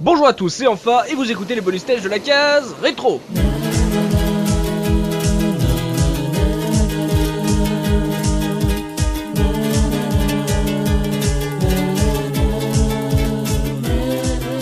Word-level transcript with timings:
Bonjour 0.00 0.28
à 0.28 0.32
tous, 0.32 0.48
c'est 0.50 0.68
enfin 0.68 1.02
et 1.10 1.16
vous 1.16 1.28
écoutez 1.28 1.56
les 1.56 1.60
bonus 1.60 1.80
stages 1.80 2.02
de 2.02 2.08
la 2.08 2.20
case 2.20 2.72
rétro. 2.80 3.20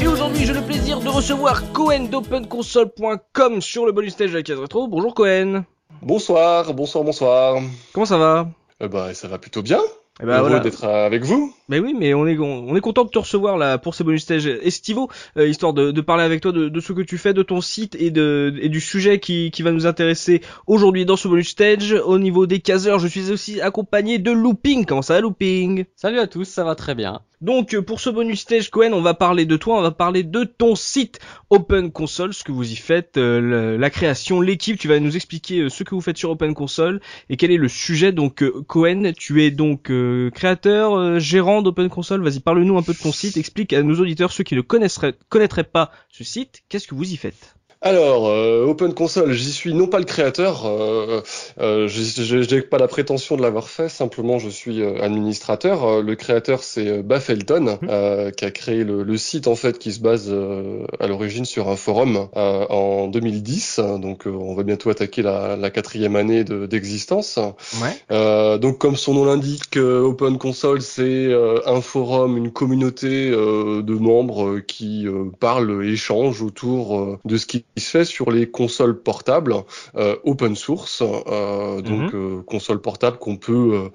Et 0.00 0.06
aujourd'hui, 0.06 0.46
j'ai 0.46 0.54
le 0.54 0.62
plaisir 0.62 1.00
de 1.00 1.08
recevoir 1.10 1.70
Cohen 1.72 2.04
d'OpenConsole.com 2.10 3.60
sur 3.60 3.84
le 3.84 3.92
bonus 3.92 4.14
stage 4.14 4.30
de 4.30 4.36
la 4.36 4.42
case 4.42 4.58
rétro. 4.58 4.88
Bonjour 4.88 5.14
Cohen. 5.14 5.64
Bonsoir, 6.00 6.72
bonsoir, 6.72 7.04
bonsoir. 7.04 7.60
Comment 7.92 8.06
ça 8.06 8.16
va? 8.16 8.48
Eh 8.80 8.88
ben, 8.88 9.12
ça 9.12 9.28
va 9.28 9.36
plutôt 9.36 9.60
bien. 9.60 9.80
Eh 10.22 10.24
ben, 10.24 10.40
voilà. 10.40 10.60
d'être 10.60 10.84
avec 10.84 11.24
vous. 11.24 11.52
Mais 11.68 11.78
oui, 11.78 11.94
mais 11.98 12.14
on 12.14 12.26
est 12.26 12.38
on 12.38 12.74
est 12.74 12.80
content 12.80 13.04
de 13.04 13.10
te 13.10 13.18
recevoir 13.18 13.58
là 13.58 13.76
pour 13.76 13.94
ces 13.94 14.02
bonus 14.02 14.22
stages 14.22 14.46
estivaux, 14.46 15.10
euh, 15.36 15.46
histoire 15.46 15.74
de, 15.74 15.90
de 15.90 16.00
parler 16.00 16.22
avec 16.24 16.40
toi 16.40 16.52
de, 16.52 16.68
de 16.70 16.80
ce 16.80 16.92
que 16.94 17.02
tu 17.02 17.18
fais, 17.18 17.34
de 17.34 17.42
ton 17.42 17.60
site 17.60 17.96
et 17.98 18.10
de 18.10 18.54
et 18.62 18.70
du 18.70 18.80
sujet 18.80 19.20
qui, 19.20 19.50
qui 19.50 19.62
va 19.62 19.72
nous 19.72 19.86
intéresser 19.86 20.40
aujourd'hui 20.66 21.04
dans 21.04 21.16
ce 21.16 21.28
bonus 21.28 21.50
stage. 21.50 21.92
Au 21.92 22.18
niveau 22.18 22.46
des 22.46 22.60
caseurs, 22.60 22.98
je 22.98 23.08
suis 23.08 23.30
aussi 23.30 23.60
accompagné 23.60 24.18
de 24.18 24.30
Looping. 24.30 24.86
Comment 24.86 25.02
ça 25.02 25.14
va 25.14 25.20
Looping? 25.20 25.84
Salut 25.96 26.18
à 26.18 26.26
tous, 26.26 26.44
ça 26.44 26.64
va 26.64 26.74
très 26.76 26.94
bien. 26.94 27.20
Donc 27.42 27.74
euh, 27.74 27.82
pour 27.82 28.00
ce 28.00 28.08
bonus 28.08 28.40
stage 28.40 28.70
Cohen, 28.70 28.92
on 28.92 29.02
va 29.02 29.12
parler 29.12 29.44
de 29.44 29.56
toi, 29.56 29.78
on 29.78 29.82
va 29.82 29.90
parler 29.90 30.22
de 30.22 30.44
ton 30.44 30.74
site 30.74 31.18
Open 31.50 31.92
Console, 31.92 32.32
ce 32.32 32.42
que 32.42 32.52
vous 32.52 32.72
y 32.72 32.76
faites, 32.76 33.18
euh, 33.18 33.76
la 33.76 33.90
création, 33.90 34.40
l'équipe. 34.40 34.78
Tu 34.78 34.88
vas 34.88 34.98
nous 35.00 35.16
expliquer 35.16 35.60
euh, 35.60 35.68
ce 35.68 35.84
que 35.84 35.94
vous 35.94 36.00
faites 36.00 36.16
sur 36.16 36.30
Open 36.30 36.54
Console 36.54 37.00
et 37.28 37.36
quel 37.36 37.50
est 37.50 37.58
le 37.58 37.68
sujet. 37.68 38.12
Donc 38.12 38.42
Cohen, 38.66 39.12
tu 39.16 39.44
es 39.44 39.50
donc 39.50 39.90
créateur, 40.32 41.18
gérant 41.20 41.62
d'Open 41.62 41.88
Console. 41.88 42.22
Vas-y, 42.22 42.40
parle-nous 42.40 42.78
un 42.78 42.82
peu 42.82 42.94
de 42.94 42.98
ton 42.98 43.12
site. 43.12 43.36
Explique 43.36 43.72
à 43.72 43.82
nos 43.82 44.00
auditeurs 44.00 44.32
ceux 44.32 44.44
qui 44.44 44.54
ne 44.54 44.62
connaîtraient 44.62 45.64
pas 45.64 45.90
ce 46.08 46.24
site. 46.24 46.62
Qu'est-ce 46.68 46.88
que 46.88 46.94
vous 46.94 47.12
y 47.12 47.16
faites? 47.16 47.55
Alors, 47.86 48.26
euh, 48.26 48.64
Open 48.66 48.94
Console, 48.94 49.30
j'y 49.32 49.52
suis 49.52 49.72
non 49.72 49.86
pas 49.86 50.00
le 50.00 50.04
créateur, 50.06 50.66
euh, 50.66 51.20
euh, 51.60 51.86
je 51.86 52.52
n'ai 52.52 52.60
pas 52.60 52.78
la 52.78 52.88
prétention 52.88 53.36
de 53.36 53.42
l'avoir 53.42 53.68
fait, 53.68 53.88
simplement 53.88 54.40
je 54.40 54.48
suis 54.48 54.82
euh, 54.82 55.00
administrateur. 55.00 55.84
Euh, 55.84 56.02
le 56.02 56.16
créateur 56.16 56.64
c'est 56.64 57.04
Baffelton, 57.04 57.78
euh, 57.84 58.32
qui 58.32 58.44
a 58.44 58.50
créé 58.50 58.82
le, 58.82 59.04
le 59.04 59.16
site 59.16 59.46
en 59.46 59.54
fait 59.54 59.78
qui 59.78 59.92
se 59.92 60.00
base 60.00 60.26
euh, 60.30 60.84
à 60.98 61.06
l'origine 61.06 61.44
sur 61.44 61.68
un 61.68 61.76
forum 61.76 62.26
euh, 62.36 62.66
en 62.70 63.06
2010, 63.06 63.78
donc 64.00 64.26
euh, 64.26 64.30
on 64.30 64.56
va 64.56 64.64
bientôt 64.64 64.90
attaquer 64.90 65.22
la, 65.22 65.54
la 65.54 65.70
quatrième 65.70 66.16
année 66.16 66.42
de- 66.42 66.66
d'existence. 66.66 67.38
Ouais. 67.80 67.96
Euh, 68.10 68.58
donc 68.58 68.78
comme 68.78 68.96
son 68.96 69.14
nom 69.14 69.26
l'indique, 69.26 69.76
euh, 69.76 70.00
Open 70.02 70.38
Console 70.38 70.82
c'est 70.82 71.02
euh, 71.04 71.60
un 71.66 71.80
forum, 71.80 72.36
une 72.36 72.50
communauté 72.50 73.30
euh, 73.30 73.80
de 73.82 73.94
membres 73.94 74.58
qui 74.58 75.06
euh, 75.06 75.26
parlent 75.38 75.84
et 75.84 75.92
échangent 75.92 76.42
autour 76.42 77.18
de 77.24 77.36
ce 77.36 77.46
qui 77.46 77.64
se 77.80 77.90
fait 77.90 78.04
sur 78.04 78.30
les 78.30 78.50
consoles 78.50 79.00
portables 79.02 79.54
euh, 79.96 80.16
open 80.24 80.56
source, 80.56 81.02
euh, 81.02 81.80
donc 81.80 82.14
euh, 82.14 82.42
consoles 82.42 82.80
portables 82.80 83.18
qu'on 83.18 83.36
peut 83.36 83.90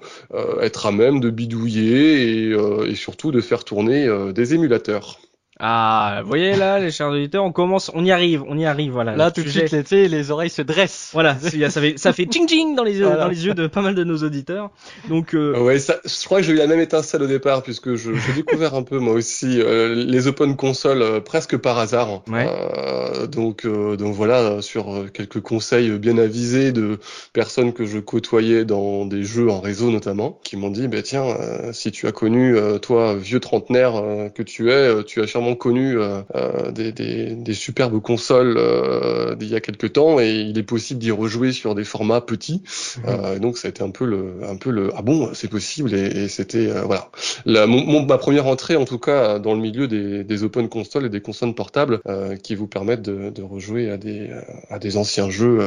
être 0.60 0.86
à 0.86 0.92
même 0.92 1.20
de 1.20 1.30
bidouiller 1.30 2.46
et, 2.48 2.52
euh, 2.52 2.88
et 2.88 2.94
surtout 2.94 3.30
de 3.30 3.40
faire 3.40 3.64
tourner 3.64 4.06
euh, 4.06 4.32
des 4.32 4.54
émulateurs. 4.54 5.18
Ah, 5.64 6.18
vous 6.22 6.28
voyez 6.28 6.56
là, 6.56 6.80
les 6.80 6.90
chers 6.90 7.08
auditeurs, 7.08 7.44
on 7.44 7.52
commence, 7.52 7.88
on 7.94 8.04
y 8.04 8.10
arrive, 8.10 8.42
on 8.48 8.58
y 8.58 8.66
arrive. 8.66 8.90
Voilà. 8.90 9.14
Là, 9.14 9.30
tout 9.30 9.42
de 9.44 9.48
suite, 9.48 9.70
l'été, 9.70 10.08
les 10.08 10.32
oreilles 10.32 10.50
se 10.50 10.60
dressent. 10.62 11.10
Voilà, 11.12 11.36
ça 11.38 11.80
fait 11.80 11.98
ça 11.98 12.12
fait 12.12 12.26
ching 12.32 12.48
ching 12.48 12.74
dans 12.74 12.82
les 12.82 12.98
yeux, 12.98 13.04
Voilà. 13.06 13.22
dans 13.24 13.28
les 13.28 13.46
yeux 13.46 13.54
de 13.54 13.68
pas 13.68 13.80
mal 13.80 13.94
de 13.94 14.02
nos 14.02 14.16
auditeurs. 14.24 14.70
Donc 15.08 15.34
euh, 15.34 15.56
Ouais, 15.60 15.78
ça, 15.78 15.98
je 16.04 16.24
crois 16.24 16.38
que 16.40 16.44
j'ai 16.46 16.52
eu 16.52 16.56
la 16.56 16.66
même 16.66 16.80
étincelle 16.80 17.22
au 17.22 17.26
départ 17.28 17.62
puisque 17.62 17.94
je- 17.94 18.12
j'ai 18.14 18.32
découvert 18.32 18.74
un 18.74 18.82
peu 18.82 18.98
moi 18.98 19.14
aussi 19.14 19.60
euh, 19.60 19.94
les 19.94 20.26
open 20.26 20.56
consoles 20.56 21.00
euh, 21.02 21.20
presque 21.20 21.56
par 21.56 21.78
hasard. 21.78 22.22
Ouais. 22.28 22.48
Euh, 22.48 23.28
donc 23.28 23.64
euh, 23.64 23.96
donc 23.96 24.14
voilà 24.14 24.60
sur 24.62 25.04
quelques 25.12 25.40
conseils 25.40 25.90
bien 25.98 26.18
avisés 26.18 26.72
de 26.72 26.98
personnes 27.32 27.72
que 27.72 27.84
je 27.86 27.98
côtoyais 28.00 28.64
dans 28.64 29.06
des 29.06 29.22
jeux 29.22 29.48
en 29.48 29.60
réseau 29.60 29.90
notamment 29.92 30.40
qui 30.42 30.56
m'ont 30.56 30.70
dit 30.70 30.88
bah 30.88 31.02
tiens 31.02 31.24
euh, 31.24 31.72
si 31.72 31.92
tu 31.92 32.08
as 32.08 32.12
connu 32.12 32.56
euh, 32.56 32.78
toi 32.78 33.14
vieux 33.14 33.38
trentenaire 33.38 33.94
euh, 33.96 34.28
que 34.28 34.42
tu 34.42 34.70
es 34.70 34.74
euh, 34.74 35.02
tu 35.04 35.22
as 35.22 35.26
sûrement 35.28 35.51
connu 35.54 35.98
euh, 35.98 36.22
euh, 36.34 36.70
des, 36.72 36.92
des, 36.92 37.34
des 37.34 37.54
superbes 37.54 38.00
consoles 38.00 38.54
euh, 38.58 39.34
d'il 39.34 39.48
y 39.48 39.54
a 39.54 39.60
quelques 39.60 39.92
temps 39.92 40.20
et 40.20 40.30
il 40.32 40.58
est 40.58 40.62
possible 40.62 41.00
d'y 41.00 41.10
rejouer 41.10 41.52
sur 41.52 41.74
des 41.74 41.84
formats 41.84 42.20
petits. 42.20 42.62
Euh, 43.06 43.38
donc 43.38 43.58
ça 43.58 43.68
a 43.68 43.70
été 43.70 43.82
un 43.82 43.90
peu 43.90 44.04
le, 44.04 44.34
un 44.48 44.56
peu 44.56 44.70
le 44.70 44.90
ah 44.96 45.02
bon 45.02 45.30
c'est 45.34 45.48
possible 45.48 45.94
et, 45.94 46.24
et 46.24 46.28
c'était 46.28 46.66
voilà. 46.84 47.10
La- 47.46 47.66
mon, 47.66 47.84
mon- 47.84 48.02
ma 48.06 48.18
première 48.18 48.46
entrée 48.46 48.76
en 48.76 48.84
tout 48.84 48.98
cas 48.98 49.38
dans 49.38 49.54
le 49.54 49.60
milieu 49.60 49.88
des, 49.88 50.24
des 50.24 50.42
open 50.44 50.68
consoles 50.68 51.06
et 51.06 51.10
des 51.10 51.20
consoles 51.20 51.54
portables 51.54 52.00
qui 52.42 52.54
vous 52.54 52.66
permettent 52.66 53.02
de, 53.02 53.30
de 53.30 53.42
rejouer 53.42 53.90
à 53.90 53.96
des 53.96 54.30
à 54.70 54.78
des 54.78 54.96
anciens 54.96 55.30
jeux 55.30 55.60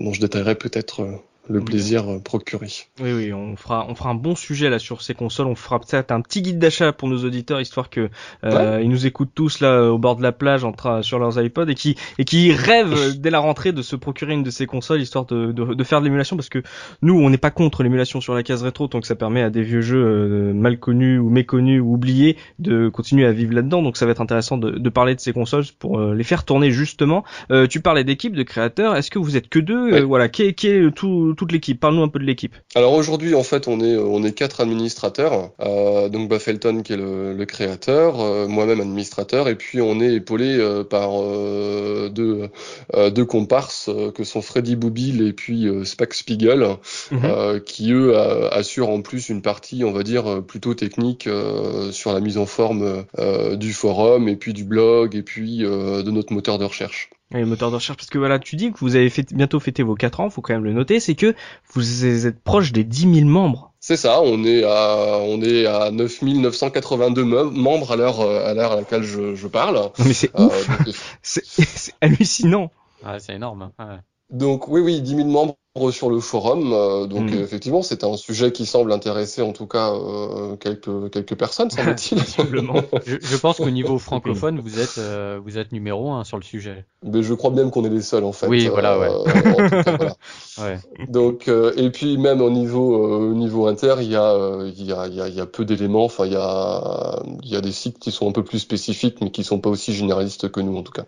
dont 0.00 0.12
je 0.12 0.20
détaillerai 0.20 0.54
peut-être 0.54 1.06
le 1.48 1.60
Mm. 1.60 1.64
plaisir 1.64 2.10
euh, 2.10 2.18
procuré. 2.18 2.68
Oui, 3.00 3.12
oui, 3.12 3.32
on 3.32 3.56
fera, 3.56 3.86
on 3.88 3.94
fera 3.94 4.10
un 4.10 4.14
bon 4.14 4.34
sujet 4.34 4.70
là 4.70 4.78
sur 4.78 5.02
ces 5.02 5.14
consoles. 5.14 5.46
On 5.46 5.54
fera 5.54 5.78
peut-être 5.80 6.10
un 6.12 6.20
petit 6.20 6.42
guide 6.42 6.58
d'achat 6.58 6.92
pour 6.92 7.08
nos 7.08 7.24
auditeurs, 7.24 7.60
histoire 7.60 7.90
que 7.90 8.08
euh, 8.44 8.80
ils 8.82 8.88
nous 8.88 9.06
écoutent 9.06 9.30
tous 9.34 9.60
là 9.60 9.90
au 9.90 9.98
bord 9.98 10.16
de 10.16 10.22
la 10.22 10.32
plage, 10.32 10.64
en 10.64 10.72
train 10.72 11.02
sur 11.02 11.18
leurs 11.18 11.40
iPods 11.42 11.68
et 11.68 11.74
qui 11.74 11.96
et 12.18 12.24
qui 12.24 12.52
rêvent 12.52 13.18
dès 13.18 13.30
la 13.30 13.38
rentrée 13.38 13.72
de 13.72 13.82
se 13.82 13.96
procurer 13.96 14.34
une 14.34 14.42
de 14.42 14.50
ces 14.50 14.66
consoles, 14.66 15.00
histoire 15.00 15.24
de, 15.26 15.52
de, 15.52 15.74
de 15.74 15.84
faire 15.84 16.00
de 16.00 16.04
l'émulation, 16.06 16.36
parce 16.36 16.48
que 16.48 16.62
nous, 17.02 17.14
on 17.18 17.30
n'est 17.30 17.38
pas 17.38 17.50
contre 17.50 17.82
l'émulation 17.82 18.20
sur 18.20 18.34
la 18.34 18.42
case 18.42 18.62
rétro, 18.62 18.86
tant 18.88 19.00
que 19.00 19.06
ça 19.06 19.14
permet 19.14 19.42
à 19.42 19.50
des 19.50 19.62
vieux 19.62 19.80
jeux 19.82 20.04
euh, 20.04 20.52
mal 20.52 20.78
connus 20.78 21.18
ou 21.18 21.30
méconnus 21.30 21.80
ou 21.80 21.94
oubliés 21.94 22.36
de 22.58 22.88
continuer 22.88 23.24
à 23.26 23.32
vivre 23.32 23.54
là-dedans. 23.54 23.82
Donc 23.82 23.96
ça 23.96 24.04
va 24.06 24.12
être 24.12 24.20
intéressant 24.20 24.58
de, 24.58 24.70
de 24.70 24.88
parler 24.90 25.14
de 25.14 25.20
ces 25.20 25.32
consoles 25.32 25.64
pour 25.78 25.98
euh, 26.00 26.14
les 26.14 26.24
faire 26.24 26.44
tourner 26.44 26.70
justement. 26.70 27.24
Euh, 27.50 27.66
tu 27.66 27.80
parlais 27.80 28.04
d'équipe, 28.04 28.34
de 28.34 28.42
créateurs. 28.42 28.96
Est-ce 28.96 29.10
que 29.10 29.18
vous 29.18 29.36
êtes 29.36 29.48
que 29.48 29.58
deux? 29.58 29.92
Ouais. 29.92 30.00
Euh, 30.00 30.04
Voilà, 30.04 30.28
qui 30.28 30.42
est, 30.42 30.54
qui 30.54 30.68
est 30.68 30.90
tout, 30.94 31.34
toute 31.36 31.52
l'équipe 31.52 31.78
Parle-nous 31.78 32.02
un 32.02 32.08
peu 32.08 32.18
de 32.18 32.24
l'équipe. 32.24 32.54
Alors 32.74 32.94
aujourd'hui, 32.94 33.34
en 33.34 33.42
fait, 33.42 33.68
on 33.68 33.80
est 33.80 33.96
on 33.96 34.22
est 34.24 34.32
quatre 34.32 34.60
administrateurs. 34.60 35.50
Euh, 35.60 36.08
donc 36.08 36.28
Baffelton 36.28 36.82
qui 36.82 36.92
est 36.94 36.96
le, 36.96 37.32
le 37.34 37.44
créateur, 37.46 38.20
euh, 38.20 38.48
moi-même 38.48 38.80
administrateur, 38.80 39.48
et 39.48 39.56
puis 39.56 39.80
on 39.80 40.00
est 40.00 40.14
épaulé 40.14 40.56
euh, 40.58 40.84
par 40.84 41.10
euh, 41.22 42.08
deux 42.08 42.48
euh, 42.94 43.10
deux 43.10 43.24
comparses 43.24 43.88
euh, 43.88 44.10
que 44.10 44.24
sont 44.24 44.42
Freddy 44.42 44.76
Boubil 44.76 45.26
et 45.26 45.32
puis 45.32 45.66
euh, 45.68 45.84
Spack 45.84 46.14
Spiegel, 46.14 46.66
euh, 47.12 47.60
qui 47.60 47.92
eux 47.92 48.16
a- 48.16 48.48
assurent 48.48 48.90
en 48.90 49.02
plus 49.02 49.28
une 49.28 49.42
partie, 49.42 49.84
on 49.84 49.92
va 49.92 50.02
dire 50.02 50.26
euh, 50.26 50.40
plutôt 50.40 50.74
technique 50.74 51.26
euh, 51.26 51.92
sur 51.92 52.12
la 52.12 52.20
mise 52.20 52.38
en 52.38 52.46
forme 52.46 53.04
euh, 53.18 53.56
du 53.56 53.72
forum 53.72 54.28
et 54.28 54.36
puis 54.36 54.52
du 54.52 54.64
blog 54.64 55.14
et 55.14 55.22
puis 55.22 55.64
euh, 55.64 56.02
de 56.02 56.10
notre 56.10 56.32
moteur 56.32 56.58
de 56.58 56.64
recherche. 56.64 57.10
Et 57.34 57.40
le 57.40 57.46
moteur 57.46 57.70
de 57.70 57.74
recherche, 57.76 57.96
parce 57.96 58.08
que 58.08 58.18
voilà, 58.18 58.38
tu 58.38 58.54
dis 58.56 58.72
que 58.72 58.78
vous 58.78 58.94
avez 58.94 59.10
fait, 59.10 59.34
bientôt 59.34 59.58
fêté 59.58 59.82
vos 59.82 59.96
4 59.96 60.20
ans, 60.20 60.30
faut 60.30 60.42
quand 60.42 60.54
même 60.54 60.62
le 60.64 60.72
noter, 60.72 61.00
c'est 61.00 61.16
que 61.16 61.34
vous 61.74 62.04
êtes 62.26 62.40
proche 62.40 62.70
des 62.72 62.84
10 62.84 63.14
000 63.14 63.26
membres. 63.28 63.72
C'est 63.80 63.96
ça, 63.96 64.20
on 64.22 64.44
est 64.44 64.62
à 64.64 65.18
on 65.22 65.40
est 65.42 65.66
à 65.66 65.90
9982 65.90 67.24
mem- 67.24 67.50
membres 67.50 67.92
à 67.92 67.96
l'heure 67.96 68.20
euh, 68.20 68.44
à 68.48 68.54
l'heure 68.54 68.72
à 68.72 68.76
laquelle 68.76 69.02
je, 69.02 69.34
je 69.34 69.46
parle. 69.48 69.76
Non 69.76 69.92
mais 70.06 70.12
c'est 70.12 70.30
Euh, 70.38 70.46
ouf, 70.46 70.68
donc, 70.84 70.94
c'est 71.22 71.44
c'est 71.44 71.94
hallucinant. 72.00 72.70
Ouais, 73.04 73.18
c'est 73.18 73.34
énorme. 73.34 73.62
hein. 73.62 73.72
Ouais. 73.78 73.98
donc 74.30 74.68
oui 74.68 74.80
oui 74.80 75.00
10 75.00 75.16
000 75.16 75.28
membres 75.28 75.56
sur 75.92 76.10
le 76.10 76.20
forum. 76.20 76.72
euh, 76.72 77.06
donc 77.06 77.30
Mm. 77.30 77.34
euh, 77.34 77.42
effectivement 77.42 77.82
c'est 77.82 78.04
un 78.04 78.16
sujet 78.16 78.52
qui 78.52 78.66
semble 78.66 78.92
intéresser 78.92 79.42
en 79.42 79.52
tout 79.52 79.66
cas 79.66 79.92
euh, 79.92 80.56
quelques 80.56 81.10
quelques 81.10 81.34
personnes 81.36 81.70
semble-t-il. 81.70 82.18
Je, 83.06 83.16
je 83.20 83.36
pense 83.36 83.56
qu'au 83.58 83.70
niveau 83.70 83.98
francophone, 84.08 84.60
vous 84.60 84.78
êtes, 84.80 84.98
euh, 84.98 85.38
vous 85.44 85.58
êtes 85.58 85.72
numéro 85.72 86.10
un 86.12 86.24
sur 86.24 86.36
le 86.38 86.42
sujet. 86.42 86.84
Mais 87.04 87.22
je 87.22 87.34
crois 87.34 87.50
même 87.50 87.70
qu'on 87.70 87.84
est 87.84 87.90
les 87.90 88.02
seuls 88.02 88.24
en 88.24 88.32
fait. 88.32 88.46
Oui, 88.48 88.66
voilà, 88.68 88.98
ouais. 88.98 89.08
en 89.08 89.24
tout 89.24 89.82
cas, 89.84 89.96
voilà. 89.96 90.16
Ouais. 90.58 90.78
Donc 91.08 91.48
euh, 91.48 91.72
et 91.76 91.90
puis 91.90 92.16
même 92.16 92.40
au 92.40 92.48
niveau 92.50 92.94
euh, 92.94 93.30
au 93.30 93.34
niveau 93.34 93.66
inter, 93.66 93.96
il 94.00 94.10
y 94.10 94.16
a 94.16 94.30
euh, 94.32 94.70
il 94.74 94.86
y 94.86 94.92
a 94.92 95.06
il 95.06 95.14
y 95.14 95.20
a, 95.20 95.28
y 95.28 95.40
a 95.40 95.44
peu 95.46 95.66
d'éléments. 95.66 96.04
Enfin 96.06 96.24
il 96.24 96.32
y 96.32 96.36
a 96.36 97.20
il 97.42 97.50
y 97.50 97.56
a 97.56 97.60
des 97.60 97.72
sites 97.72 97.98
qui 97.98 98.10
sont 98.10 98.26
un 98.28 98.32
peu 98.32 98.42
plus 98.42 98.58
spécifiques, 98.60 99.18
mais 99.20 99.30
qui 99.30 99.44
sont 99.44 99.60
pas 99.60 99.68
aussi 99.68 99.92
généralistes 99.92 100.50
que 100.50 100.60
nous 100.60 100.76
en 100.76 100.82
tout 100.82 100.92
cas. 100.92 101.04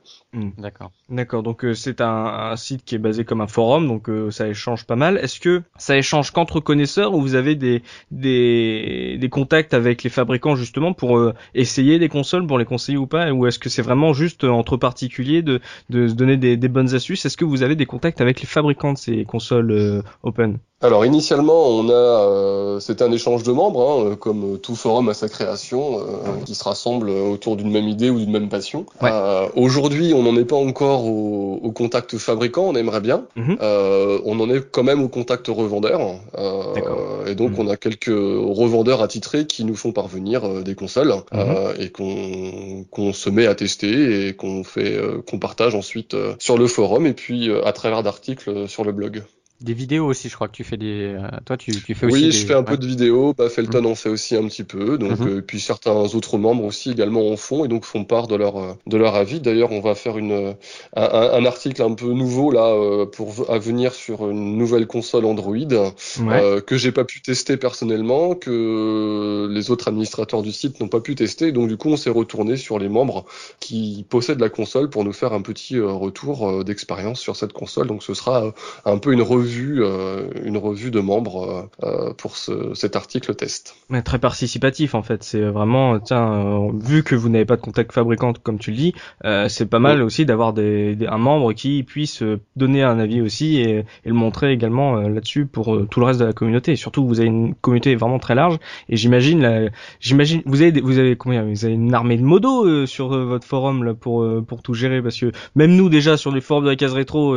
D'accord. 0.58 0.90
D'accord, 1.08 1.42
donc 1.42 1.64
euh, 1.64 1.72
c'est 1.74 2.02
un, 2.02 2.26
un 2.52 2.56
site 2.56 2.84
qui 2.84 2.94
est 2.94 2.98
basé 2.98 3.24
comme 3.24 3.40
un 3.40 3.46
forum, 3.46 3.88
donc 3.88 4.10
euh, 4.10 4.30
ça 4.30 4.46
échange 4.48 4.57
pas 4.86 4.96
mal. 4.96 5.18
Est-ce 5.18 5.40
que 5.40 5.62
ça 5.76 5.96
échange 5.96 6.30
qu'entre 6.30 6.60
connaisseurs 6.60 7.14
ou 7.14 7.20
vous 7.20 7.34
avez 7.34 7.54
des, 7.54 7.82
des, 8.10 9.16
des 9.20 9.28
contacts 9.28 9.74
avec 9.74 10.02
les 10.02 10.10
fabricants 10.10 10.56
justement 10.56 10.92
pour 10.92 11.18
euh, 11.18 11.34
essayer 11.54 11.98
des 11.98 12.08
consoles, 12.08 12.46
pour 12.46 12.58
les 12.58 12.64
conseiller 12.64 12.98
ou 12.98 13.06
pas? 13.06 13.30
Ou 13.32 13.46
est-ce 13.46 13.58
que 13.58 13.68
c'est 13.68 13.82
vraiment 13.82 14.12
juste 14.12 14.44
euh, 14.44 14.48
entre 14.48 14.76
particuliers 14.76 15.42
de, 15.42 15.60
de 15.90 16.08
se 16.08 16.14
donner 16.14 16.36
des, 16.36 16.56
des 16.56 16.68
bonnes 16.68 16.94
astuces? 16.94 17.24
Est-ce 17.24 17.36
que 17.36 17.44
vous 17.44 17.62
avez 17.62 17.76
des 17.76 17.86
contacts 17.86 18.20
avec 18.20 18.40
les 18.40 18.46
fabricants 18.46 18.92
de 18.92 18.98
ces 18.98 19.24
consoles 19.24 19.70
euh, 19.70 20.02
open? 20.22 20.58
Alors 20.80 21.04
initialement, 21.04 21.66
on 21.70 21.88
a, 21.88 21.92
euh, 21.92 22.78
c'était 22.78 23.02
un 23.02 23.10
échange 23.10 23.42
de 23.42 23.50
membres, 23.50 24.10
hein, 24.12 24.14
comme 24.14 24.60
tout 24.60 24.76
forum 24.76 25.08
à 25.08 25.14
sa 25.14 25.28
création, 25.28 25.98
euh, 25.98 26.04
qui 26.46 26.54
se 26.54 26.62
rassemble 26.62 27.10
autour 27.10 27.56
d'une 27.56 27.72
même 27.72 27.88
idée 27.88 28.10
ou 28.10 28.20
d'une 28.20 28.30
même 28.30 28.48
passion. 28.48 28.86
Euh, 29.02 29.48
aujourd'hui, 29.56 30.12
on 30.14 30.22
n'en 30.22 30.36
est 30.36 30.44
pas 30.44 30.54
encore 30.54 31.04
au, 31.04 31.58
au, 31.60 31.72
contact 31.72 32.16
fabricant, 32.18 32.62
on 32.62 32.76
aimerait 32.76 33.00
bien. 33.00 33.24
Euh, 33.60 34.20
on 34.24 34.38
en 34.38 34.48
est 34.50 34.70
quand 34.70 34.84
même 34.84 35.02
au 35.02 35.08
contact 35.08 35.48
revendeur. 35.48 36.00
et 37.26 37.34
donc, 37.34 37.50
mhm. 37.50 37.58
on 37.58 37.68
a 37.68 37.76
quelques 37.76 38.06
revendeurs 38.06 39.02
attitrés 39.02 39.46
qui 39.46 39.64
nous 39.64 39.74
font 39.74 39.90
parvenir 39.90 40.62
des 40.62 40.76
consoles 40.76 41.12
mhm. 41.32 41.74
et 41.80 41.90
qu'on 41.90 42.84
qu'on 42.92 43.12
se 43.12 43.30
met 43.30 43.48
à 43.48 43.56
tester 43.56 44.28
et 44.28 44.34
qu'on 44.34 44.62
fait, 44.62 44.96
qu'on 45.28 45.40
partage 45.40 45.74
ensuite 45.74 46.14
sur 46.38 46.56
le 46.56 46.68
forum 46.68 47.04
et 47.04 47.14
puis 47.14 47.50
à 47.64 47.72
travers 47.72 48.04
d'articles 48.04 48.68
sur 48.68 48.84
le 48.84 48.92
blog. 48.92 49.24
Des 49.60 49.74
vidéos 49.74 50.06
aussi, 50.06 50.28
je 50.28 50.36
crois 50.36 50.46
que 50.46 50.52
tu 50.52 50.62
fais 50.62 50.76
des. 50.76 51.16
Euh, 51.16 51.26
toi, 51.44 51.56
tu, 51.56 51.72
tu 51.72 51.96
fais 51.96 52.06
aussi. 52.06 52.26
Oui, 52.26 52.30
je 52.30 52.46
fais 52.46 52.54
un 52.54 52.62
peu 52.62 52.76
de 52.76 52.86
vidéos. 52.86 53.34
Bah, 53.36 53.48
Felton 53.48 53.80
mhm. 53.80 53.86
en 53.86 53.94
fait 53.96 54.08
aussi 54.08 54.36
un 54.36 54.46
petit 54.46 54.62
peu. 54.62 54.98
Donc, 54.98 55.18
mhm. 55.18 55.28
euh, 55.28 55.40
puis 55.44 55.58
certains 55.58 55.96
autres 56.14 56.38
membres 56.38 56.62
aussi 56.62 56.92
également 56.92 57.28
en 57.28 57.36
font 57.36 57.64
et 57.64 57.68
donc 57.68 57.84
font 57.84 58.04
part 58.04 58.28
de 58.28 58.36
leur 58.36 58.56
euh, 58.56 58.74
de 58.86 58.96
leur 58.96 59.16
avis. 59.16 59.40
D'ailleurs, 59.40 59.72
on 59.72 59.80
va 59.80 59.96
faire 59.96 60.16
une 60.16 60.54
un, 60.94 61.02
un, 61.02 61.44
article 61.44 61.82
un 61.82 61.92
peu 61.94 62.06
nouveau 62.06 62.52
là 62.52 63.04
pour 63.06 63.50
à 63.50 63.58
venir 63.58 63.94
sur 63.94 64.30
une 64.30 64.56
nouvelle 64.56 64.86
console 64.86 65.24
Android 65.24 65.56
ouais. 65.56 66.62
que 66.64 66.76
j'ai 66.76 66.92
pas 66.92 67.04
pu 67.04 67.20
tester 67.20 67.56
personnellement, 67.56 68.36
que 68.36 69.48
les 69.50 69.72
autres 69.72 69.88
administrateurs 69.88 70.42
du 70.42 70.52
site 70.52 70.78
n'ont 70.78 70.88
pas 70.88 71.00
pu 71.00 71.16
tester. 71.16 71.50
Donc, 71.50 71.66
du 71.66 71.76
coup, 71.76 71.88
on 71.88 71.96
s'est 71.96 72.10
retourné 72.10 72.56
sur 72.56 72.78
les 72.78 72.88
membres 72.88 73.24
qui 73.58 74.06
possèdent 74.08 74.40
la 74.40 74.50
console 74.50 74.88
pour 74.88 75.02
nous 75.02 75.12
faire 75.12 75.32
un 75.32 75.42
petit 75.42 75.80
retour 75.80 76.62
d'expérience 76.62 77.18
sur 77.18 77.34
cette 77.34 77.52
console. 77.52 77.88
Donc, 77.88 78.04
ce 78.04 78.14
sera 78.14 78.54
un 78.84 78.98
peu 78.98 79.12
une 79.12 79.22
revue 79.22 79.47
euh, 79.56 80.28
une 80.44 80.56
revue 80.56 80.90
de 80.90 81.00
membres 81.00 81.68
euh, 81.82 81.86
euh, 81.86 82.14
pour 82.14 82.36
ce, 82.36 82.74
cet 82.74 82.96
article 82.96 83.34
test. 83.34 83.76
Mais 83.90 84.02
très 84.02 84.18
participatif 84.18 84.94
en 84.94 85.02
fait. 85.02 85.22
C'est 85.22 85.42
vraiment, 85.42 85.98
tiens, 85.98 86.70
vu 86.74 87.02
que 87.02 87.14
vous 87.14 87.28
n'avez 87.28 87.44
pas 87.44 87.56
de 87.56 87.60
contact 87.60 87.92
fabricant 87.92 88.32
comme 88.42 88.58
tu 88.58 88.70
le 88.70 88.76
dis, 88.76 88.94
c'est 89.48 89.68
pas 89.68 89.78
mal 89.78 90.02
aussi 90.02 90.26
d'avoir 90.26 90.52
des, 90.52 90.96
un 91.08 91.18
membre 91.18 91.52
qui 91.52 91.82
puisse 91.82 92.22
donner 92.56 92.82
un 92.82 92.98
avis 92.98 93.20
aussi 93.20 93.58
et, 93.58 93.78
et 93.78 93.84
le 94.04 94.14
montrer 94.14 94.52
également 94.52 94.96
là-dessus 94.96 95.46
pour 95.46 95.78
tout 95.88 96.00
le 96.00 96.06
reste 96.06 96.20
de 96.20 96.24
la 96.24 96.32
communauté. 96.32 96.72
Et 96.72 96.76
surtout, 96.76 97.06
vous 97.06 97.20
avez 97.20 97.28
une 97.28 97.54
communauté 97.54 97.94
vraiment 97.94 98.18
très 98.18 98.34
large 98.34 98.58
et 98.88 98.96
j'imagine, 98.96 99.70
j'imagine, 100.00 100.42
vous 100.46 100.62
avez, 100.62 100.80
vous 100.80 100.98
avez 100.98 101.16
combien? 101.16 101.44
Vous 101.44 101.64
avez 101.64 101.74
une 101.74 101.94
armée 101.94 102.16
de 102.16 102.24
modos 102.24 102.86
sur 102.86 103.08
votre 103.08 103.46
forum 103.46 103.84
là 103.84 103.94
pour 103.94 104.26
pour 104.46 104.62
tout 104.62 104.74
gérer? 104.74 105.02
Parce 105.02 105.18
que 105.18 105.32
même 105.54 105.74
nous 105.74 105.88
déjà 105.88 106.16
sur 106.16 106.32
les 106.32 106.40
forums 106.40 106.64
de 106.64 106.70
la 106.70 106.76
case 106.76 106.92
rétro 106.92 107.34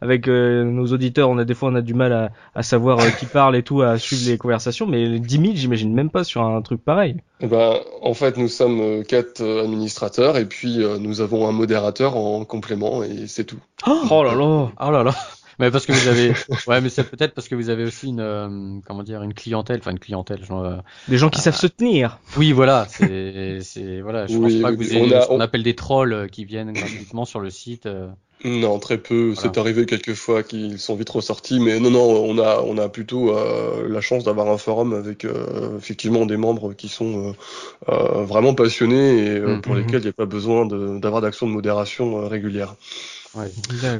avec 0.00 0.28
nos 0.28 0.86
auditeurs, 0.86 1.28
on 1.30 1.38
a 1.38 1.41
des 1.44 1.54
fois 1.54 1.70
on 1.70 1.74
a 1.74 1.80
du 1.80 1.94
mal 1.94 2.30
à, 2.54 2.62
savoir 2.62 3.00
euh, 3.00 3.10
qui 3.10 3.26
parle 3.26 3.56
et 3.56 3.62
tout, 3.62 3.82
à 3.82 3.98
suivre 3.98 4.30
les 4.30 4.38
conversations, 4.38 4.86
mais 4.86 5.18
10 5.18 5.36
000, 5.36 5.52
j'imagine 5.54 5.92
même 5.92 6.10
pas 6.10 6.24
sur 6.24 6.42
un 6.42 6.60
truc 6.62 6.84
pareil. 6.84 7.16
Eh 7.40 7.46
ben, 7.46 7.78
en 8.00 8.14
fait, 8.14 8.36
nous 8.36 8.48
sommes 8.48 8.80
euh, 8.80 9.02
quatre 9.02 9.40
euh, 9.40 9.64
administrateurs 9.64 10.36
et 10.36 10.44
puis 10.44 10.78
nous 11.00 11.20
avons 11.20 11.48
un 11.48 11.52
modérateur 11.52 12.16
en 12.16 12.44
complément 12.44 13.02
et 13.02 13.26
c'est 13.26 13.44
tout. 13.44 13.58
Oh, 13.86 14.22
là 14.22 14.34
là, 14.34 14.70
oh 14.80 14.90
là 14.90 15.02
là. 15.02 15.14
Mais 15.58 15.70
parce 15.70 15.84
que 15.84 15.92
vous 15.92 16.08
avez, 16.08 16.32
ouais, 16.66 16.80
mais 16.80 16.88
c'est 16.88 17.04
peut-être 17.04 17.34
parce 17.34 17.46
que 17.46 17.54
vous 17.54 17.68
avez 17.68 17.84
aussi 17.84 18.08
une, 18.08 18.80
comment 18.86 19.02
dire, 19.02 19.22
une 19.22 19.34
clientèle, 19.34 19.78
enfin 19.80 19.90
une 19.90 19.98
clientèle, 19.98 20.44
genre, 20.44 20.82
des 21.08 21.18
gens 21.18 21.28
qui 21.28 21.40
savent 21.40 21.56
se 21.56 21.66
tenir. 21.66 22.18
Oui, 22.36 22.52
voilà, 22.52 22.86
c'est, 22.88 23.58
c'est, 23.60 24.00
voilà, 24.00 24.26
je 24.26 24.38
pense 24.38 24.54
pas 24.54 24.72
que 24.72 24.76
vous 24.76 24.94
ayez 24.94 25.20
ce 25.20 25.26
qu'on 25.26 25.40
appelle 25.40 25.62
des 25.62 25.74
trolls 25.74 26.28
qui 26.32 26.44
viennent 26.44 26.72
gratuitement 26.72 27.24
sur 27.24 27.40
le 27.40 27.50
site. 27.50 27.86
Non, 28.44 28.78
très 28.80 28.98
peu. 28.98 29.34
C'est 29.36 29.56
arrivé 29.56 29.86
quelques 29.86 30.14
fois 30.14 30.42
qu'ils 30.42 30.78
sont 30.80 30.96
vite 30.96 31.10
ressortis, 31.10 31.60
mais 31.60 31.78
non, 31.78 31.90
non, 31.90 32.00
on 32.00 32.38
a, 32.38 32.60
on 32.66 32.76
a 32.76 32.88
plutôt 32.88 33.36
euh, 33.36 33.88
la 33.88 34.00
chance 34.00 34.24
d'avoir 34.24 34.48
un 34.48 34.58
forum 34.58 34.92
avec 34.94 35.24
euh, 35.24 35.76
effectivement 35.78 36.26
des 36.26 36.36
membres 36.36 36.72
qui 36.72 36.88
sont 36.88 37.36
euh, 37.88 38.24
vraiment 38.24 38.54
passionnés 38.54 39.26
et 39.26 39.40
mm, 39.40 39.60
pour 39.60 39.74
mm, 39.74 39.78
lesquels 39.78 39.94
mm. 39.94 40.02
il 40.02 40.04
n'y 40.04 40.10
a 40.10 40.14
pas 40.14 40.26
besoin 40.26 40.66
d'avoir 40.66 41.20
d'action 41.20 41.46
de 41.46 41.52
modération 41.52 42.28
régulière. 42.28 42.74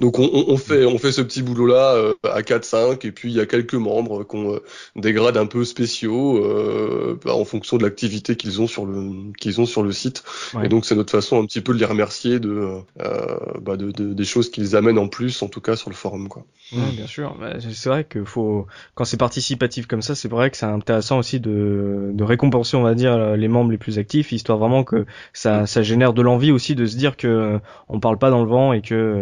Donc 0.01 0.19
on, 0.19 0.29
on, 0.49 0.57
fait 0.59 0.85
on 0.85 0.99
fait 0.99 1.13
ce 1.13 1.23
petit 1.23 1.43
boulot 1.43 1.67
là 1.67 1.95
euh, 1.95 2.13
à 2.25 2.43
4-5 2.43 3.07
et 3.07 3.13
puis 3.13 3.31
il 3.31 3.37
y 3.37 3.41
a 3.41 3.47
quelques 3.47 3.75
membres 3.75 4.25
qu'on 4.25 4.55
euh, 4.55 4.63
dégrade 4.95 5.39
un 5.39 5.47
peu 5.47 5.65
spéciaux 5.65 6.37
euh, 6.37 7.19
bah, 7.25 7.35
en 7.35 7.45
fonction 7.45 7.79
de 7.79 7.83
l'activité 7.83 8.37
qu'ils 8.37 8.61
ont 8.61 8.67
sur 8.67 8.85
le 8.85 9.33
qu'ils 9.39 9.61
ont 9.61 9.67
sur 9.67 9.83
le 9.83 9.93
site. 9.93 10.23
Et 10.63 10.69
donc 10.69 10.85
c'est 10.85 10.95
notre 10.95 11.13
façon 11.13 11.43
un 11.43 11.47
petit 11.47 11.63
peu 11.63 11.73
de 11.73 11.79
les 11.79 11.87
remercier 11.87 12.41
de, 12.41 12.83
euh, 13.01 13.37
bah 13.61 13.77
de, 13.77 13.91
de, 13.91 14.13
des 14.13 14.25
choses 14.25 14.51
qu'ils 14.51 14.77
amènent 14.77 14.99
en 14.99 15.09
plus 15.09 15.43
en 15.43 15.49
tout 15.49 15.61
cas 15.61 15.77
sur 15.77 15.89
le 15.89 15.97
forum 15.97 16.29
quoi. 16.29 16.45
Ouais, 16.73 16.93
bien 16.93 17.07
sûr, 17.07 17.37
bah, 17.39 17.55
c'est 17.61 17.89
vrai 17.89 18.05
que 18.05 18.25
faut 18.25 18.67
quand 18.95 19.05
c'est 19.05 19.17
participatif 19.17 19.87
comme 19.87 20.03
ça, 20.03 20.15
c'est 20.15 20.29
vrai 20.29 20.51
que 20.51 20.57
c'est 20.59 20.67
intéressant 20.67 21.19
aussi 21.19 21.41
de, 21.41 22.11
de 22.13 22.25
récompenser 22.25 22.77
on 22.77 22.83
va 22.83 22.95
dire 22.95 23.37
les 23.37 23.49
membres 23.49 23.71
les 23.71 23.79
plus 23.79 23.99
actifs 23.99 24.33
histoire 24.33 24.59
vraiment 24.59 24.85
que 24.85 25.07
ça, 25.33 25.67
ça 25.67 25.83
génère 25.83 26.13
de 26.13 26.23
l'envie 26.23 26.53
aussi 26.53 26.75
de 26.75 26.87
se 26.87 26.97
dire 26.97 27.17
que 27.17 27.59
on 27.89 28.01
parle 28.01 28.19
pas 28.19 28.31
dans 28.31 28.43
le 28.43 28.49
vent 28.49 28.73
et 28.73 28.83
que 28.83 29.22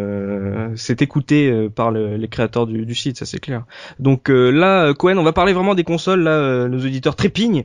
c'est 0.76 1.02
écouté 1.02 1.50
euh, 1.50 1.68
par 1.68 1.90
les 1.90 2.28
créateurs 2.28 2.66
du, 2.66 2.94
site, 2.94 3.18
ça 3.18 3.26
c'est 3.26 3.38
clair. 3.38 3.64
Donc 3.98 4.30
euh, 4.30 4.50
là, 4.50 4.92
Cohen, 4.94 5.16
on 5.18 5.22
va 5.22 5.32
parler 5.32 5.52
vraiment 5.52 5.74
des 5.74 5.84
consoles. 5.84 6.22
Là, 6.22 6.68
nos 6.68 6.78
auditeurs 6.78 7.16
trépignent, 7.16 7.64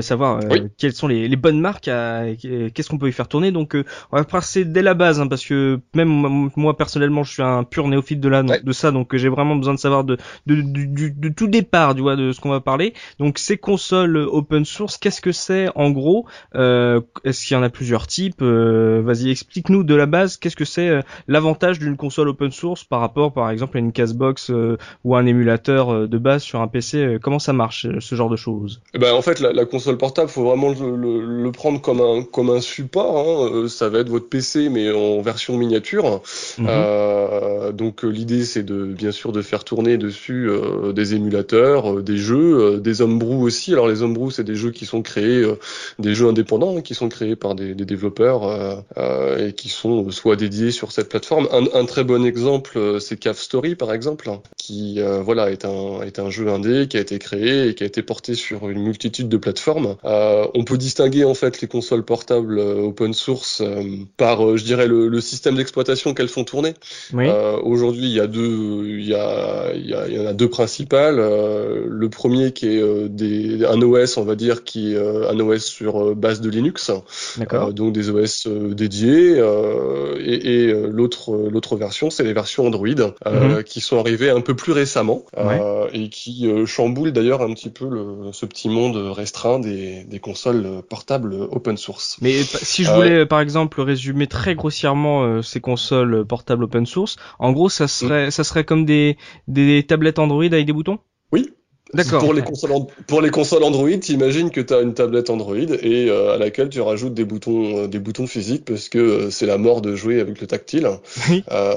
savoir 0.00 0.40
quelles 0.78 0.92
sont 0.92 1.08
les, 1.08 1.36
bonnes 1.36 1.60
marques, 1.60 1.84
qu'est-ce 1.84 2.88
qu'on 2.88 2.98
peut 2.98 3.08
y 3.08 3.12
faire 3.12 3.28
tourner. 3.28 3.52
Donc 3.52 3.76
on 4.12 4.16
va 4.16 4.24
passer 4.24 4.64
dès 4.64 4.82
la 4.82 4.94
base, 4.94 5.20
hein, 5.20 5.26
parce 5.26 5.44
que 5.44 5.80
même 5.94 6.50
moi 6.56 6.76
personnellement, 6.76 7.22
je 7.22 7.32
suis 7.32 7.42
un 7.42 7.64
pur 7.64 7.88
néophyte 7.88 8.20
de 8.20 8.28
là, 8.28 8.42
de 8.42 8.72
ça, 8.72 8.90
donc 8.90 9.14
j'ai 9.16 9.28
vraiment 9.28 9.56
besoin 9.56 9.74
de 9.74 9.78
savoir 9.78 10.04
de, 10.04 10.16
de, 10.46 11.28
tout 11.28 11.48
départ, 11.48 11.94
tu 11.94 12.02
vois, 12.02 12.16
de 12.16 12.32
ce 12.32 12.40
qu'on 12.40 12.50
va 12.50 12.60
parler. 12.60 12.94
Donc 13.18 13.38
ces 13.38 13.56
consoles 13.56 14.16
open 14.16 14.64
source, 14.64 14.96
qu'est-ce 14.96 15.20
que 15.20 15.32
c'est 15.32 15.68
en 15.74 15.90
gros 15.90 16.26
Est-ce 16.54 17.46
qu'il 17.46 17.56
y 17.56 17.58
en 17.58 17.62
a 17.62 17.70
plusieurs 17.70 18.06
types 18.06 18.42
Vas-y, 18.42 19.30
explique-nous 19.30 19.84
de 19.84 19.94
la 19.94 20.06
base, 20.06 20.36
qu'est-ce 20.36 20.56
que 20.56 20.64
c'est 20.64 21.00
l'avantage 21.28 21.73
d'une 21.78 21.96
console 21.96 22.28
open 22.28 22.50
source 22.50 22.84
par 22.84 23.00
rapport 23.00 23.32
par 23.32 23.50
exemple 23.50 23.76
à 23.76 23.80
une 23.80 23.92
Casbox 23.92 24.50
euh, 24.50 24.76
ou 25.04 25.16
un 25.16 25.26
émulateur 25.26 25.92
euh, 25.92 26.06
de 26.06 26.18
base 26.18 26.42
sur 26.42 26.60
un 26.60 26.68
PC 26.68 26.98
euh, 26.98 27.18
Comment 27.22 27.38
ça 27.38 27.52
marche 27.52 27.86
ce 28.00 28.14
genre 28.14 28.30
de 28.30 28.36
choses? 28.36 28.80
Eh 28.94 28.98
ben, 28.98 29.12
En 29.14 29.22
fait 29.22 29.40
la, 29.40 29.52
la, 29.52 29.64
console 29.64 29.96
portable, 29.96 30.28
faut 30.28 30.44
vraiment 30.44 30.70
le, 30.70 31.20
le, 31.20 31.52
prendre 31.52 31.80
comme 31.80 32.00
un, 32.00 32.22
comme 32.22 32.50
un 32.50 32.60
support. 32.60 33.18
Hein. 33.18 33.68
Ça 33.68 33.88
va 33.88 34.00
être 34.00 34.08
votre 34.08 34.28
PC 34.28 34.68
mais 34.68 34.90
en 34.90 35.20
version 35.20 35.56
miniature. 35.56 36.20
Mhm. 36.58 36.66
Euh, 36.68 37.72
donc 37.72 38.02
l'idée 38.02 38.44
c'est 38.44 38.62
de 38.62 38.84
bien 38.84 39.12
sûr 39.12 39.32
de 39.32 39.42
faire 39.42 39.64
tourner 39.64 39.96
dessus 39.96 40.50
des 40.94 41.14
émulateurs, 41.14 42.02
des 42.02 42.16
jeux, 42.16 42.80
des 42.80 43.02
homebrew 43.02 43.42
aussi. 43.42 43.72
Alors 43.72 43.88
les 43.88 44.02
homebrew 44.02 44.30
c'est 44.30 44.44
des 44.44 44.54
jeux 44.54 44.70
qui 44.70 44.86
sont 44.86 45.02
créés, 45.02 45.44
des 45.98 46.14
jeux 46.14 46.28
indépendants 46.28 46.76
hein, 46.76 46.82
qui 46.82 46.94
sont 46.94 47.08
créés 47.08 47.36
par 47.36 47.54
des, 47.54 47.74
des 47.74 47.84
développeurs 47.84 48.84
et 49.38 49.52
qui 49.52 49.68
sont 49.68 50.10
soit 50.10 50.36
dédiés 50.36 50.70
sur 50.70 50.92
cette 50.92 51.08
plateforme. 51.08 51.48
Un, 51.52 51.63
un, 51.72 51.84
très 51.84 52.04
bon 52.04 52.24
exemple, 52.24 52.76
euh, 52.76 52.98
c'est 52.98 53.16
Cave 53.16 53.38
Story 53.38 53.74
par 53.74 53.92
exemple, 53.92 54.30
qui 54.56 54.96
euh, 54.98 55.22
voilà 55.22 55.50
est 55.50 55.64
un 55.64 56.02
est 56.02 56.18
un 56.18 56.30
jeu 56.30 56.48
indé 56.48 56.88
qui 56.88 56.96
a 56.96 57.00
été 57.00 57.18
créé 57.18 57.68
et 57.68 57.74
qui 57.74 57.82
a 57.82 57.86
été 57.86 58.02
porté 58.02 58.34
sur 58.34 58.68
une 58.68 58.82
multitude 58.82 59.28
de 59.28 59.36
plateformes. 59.36 59.96
Euh, 60.04 60.46
on 60.54 60.64
peut 60.64 60.78
distinguer 60.78 61.24
en 61.24 61.34
fait 61.34 61.60
les 61.60 61.68
consoles 61.68 62.04
portables 62.04 62.58
open 62.58 63.14
source 63.14 63.62
par, 64.16 64.56
je 64.56 64.64
dirais, 64.64 64.86
le, 64.86 65.08
le 65.08 65.20
système 65.20 65.56
d'exploitation 65.56 66.14
qu'elles 66.14 66.28
font 66.28 66.44
tourner. 66.44 66.74
Oui. 67.12 67.28
Aujourd'hui, 67.62 68.04
il 68.04 68.12
y 68.12 68.20
a 68.20 68.26
deux, 68.26 68.84
il 68.86 69.06
y 69.06 69.14
a 69.14 69.72
il 69.74 69.86
y, 69.86 69.94
a, 69.94 70.08
il 70.08 70.14
y 70.14 70.20
en 70.20 70.26
a 70.26 70.32
deux 70.32 70.48
principales. 70.48 71.16
le 71.16 72.08
premier 72.08 72.52
qui 72.52 72.68
est 72.68 73.08
des, 73.08 73.64
un 73.64 73.80
OS, 73.80 74.16
on 74.16 74.24
va 74.24 74.34
dire, 74.34 74.64
qui 74.64 74.94
est 74.94 74.98
un 74.98 75.38
OS 75.40 75.64
sur 75.64 76.14
base 76.14 76.40
de 76.40 76.50
Linux, 76.50 76.90
donc 77.72 77.92
des 77.92 78.10
OS 78.10 78.46
dédiés, 78.46 79.42
et, 80.20 80.66
et 80.66 80.72
l'autre 80.72 81.48
l'autre 81.54 81.76
version, 81.76 82.10
c'est 82.10 82.24
les 82.24 82.32
versions 82.32 82.66
Android 82.66 82.88
euh, 82.88 83.56
mhm. 83.56 83.64
qui 83.64 83.80
sont 83.80 83.98
arrivées 83.98 84.28
un 84.28 84.40
peu 84.40 84.54
plus 84.54 84.72
récemment 84.72 85.24
euh, 85.38 85.88
et 85.92 86.08
qui 86.08 86.48
euh, 86.48 86.66
chamboulent 86.66 87.12
d'ailleurs 87.12 87.42
un 87.42 87.54
petit 87.54 87.70
peu 87.70 87.88
le, 87.88 88.32
ce 88.32 88.44
petit 88.44 88.68
monde 88.68 88.96
restreint 88.96 89.60
des, 89.60 90.04
des, 90.04 90.18
consoles 90.18 90.82
portables 90.88 91.34
open 91.34 91.76
source. 91.76 92.18
Mais 92.20 92.42
si 92.42 92.84
je 92.84 92.90
voulais 92.90 93.24
par 93.24 93.40
exemple 93.40 93.80
résumer 93.80 94.26
très 94.26 94.54
grossièrement 94.54 95.42
ces 95.42 95.60
consoles 95.60 96.24
portables 96.26 96.64
open 96.64 96.86
source, 96.86 97.16
en 97.38 97.52
gros 97.52 97.68
ça 97.68 97.88
serait 97.88 98.30
ça 98.30 98.42
serait 98.42 98.64
comme 98.64 98.84
des 98.84 99.16
des 99.46 99.84
tablettes 99.86 100.18
Android 100.18 100.44
avec 100.44 100.66
des 100.66 100.72
boutons? 100.72 100.98
Oui, 101.32 101.52
D'accord. 101.94 102.20
Pour 102.22 102.34
les 102.34 102.42
consoles, 102.42 102.70
pour 103.06 103.20
les 103.22 103.30
consoles 103.30 103.62
Android, 103.64 103.90
t'imagines 104.00 104.50
que 104.50 104.60
tu 104.60 104.74
as 104.74 104.80
une 104.80 104.94
tablette 104.94 105.30
Android 105.30 105.56
et 105.56 106.08
euh, 106.10 106.34
à 106.34 106.38
laquelle 106.38 106.68
tu 106.68 106.80
rajoutes 106.80 107.14
des 107.14 107.24
boutons, 107.24 107.84
euh, 107.84 107.86
des 107.86 107.98
boutons 107.98 108.26
physiques 108.26 108.64
parce 108.64 108.88
que 108.88 108.98
euh, 108.98 109.30
c'est 109.30 109.46
la 109.46 109.58
mort 109.58 109.80
de 109.80 109.94
jouer 109.94 110.20
avec 110.20 110.40
le 110.40 110.46
tactile. 110.46 110.88
Oui. 111.30 111.44
Euh, 111.52 111.74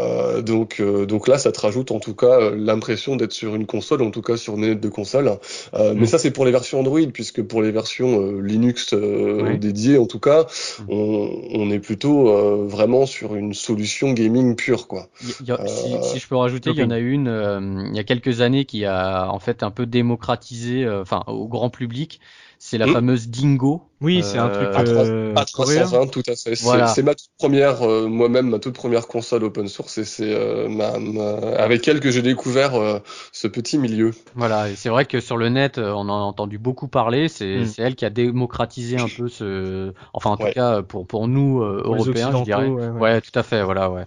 euh, 0.00 0.42
donc, 0.42 0.76
euh, 0.80 1.06
donc 1.06 1.28
là, 1.28 1.38
ça 1.38 1.52
te 1.52 1.60
rajoute 1.60 1.90
en 1.90 2.00
tout 2.00 2.14
cas 2.14 2.50
l'impression 2.50 3.16
d'être 3.16 3.32
sur 3.32 3.54
une 3.54 3.66
console, 3.66 4.02
en 4.02 4.10
tout 4.10 4.22
cas 4.22 4.36
sur 4.36 4.54
une 4.54 4.60
manette 4.60 4.80
de 4.80 4.88
console. 4.88 5.28
Euh, 5.74 5.94
Mm. 5.94 6.00
Mais 6.00 6.06
ça, 6.06 6.18
c'est 6.18 6.30
pour 6.30 6.44
les 6.44 6.50
versions 6.50 6.80
Android, 6.80 7.00
puisque 7.12 7.42
pour 7.42 7.62
les 7.62 7.70
versions 7.70 8.40
Linux 8.40 8.92
Oui. 8.92 9.58
dédiées, 9.58 9.98
en 9.98 10.06
tout 10.06 10.18
cas, 10.20 10.46
Mm. 10.80 10.82
on, 10.90 11.30
on 11.54 11.70
est 11.70 11.78
plutôt 11.78 12.28
euh, 12.28 12.66
vraiment 12.66 13.06
sur 13.06 13.34
une 13.34 13.54
solution 13.54 14.12
gaming 14.12 14.54
pure, 14.56 14.86
quoi. 14.86 15.08
Il 15.40 15.46
y 15.46 15.52
a- 15.52 15.66
si, 15.66 15.94
si 16.02 16.18
je 16.18 16.28
peux 16.28 16.36
rajouter, 16.36 16.70
il 16.70 16.78
y 16.78 16.82
en 16.82 16.90
a 16.90 16.98
une 16.98 17.28
euh, 17.28 17.60
il 17.90 17.96
y 17.96 17.98
a 17.98 18.04
quelques 18.04 18.40
années 18.40 18.64
qui 18.64 18.84
a 18.84 19.28
en 19.30 19.38
fait 19.38 19.57
un 19.62 19.70
peu 19.70 19.86
démocratisé, 19.86 20.84
euh, 20.84 21.02
enfin 21.02 21.24
au 21.26 21.48
grand 21.48 21.70
public. 21.70 22.20
C'est 22.58 22.78
la 22.78 22.88
fameuse 22.88 23.28
Dingo. 23.28 23.88
Oui, 24.00 24.22
c'est 24.22 24.38
un 24.38 24.48
Euh, 24.48 24.54
truc 24.54 24.68
à 24.76 24.84
trois- 24.84 25.04
euh, 25.06 25.34
À 25.34 25.44
coréen. 25.44 25.82
320, 25.82 26.06
tout 26.08 26.22
à 26.28 26.36
fait. 26.36 26.54
C'est 26.54 26.62
Voilà. 26.64 26.86
c'est 26.86 27.02
ma 27.02 27.14
toute 27.16 27.30
première, 27.36 27.82
euh, 27.82 28.06
moi-même, 28.06 28.48
ma 28.48 28.58
toute 28.60 28.74
première 28.74 29.08
console 29.08 29.42
open 29.44 29.66
source, 29.66 29.98
et 29.98 30.04
c'est 30.04 30.32
euh, 30.32 30.68
ma, 30.68 30.98
ma- 31.00 31.56
avec 31.56 31.86
elle 31.88 31.98
que 32.00 32.10
j'ai 32.12 32.22
découvert 32.22 32.76
euh, 32.76 33.00
ce 33.32 33.48
petit 33.48 33.76
milieu. 33.76 34.12
Voilà, 34.36 34.68
et 34.70 34.76
c'est 34.76 34.88
vrai 34.88 35.04
que 35.04 35.18
sur 35.18 35.36
le 35.36 35.48
net, 35.48 35.78
euh, 35.78 35.90
on 35.92 36.08
en 36.08 36.20
a 36.20 36.24
entendu 36.24 36.58
beaucoup 36.58 36.86
parler. 36.86 37.28
C'est 37.28 37.58
Mm. 37.58 37.66
c'est 37.66 37.82
elle 37.82 37.96
qui 37.96 38.04
a 38.04 38.10
démocratisé 38.10 38.98
un 38.98 39.08
peu 39.08 39.28
ce, 39.28 39.92
enfin 40.12 40.30
en 40.30 40.36
tout 40.36 40.44
Ouais. 40.44 40.52
cas 40.52 40.82
pour 40.82 41.06
pour 41.06 41.26
nous 41.26 41.62
euh, 41.62 41.82
européens, 41.84 42.30
je 42.38 42.44
dirais. 42.44 42.68
Ouais, 42.68 42.88
ouais. 42.88 43.00
Ouais, 43.00 43.20
tout 43.20 43.36
à 43.36 43.42
fait. 43.42 43.64
Voilà, 43.64 43.90
ouais. 43.90 44.04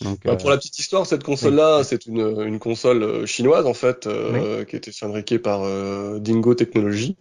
Donc 0.00 0.18
Bah, 0.24 0.32
euh, 0.32 0.36
pour 0.36 0.50
la 0.50 0.56
petite 0.56 0.78
histoire, 0.78 1.06
cette 1.06 1.22
console-là, 1.22 1.82
c'est 1.84 2.06
une, 2.06 2.42
une 2.46 2.58
console 2.58 3.02
euh, 3.02 3.26
chinoise 3.26 3.64
en 3.66 3.74
fait, 3.74 4.06
euh, 4.06 4.64
qui 4.64 4.74
était 4.76 4.90
fabriquée 4.90 5.38
par 5.38 5.60
euh, 5.64 6.18
Dingo 6.18 6.54
Technology, 6.54 7.16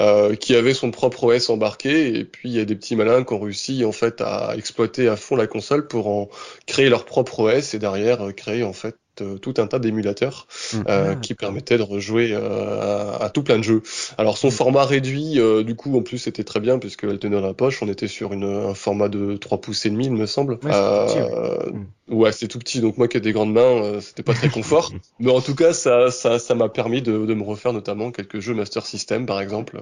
euh, 0.00 0.34
qui 0.34 0.54
avait 0.56 0.72
son 0.74 0.90
propre 0.90 1.24
OS 1.24 1.50
et 1.84 2.24
puis 2.24 2.48
il 2.50 2.54
y 2.56 2.60
a 2.60 2.64
des 2.64 2.74
petits 2.76 2.96
malins 2.96 3.24
qui 3.24 3.32
ont 3.32 3.40
réussi 3.40 3.84
en 3.84 3.92
fait 3.92 4.20
à 4.20 4.54
exploiter 4.56 5.08
à 5.08 5.16
fond 5.16 5.36
la 5.36 5.46
console 5.46 5.86
pour 5.86 6.08
en 6.08 6.28
créer 6.66 6.88
leur 6.88 7.04
propre 7.04 7.40
OS 7.40 7.74
et 7.74 7.78
derrière 7.78 8.26
euh, 8.26 8.32
créer 8.32 8.62
en 8.64 8.72
fait 8.72 8.96
euh, 9.20 9.38
tout 9.38 9.54
un 9.58 9.66
tas 9.66 9.78
d'émulateurs 9.78 10.46
Mm. 10.72 10.78
euh, 10.88 11.12
Ah, 11.12 11.14
qui 11.16 11.34
permettaient 11.34 11.78
de 11.78 11.82
rejouer 11.82 12.32
euh, 12.32 12.80
à, 13.20 13.24
à 13.24 13.30
tout 13.30 13.42
plein 13.42 13.58
de 13.58 13.62
jeux. 13.64 13.82
Alors 14.18 14.38
son 14.38 14.50
format 14.50 14.84
réduit, 14.84 15.38
euh, 15.38 15.62
du 15.62 15.76
coup 15.76 15.96
en 15.96 16.02
plus 16.02 16.18
c'était 16.18 16.44
très 16.44 16.60
bien 16.60 16.78
puisqu'elle 16.78 17.18
tenait 17.18 17.36
dans 17.40 17.46
la 17.46 17.54
poche. 17.54 17.82
On 17.82 17.88
était 17.88 18.08
sur 18.08 18.32
une, 18.32 18.44
un 18.44 18.74
format 18.74 19.08
de 19.08 19.36
3 19.36 19.60
pouces 19.60 19.86
et 19.86 19.90
demi, 19.90 20.06
il 20.06 20.12
me 20.12 20.26
semble. 20.26 20.58
Ouais, 20.64 21.80
Euh. 22.10 22.14
Ouais, 22.14 22.32
c'est 22.32 22.48
tout 22.48 22.58
petit, 22.58 22.80
donc 22.80 22.98
moi 22.98 23.08
qui 23.08 23.16
ai 23.16 23.20
des 23.20 23.32
grandes 23.32 23.52
mains, 23.52 23.60
euh, 23.60 24.00
c'était 24.00 24.22
pas 24.22 24.34
très 24.34 24.48
confort. 24.50 24.92
Mais 25.20 25.30
en 25.30 25.40
tout 25.40 25.54
cas, 25.54 25.72
ça, 25.72 26.10
ça, 26.10 26.38
ça 26.38 26.54
m'a 26.54 26.68
permis 26.68 27.00
de, 27.02 27.24
de 27.24 27.34
me 27.34 27.42
refaire 27.42 27.72
notamment 27.72 28.10
quelques 28.10 28.40
jeux 28.40 28.54
Master 28.54 28.84
System, 28.84 29.26
par 29.26 29.40
exemple, 29.40 29.80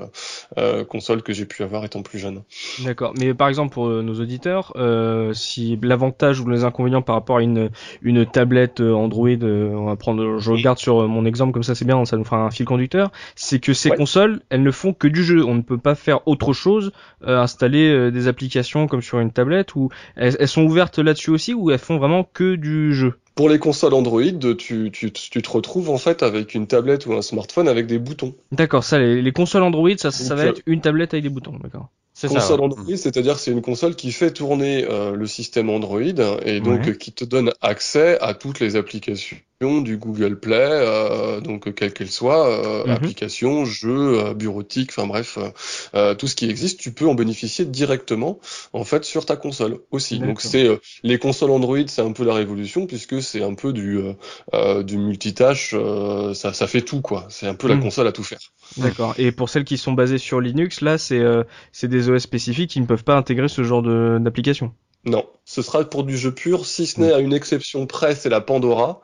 euh, 0.59 0.85
console 0.85 1.23
que 1.23 1.33
j'ai 1.33 1.47
pu 1.47 1.63
avoir 1.63 1.85
étant 1.85 2.03
plus 2.03 2.19
jeune. 2.19 2.43
D'accord. 2.85 3.13
Mais 3.19 3.35
par 3.35 3.49
exemple 3.49 3.73
pour 3.75 3.89
euh, 3.89 4.03
nos 4.03 4.21
auditeurs, 4.21 4.73
euh, 4.77 5.33
si 5.33 5.79
l'avantage 5.83 6.41
ou 6.41 6.49
les 6.49 6.65
inconvénients 6.65 7.03
par 7.03 7.17
rapport 7.17 7.39
à 7.39 7.43
une 7.43 7.71
une 8.03 8.25
tablette 8.27 8.81
euh, 8.81 8.93
Android, 8.93 9.29
euh, 9.29 9.71
on 9.75 9.87
va 9.87 9.97
prendre, 9.97 10.39
je 10.39 10.51
regarde 10.51 10.79
sur 10.79 11.03
euh, 11.03 11.07
mon 11.09 11.25
exemple 11.25 11.53
comme 11.53 11.63
ça, 11.63 11.75
c'est 11.75 11.85
bien, 11.85 12.05
ça 12.05 12.17
nous 12.17 12.25
fera 12.25 12.39
un 12.39 12.51
fil 12.51 12.67
conducteur. 12.67 13.11
C'est 13.35 13.59
que 13.59 13.73
ces 13.73 13.91
Ouais. 13.91 13.97
consoles, 13.97 14.41
elles 14.51 14.63
ne 14.63 14.71
font 14.71 14.93
que 14.93 15.09
du 15.09 15.25
jeu. 15.25 15.45
On 15.45 15.55
ne 15.55 15.63
peut 15.63 15.79
pas 15.79 15.95
faire 15.95 16.27
autre 16.29 16.53
chose, 16.53 16.93
euh, 17.27 17.39
installer 17.39 17.91
euh, 17.91 18.11
des 18.11 18.29
applications 18.29 18.87
comme 18.87 19.03
sur 19.03 19.19
une 19.19 19.33
tablette 19.33 19.75
ou 19.75 19.89
elles, 20.17 20.37
elles 20.39 20.49
sont 20.49 20.63
ouvertes 20.63 20.99
là-dessus 20.99 21.31
aussi 21.31 21.53
ou 21.55 21.71
elles 21.71 21.79
font 21.79 21.99
vraiment 21.99 22.12
que 22.35 22.57
du 22.57 22.93
jeu. 22.93 23.15
Pour 23.35 23.49
les 23.49 23.59
consoles 23.59 23.95
Android, 23.95 24.23
tu, 24.59 24.91
tu, 24.93 25.13
tu 25.13 25.43
te 25.43 25.51
retrouves 25.51 25.91
en 25.91 25.99
fait 25.99 26.23
avec 26.23 26.55
une 26.55 26.67
tablette 26.67 27.07
ou 27.07 27.15
un 27.15 27.23
smartphone 27.23 27.69
avec 27.69 27.87
des 27.87 27.99
boutons. 27.99 28.35
D'accord. 28.51 28.85
Ça, 28.85 28.99
les, 28.99 29.23
les 29.23 29.33
consoles 29.33 29.63
Android, 29.63 29.91
ça, 29.97 30.11
ça 30.11 30.35
va 30.35 30.47
Donc, 30.47 30.57
être 30.59 30.63
une 30.67 30.81
tablette 30.81 31.15
avec 31.15 31.25
des 31.25 31.31
boutons. 31.31 31.59
D'accord. 31.63 31.89
c'est 32.15 32.29
ça. 32.29 32.35
Console 32.35 32.61
ouais. 32.61 32.65
Android, 32.67 32.97
c'est-à-dire 32.97 33.35
que 33.35 33.41
c'est 33.41 33.53
une 33.53 33.63
console 33.63 33.97
qui 33.97 34.13
fait 34.13 34.33
tourner 34.33 34.85
euh, 34.89 35.17
le 35.17 35.27
système 35.27 35.71
Android 35.71 36.01
et 36.45 36.61
donc 36.61 36.87
Ouais. 36.87 36.89
euh, 36.89 36.93
qui 36.95 37.13
te 37.13 37.25
donne 37.25 37.53
accès 37.63 38.19
à 38.21 38.35
toutes 38.35 38.61
les 38.61 38.77
applications 38.77 39.39
du 39.81 39.97
Google 39.97 40.41
Play, 40.41 40.57
euh, 40.59 41.41
donc 41.41 41.69
euh, 41.69 41.71
quelles 41.73 41.93
qu'elles 41.93 42.11
soient, 42.11 42.49
euh, 42.49 42.85
Mhm. 42.85 42.91
applications, 42.91 43.65
jeux, 43.65 44.19
euh, 44.19 44.35
bureautiques, 44.35 44.91
enfin 44.91 45.07
bref, 45.07 45.39
euh, 45.39 45.51
euh, 45.95 46.15
tout 46.17 46.27
ce 46.27 46.35
qui 46.35 46.51
existe, 46.51 46.81
tu 46.81 46.93
peux 46.93 47.07
en 47.07 47.15
bénéficier 47.15 47.65
directement 47.65 48.41
en 48.73 48.83
fait 48.85 49.05
sur 49.05 49.25
ta 49.25 49.37
console 49.37 49.79
aussi. 49.93 50.19
Donc 50.19 50.41
c'est 50.41 50.67
euh, 50.67 50.79
les 51.05 51.17
consoles 51.19 51.53
Android, 51.53 51.79
c'est 51.87 52.03
un 52.03 52.11
peu 52.11 52.25
la 52.25 52.35
révolution 52.35 52.87
puisque 52.89 53.22
c'est 53.23 53.43
un 53.43 53.55
peu 53.55 53.73
du 53.73 53.99
euh, 53.99 54.15
euh, 54.55 54.83
du 54.83 54.99
multitâche, 54.99 55.71
euh, 55.75 56.35
ça 56.35 56.53
ça 56.53 56.67
fait 56.67 56.83
tout 56.83 57.01
quoi. 57.01 57.27
C'est 57.31 57.47
un 57.47 57.55
peu 57.55 57.69
la 57.69 57.77
Mhm. 57.77 57.83
console 57.83 58.07
à 58.09 58.13
tout 58.13 58.25
faire. 58.25 58.41
D'accord. 58.77 59.15
Et 59.19 59.33
pour 59.33 59.49
celles 59.51 59.65
qui 59.65 59.79
sont 59.79 59.93
basées 59.95 60.19
sur 60.19 60.41
Linux, 60.41 60.81
là, 60.83 60.99
c'est 60.99 61.21
euh, 61.21 61.45
des 61.83 62.09
OS 62.11 62.23
spécifiques 62.23 62.71
qui 62.71 62.81
ne 62.81 62.87
peuvent 62.87 63.05
pas 63.05 63.17
intégrer 63.17 63.49
ce 63.49 63.65
genre 63.65 63.83
d'application? 64.21 64.75
Non, 65.05 65.27
ce 65.45 65.63
sera 65.63 65.85
pour 65.85 66.05
du 66.05 66.17
jeu 66.17 66.33
pur, 66.33 66.65
si 66.65 66.87
ce 66.87 67.01
n'est 67.01 67.13
à 67.13 67.19
une 67.19 67.33
exception 67.33 67.87
près, 67.87 68.15
c'est 68.15 68.29
la 68.29 68.41
Pandora. 68.41 69.01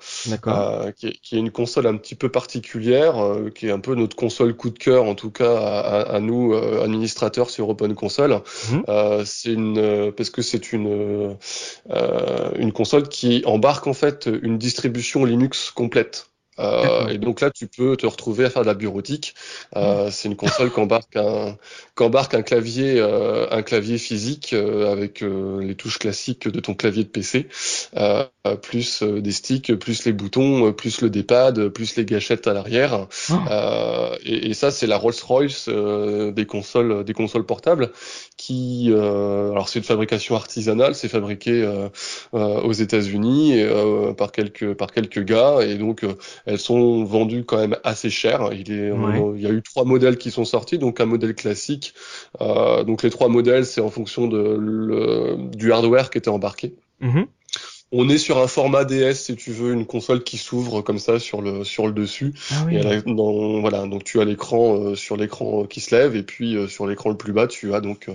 Euh, 0.47 0.93
qui, 0.93 1.09
est, 1.09 1.21
qui 1.21 1.35
est 1.35 1.41
une 1.41 1.51
console 1.51 1.89
un 1.89 1.97
petit 1.97 2.15
peu 2.15 2.29
particulière, 2.29 3.19
euh, 3.19 3.51
qui 3.51 3.67
est 3.67 3.73
un 3.73 3.81
peu 3.81 3.97
notre 3.97 4.15
console 4.15 4.55
coup 4.55 4.71
de 4.71 4.79
cœur, 4.79 5.05
en 5.05 5.17
tout 5.17 5.33
cas 5.33 5.57
à, 5.57 6.21
nous 6.21 6.55
euh, 6.55 6.85
administrateurs 6.85 7.51
sur 7.51 7.69
Open 7.69 7.97
Console. 7.97 8.41
Mhm. 8.71 8.85
C'est 9.25 9.53
une 9.53 10.13
parce 10.17 10.31
que 10.31 10.43
c'est 10.43 10.73
une 10.73 11.37
une 12.59 12.73
console 12.73 13.09
qui 13.09 13.43
embarque 13.45 13.89
en 13.89 13.95
fait 13.95 14.29
une 14.43 14.57
distribution 14.57 15.25
Linux 15.25 15.73
complète. 15.73 16.28
Euh, 16.59 17.09
et 17.09 17.19
donc 17.19 17.41
là, 17.41 17.51
tu 17.51 17.67
peux 17.67 17.97
te 17.97 18.07
retrouver 18.07 18.45
à 18.45 18.51
faire 18.51 18.63
de 18.63 18.67
la 18.67 18.75
bureautique. 18.75 19.35
Euh, 19.77 20.09
c'est 20.11 20.29
une 20.29 20.37
console 20.37 20.73
qui 20.73 20.81
embarque 20.81 21.17
un, 21.17 21.57
un 21.97 22.43
clavier, 22.43 23.01
euh, 23.01 23.47
un 23.51 23.63
clavier 23.63 23.99
physique 23.99 24.53
avec 24.53 25.21
les 25.23 25.75
touches 25.75 25.99
classiques 25.99 26.49
de 26.49 26.61
ton 26.61 26.75
clavier 26.75 27.05
de 27.05 27.09
PC, 27.09 27.49
plus 28.63 29.03
des 29.03 29.33
sticks, 29.33 29.75
plus 29.75 30.05
les 30.05 30.13
boutons, 30.13 30.73
plus 30.73 31.01
le 31.01 31.11
D-pad, 31.11 31.69
plus 31.69 31.97
les 31.97 32.05
gâchettes 32.05 32.47
à 32.47 32.55
l'arrière. 32.55 33.07
Oh. 33.31 33.35
Euh, 33.51 34.17
et, 34.25 34.51
et 34.51 34.55
ça, 34.55 34.71
c'est 34.71 34.87
la 34.87 34.97
Rolls-Royce 34.97 35.69
des 35.69 36.47
consoles, 36.47 37.05
des 37.05 37.15
consoles 37.15 37.47
portables. 37.47 37.93
Qui, 38.37 38.93
alors 38.93 39.69
c'est 39.69 39.81
une 39.81 39.85
fabrication 39.85 40.37
artisanale, 40.37 40.95
c'est 40.95 41.09
fabriqué 41.09 41.69
aux 42.33 42.73
États-Unis 42.73 43.63
par 44.17 44.33
quelques 44.33 44.75
par 44.75 44.93
quelques 44.93 45.25
gars, 45.25 45.59
et 45.61 45.75
donc 45.75 46.05
elles 46.49 46.59
sont 46.59 47.05
vendues 47.05 47.45
quand 47.45 47.59
même 47.59 47.77
assez 47.85 48.11
cher. 48.11 48.51
Il, 48.53 48.73
est, 48.73 48.91
Ouais. 48.91 49.19
on- 49.21 49.35
il 49.37 49.43
y 49.43 49.47
a 49.47 49.51
eu 49.51 49.63
trois 49.63 49.85
modèles 49.85 50.17
qui 50.17 50.31
sont 50.31 50.45
sortis, 50.45 50.79
donc 50.79 51.01
un 51.01 51.07
modèle 51.07 51.35
classique. 51.35 51.95
Euh, 52.41 52.85
donc 52.85 53.03
les 53.03 53.11
trois 53.11 53.29
modèles, 53.29 53.67
c'est 53.67 53.81
en 53.83 53.91
fonction 53.91 54.27
de 54.27 54.57
le- 54.59 55.37
du 55.55 55.73
hardware 55.73 56.11
qui 56.11 56.19
était 56.19 56.31
embarqué. 56.31 56.75
Mhm. 57.01 57.27
On 57.91 58.11
est 58.11 58.19
sur 58.19 58.37
un 58.37 58.47
format 58.49 58.85
DS, 58.85 59.15
si 59.15 59.35
tu 59.35 59.51
veux, 59.51 59.73
une 59.73 59.87
console 59.87 60.23
qui 60.23 60.37
s'ouvre 60.37 60.83
comme 60.83 60.99
ça 60.99 61.19
sur 61.19 61.41
le 61.41 61.65
sur 61.65 61.87
le 61.87 61.95
dessus. 61.95 62.35
Ah 62.51 62.65
oui. 62.67 62.75
Et 62.75 62.79
elle 62.81 62.87
a- 62.87 63.01
dans- 63.01 63.61
voilà, 63.61 63.87
donc 63.87 64.05
tu 64.05 64.21
as 64.21 64.25
l'écran 64.27 64.75
euh, 64.77 64.95
sur 64.95 65.17
l'écran 65.17 65.63
euh, 65.63 65.67
qui 65.67 65.81
se 65.81 65.95
lève, 65.95 66.15
et 66.15 66.23
puis 66.23 66.55
euh, 66.57 66.69
sur 66.69 66.87
l'écran 66.87 67.09
le 67.09 67.17
plus 67.17 67.33
bas, 67.33 67.47
tu 67.47 67.73
as 67.73 67.81
donc 67.81 68.11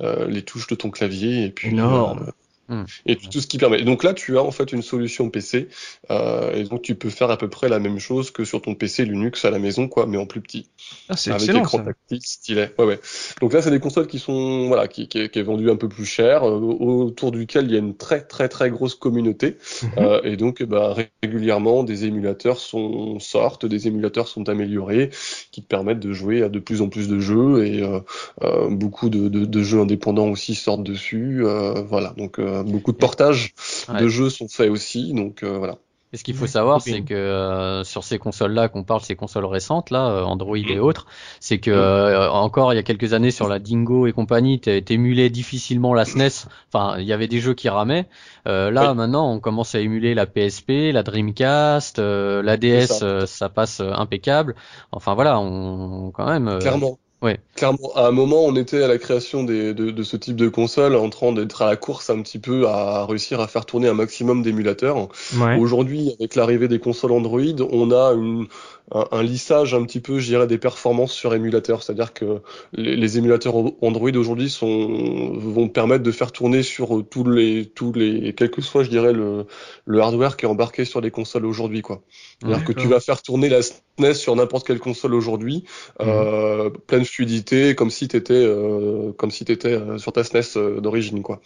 euh, 0.00 0.26
les 0.28 0.42
touches 0.42 0.68
de 0.68 0.76
ton 0.76 0.90
clavier, 0.90 1.44
et 1.44 1.50
puis 1.50 1.70
Énorme. 1.70 2.30
Hmm. 2.68 2.82
et 3.06 3.14
tout 3.16 3.40
ce 3.40 3.46
qui 3.46 3.58
permet. 3.58 3.80
Et 3.80 3.84
donc 3.84 4.02
là, 4.02 4.12
tu 4.12 4.36
as 4.38 4.42
en 4.42 4.50
fait 4.50 4.72
une 4.72 4.82
solution 4.82 5.30
PC, 5.30 5.68
euh, 6.10 6.52
et 6.52 6.64
donc 6.64 6.82
tu 6.82 6.96
peux 6.96 7.10
faire 7.10 7.30
à 7.30 7.36
peu 7.38 7.48
près 7.48 7.68
la 7.68 7.78
même 7.78 7.98
chose 8.00 8.30
que 8.32 8.44
sur 8.44 8.60
ton 8.60 8.74
PC 8.74 9.04
Linux 9.04 9.44
à 9.44 9.50
la 9.50 9.58
maison, 9.60 9.86
quoi, 9.86 10.06
mais 10.06 10.16
en 10.16 10.26
plus 10.26 10.40
petit, 10.40 10.66
Ah, 11.08 11.16
c'est 11.16 11.30
avec 11.30 11.48
écran 11.48 11.78
tactile, 11.78 12.20
stylet. 12.22 12.72
Ouais, 12.78 12.84
ouais. 12.84 13.00
Donc 13.40 13.52
là, 13.52 13.62
c'est 13.62 13.70
des 13.70 13.78
consoles 13.78 14.06
qui 14.08 14.18
sont 14.18 14.66
voilà, 14.66 14.88
qui, 14.88 15.06
qui, 15.08 15.28
qui 15.28 15.38
est 15.38 15.42
vendu 15.42 15.70
un 15.70 15.76
peu 15.76 15.88
plus 15.88 16.04
cher, 16.06 16.42
euh, 16.42 16.58
autour 16.58 17.30
duquel 17.30 17.66
il 17.66 17.72
y 17.72 17.76
a 17.76 17.78
une 17.78 17.96
très 17.96 18.22
très 18.22 18.48
très 18.48 18.70
grosse 18.70 18.94
communauté. 18.96 19.56
Mhm. 19.82 19.90
Euh, 19.98 20.20
et 20.24 20.36
donc, 20.36 20.62
bah, 20.64 20.94
régulièrement, 21.22 21.84
des 21.84 22.04
émulateurs 22.06 22.58
sont, 22.58 23.18
sortent, 23.20 23.66
des 23.66 23.86
émulateurs 23.86 24.28
sont 24.28 24.48
améliorés, 24.48 25.10
qui 25.52 25.62
te 25.62 25.68
permettent 25.68 26.00
de 26.00 26.12
jouer 26.12 26.42
à 26.42 26.48
de 26.48 26.58
plus 26.58 26.82
en 26.82 26.88
plus 26.88 27.08
de 27.08 27.18
jeux, 27.20 27.64
et 27.64 27.82
euh, 27.82 28.00
euh, 28.42 28.68
beaucoup 28.70 29.08
de, 29.08 29.28
de, 29.28 29.44
de 29.44 29.62
jeux 29.62 29.80
indépendants 29.80 30.28
aussi 30.28 30.54
sortent 30.54 30.82
dessus. 30.82 31.44
euh, 31.44 31.82
voilà, 31.82 32.14
donc 32.16 32.38
euh, 32.38 32.55
beaucoup 32.62 32.92
de 32.92 32.96
portages 32.98 33.54
Ouais. 33.88 34.00
de 34.00 34.08
jeux 34.08 34.30
sont 34.30 34.48
faits 34.48 34.70
aussi, 34.70 35.12
donc 35.12 35.42
euh, 35.42 35.58
voilà. 35.58 35.76
Et 36.12 36.18
ce 36.18 36.24
qu'il 36.24 36.36
faut 36.36 36.46
savoir, 36.46 36.80
c'est 36.80 37.02
que 37.02 37.12
euh, 37.14 37.82
sur 37.82 38.04
ces 38.04 38.18
consoles-là, 38.18 38.68
qu'on 38.68 38.84
parle, 38.84 39.00
ces 39.00 39.16
consoles 39.16 39.44
récentes, 39.44 39.90
là, 39.90 40.08
euh, 40.08 40.22
Android 40.22 40.56
Mm. 40.56 40.68
et 40.70 40.78
autres, 40.78 41.06
c'est 41.40 41.58
que 41.58 41.70
euh, 41.72 42.30
encore 42.30 42.72
il 42.72 42.76
y 42.76 42.78
a 42.78 42.84
quelques 42.84 43.12
années 43.12 43.32
sur 43.32 43.48
la 43.48 43.58
Dingo 43.58 44.06
et 44.06 44.12
compagnie, 44.12 44.60
t'é- 44.60 44.80
t'émulais 44.82 45.30
difficilement 45.30 45.94
la 45.94 46.04
SNES. 46.04 46.46
Enfin, 46.72 46.96
il 47.00 47.04
y 47.04 47.12
avait 47.12 47.26
des 47.26 47.40
jeux 47.40 47.54
qui 47.54 47.68
ramaient. 47.68 48.06
Euh, 48.46 48.70
là, 48.70 48.92
Oui. 48.92 48.96
maintenant, 48.96 49.30
on 49.30 49.40
commence 49.40 49.74
à 49.74 49.80
émuler 49.80 50.14
la 50.14 50.26
PSP, 50.26 50.92
la 50.92 51.02
Dreamcast, 51.02 51.98
euh, 51.98 52.40
la 52.40 52.56
DS, 52.56 52.86
ça. 53.00 53.04
euh, 53.04 53.26
ça 53.26 53.48
passe 53.48 53.80
impeccable. 53.80 54.54
Enfin 54.92 55.14
voilà, 55.14 55.38
on 55.40 56.12
quand 56.12 56.26
même. 56.26 56.46
euh, 56.48 56.60
Clairement. 56.60 56.98
Ouais. 57.22 57.38
Clairement, 57.54 57.92
à 57.94 58.06
un 58.06 58.10
moment, 58.10 58.44
on 58.44 58.54
était 58.56 58.82
à 58.82 58.88
la 58.88 58.98
création 58.98 59.44
des, 59.44 59.74
de, 59.74 59.90
de 59.90 60.02
ce 60.02 60.16
type 60.16 60.36
de 60.36 60.48
console 60.48 60.94
en 60.96 61.10
train 61.10 61.32
d'être 61.32 61.62
à 61.62 61.66
la 61.66 61.76
course 61.76 62.10
un 62.10 62.22
petit 62.22 62.38
peu 62.38 62.66
à 62.68 63.06
réussir 63.06 63.40
à 63.40 63.48
faire 63.48 63.66
tourner 63.66 63.88
un 63.88 63.94
maximum 63.94 64.42
d'émulateurs. 64.42 65.08
Ouais. 65.38 65.58
Aujourd'hui, 65.58 66.14
avec 66.18 66.34
l'arrivée 66.34 66.68
des 66.68 66.78
consoles 66.78 67.12
Android, 67.12 67.40
on 67.70 67.90
a 67.90 68.12
une, 68.12 68.46
un, 68.92 69.22
lissage 69.22 69.74
un 69.74 69.84
petit 69.84 70.00
peu, 70.00 70.18
je 70.18 70.26
dirais, 70.26 70.46
des 70.46 70.58
performances 70.58 71.12
sur 71.12 71.34
émulateur. 71.34 71.82
C'est-à-dire 71.82 72.12
que 72.12 72.40
les, 72.72 73.18
émulateurs 73.18 73.54
Android 73.82 74.10
aujourd'hui 74.14 74.50
sont 74.50 75.32
vont 75.34 75.68
permettre 75.68 76.02
de 76.02 76.10
faire 76.12 76.32
tourner 76.32 76.62
sur 76.62 77.04
tous 77.08 77.28
les 77.28 77.66
tous 77.66 77.92
les 77.92 78.34
quel 78.34 78.50
que 78.50 78.62
soit, 78.62 78.84
je 78.84 78.90
dirais, 78.90 79.12
le, 79.12 79.46
le 79.84 80.00
hardware 80.00 80.36
qui 80.36 80.44
est 80.44 80.48
embarqué 80.48 80.84
sur 80.84 81.00
les 81.00 81.10
consoles 81.10 81.46
aujourd'hui, 81.46 81.82
quoi. 81.82 82.02
C'est-à-dire 82.40 82.64
que 82.64 82.72
tu 82.72 82.86
vas 82.86 83.00
faire 83.00 83.22
tourner 83.22 83.48
la 83.48 83.62
SNES 83.62 84.14
sur 84.14 84.36
n'importe 84.36 84.66
quelle 84.66 84.78
console 84.78 85.14
aujourd'hui, 85.14 85.64
mhm. 86.00 86.08
euh, 86.08 86.70
pleine 86.86 87.04
fluidité, 87.04 87.74
comme 87.74 87.90
si 87.90 88.08
t'étais 88.08 88.34
euh, 88.34 89.12
comme 89.16 89.30
si 89.30 89.44
t'étais 89.44 89.72
euh, 89.72 89.98
sur 89.98 90.12
ta 90.12 90.22
SNES 90.22 90.56
euh, 90.56 90.80
d'origine, 90.80 91.22
quoi. 91.22 91.40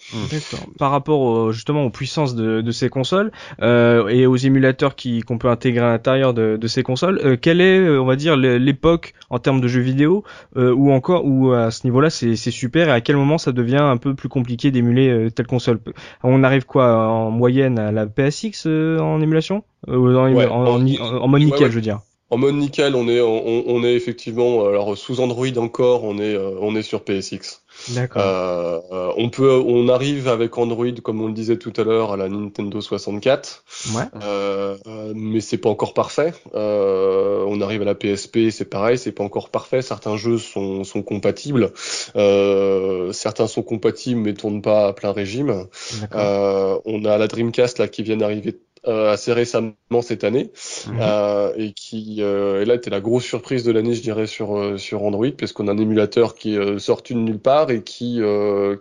Par 0.78 0.90
rapport 0.90 1.52
justement 1.52 1.84
aux 1.84 1.90
puissances 1.90 2.34
de, 2.34 2.60
de 2.60 2.70
ces 2.70 2.88
consoles 2.88 3.30
euh, 3.62 4.08
et 4.08 4.26
aux 4.26 4.36
émulateurs 4.36 4.94
qui 4.94 5.22
qu'on 5.22 5.38
peut 5.38 5.48
intégrer 5.48 5.84
à 5.84 5.90
l'intérieur 5.90 6.34
de, 6.34 6.56
de 6.56 6.66
ces 6.66 6.82
consoles, 6.82 7.29
euh, 7.30 7.36
quelle 7.36 7.60
est, 7.60 7.88
on 7.88 8.04
va 8.04 8.16
dire, 8.16 8.36
l'époque 8.36 9.14
en 9.30 9.38
termes 9.38 9.60
de 9.60 9.68
jeux 9.68 9.80
vidéo 9.80 10.24
ou 10.56 10.92
encore 10.92 11.24
ou 11.24 11.52
à 11.52 11.70
ce 11.70 11.86
niveau-là 11.86 12.10
c'est 12.10 12.36
super 12.36 12.88
et 12.88 12.92
à 12.92 13.00
quel 13.00 13.16
moment 13.16 13.38
ça 13.38 13.52
devient 13.52 13.80
un 13.80 13.96
peu 13.96 14.14
plus 14.14 14.28
compliqué 14.28 14.70
d'émuler 14.70 15.28
telle 15.34 15.46
console? 15.46 15.80
On 16.22 16.42
arrive 16.42 16.66
quoi 16.66 17.08
en 17.08 17.30
moyenne 17.30 17.78
à 17.78 17.92
la 17.92 18.06
PSX 18.06 18.66
en 18.66 19.20
émulation? 19.20 19.62
En, 19.88 19.94
en, 19.94 21.28
mode 21.28 21.42
nickel, 21.42 21.70
je 21.70 21.76
veux 21.76 21.80
dire. 21.80 22.00
En 22.30 22.38
mode 22.38 22.54
nickel, 22.54 22.94
on 22.94 23.08
est, 23.08 23.20
on, 23.20 23.68
on 23.68 23.82
est 23.82 23.94
effectivement, 23.94 24.64
alors 24.68 24.96
sous 24.96 25.20
Android 25.20 25.48
encore, 25.56 26.04
on 26.04 26.18
est, 26.18 26.36
euh, 26.36 26.52
on 26.60 26.76
est 26.76 26.82
sur 26.82 27.02
PSX. 27.02 27.62
D'accord. 27.88 28.22
Euh, 28.24 29.12
on 29.16 29.30
peut, 29.30 29.50
on 29.50 29.88
arrive 29.88 30.28
avec 30.28 30.56
Android, 30.58 30.86
comme 31.02 31.20
on 31.20 31.26
le 31.26 31.32
disait 31.32 31.56
tout 31.56 31.72
à 31.76 31.84
l'heure, 31.84 32.12
à 32.12 32.16
la 32.16 32.28
Nintendo 32.28 32.80
64. 32.80 33.64
Ouais. 33.94 34.02
Euh, 34.22 34.76
mais 35.14 35.40
c'est 35.40 35.58
pas 35.58 35.68
encore 35.68 35.94
parfait. 35.94 36.32
Euh, 36.54 37.44
on 37.46 37.60
arrive 37.60 37.82
à 37.82 37.84
la 37.84 37.94
PSP, 37.94 38.50
c'est 38.50 38.68
pareil, 38.68 38.98
c'est 38.98 39.12
pas 39.12 39.24
encore 39.24 39.50
parfait. 39.50 39.82
Certains 39.82 40.16
jeux 40.16 40.38
sont, 40.38 40.84
sont 40.84 41.02
compatibles. 41.02 41.72
Euh, 42.16 43.12
certains 43.12 43.46
sont 43.46 43.62
compatibles 43.62 44.20
mais 44.20 44.34
tournent 44.34 44.62
pas 44.62 44.88
à 44.88 44.92
plein 44.92 45.12
régime. 45.12 45.66
Euh, 46.14 46.78
on 46.84 47.04
a 47.04 47.18
la 47.18 47.28
Dreamcast 47.28 47.78
là 47.78 47.88
qui 47.88 48.02
vient 48.02 48.16
d'arriver 48.16 48.58
assez 48.86 49.32
récemment 49.32 49.74
cette 50.00 50.24
année 50.24 50.52
euh, 51.00 51.52
et 51.56 51.72
qui 51.72 52.18
euh, 52.20 52.62
et 52.62 52.64
là 52.64 52.74
était 52.74 52.90
la 52.90 53.00
grosse 53.00 53.24
surprise 53.24 53.64
de 53.64 53.72
l'année 53.72 53.94
je 53.94 54.02
dirais 54.02 54.26
sur 54.26 54.56
euh, 54.56 54.76
sur 54.78 55.02
Android 55.02 55.30
parce 55.36 55.52
qu'on 55.52 55.66
a 55.66 55.72
un 55.72 55.78
émulateur 55.78 56.34
qui 56.34 56.54
est 56.54 56.78
sorti 56.78 57.14
de 57.14 57.18
nulle 57.18 57.40
part 57.40 57.70
et 57.70 57.82
qui 57.82 58.20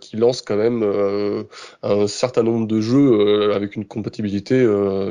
qui 0.00 0.16
lance 0.16 0.42
quand 0.42 0.56
même 0.56 0.84
un 1.82 2.06
certain 2.06 2.42
nombre 2.42 2.66
de 2.66 2.80
jeux 2.80 3.52
avec 3.52 3.76
une 3.76 3.84
compatibilité 3.84 4.66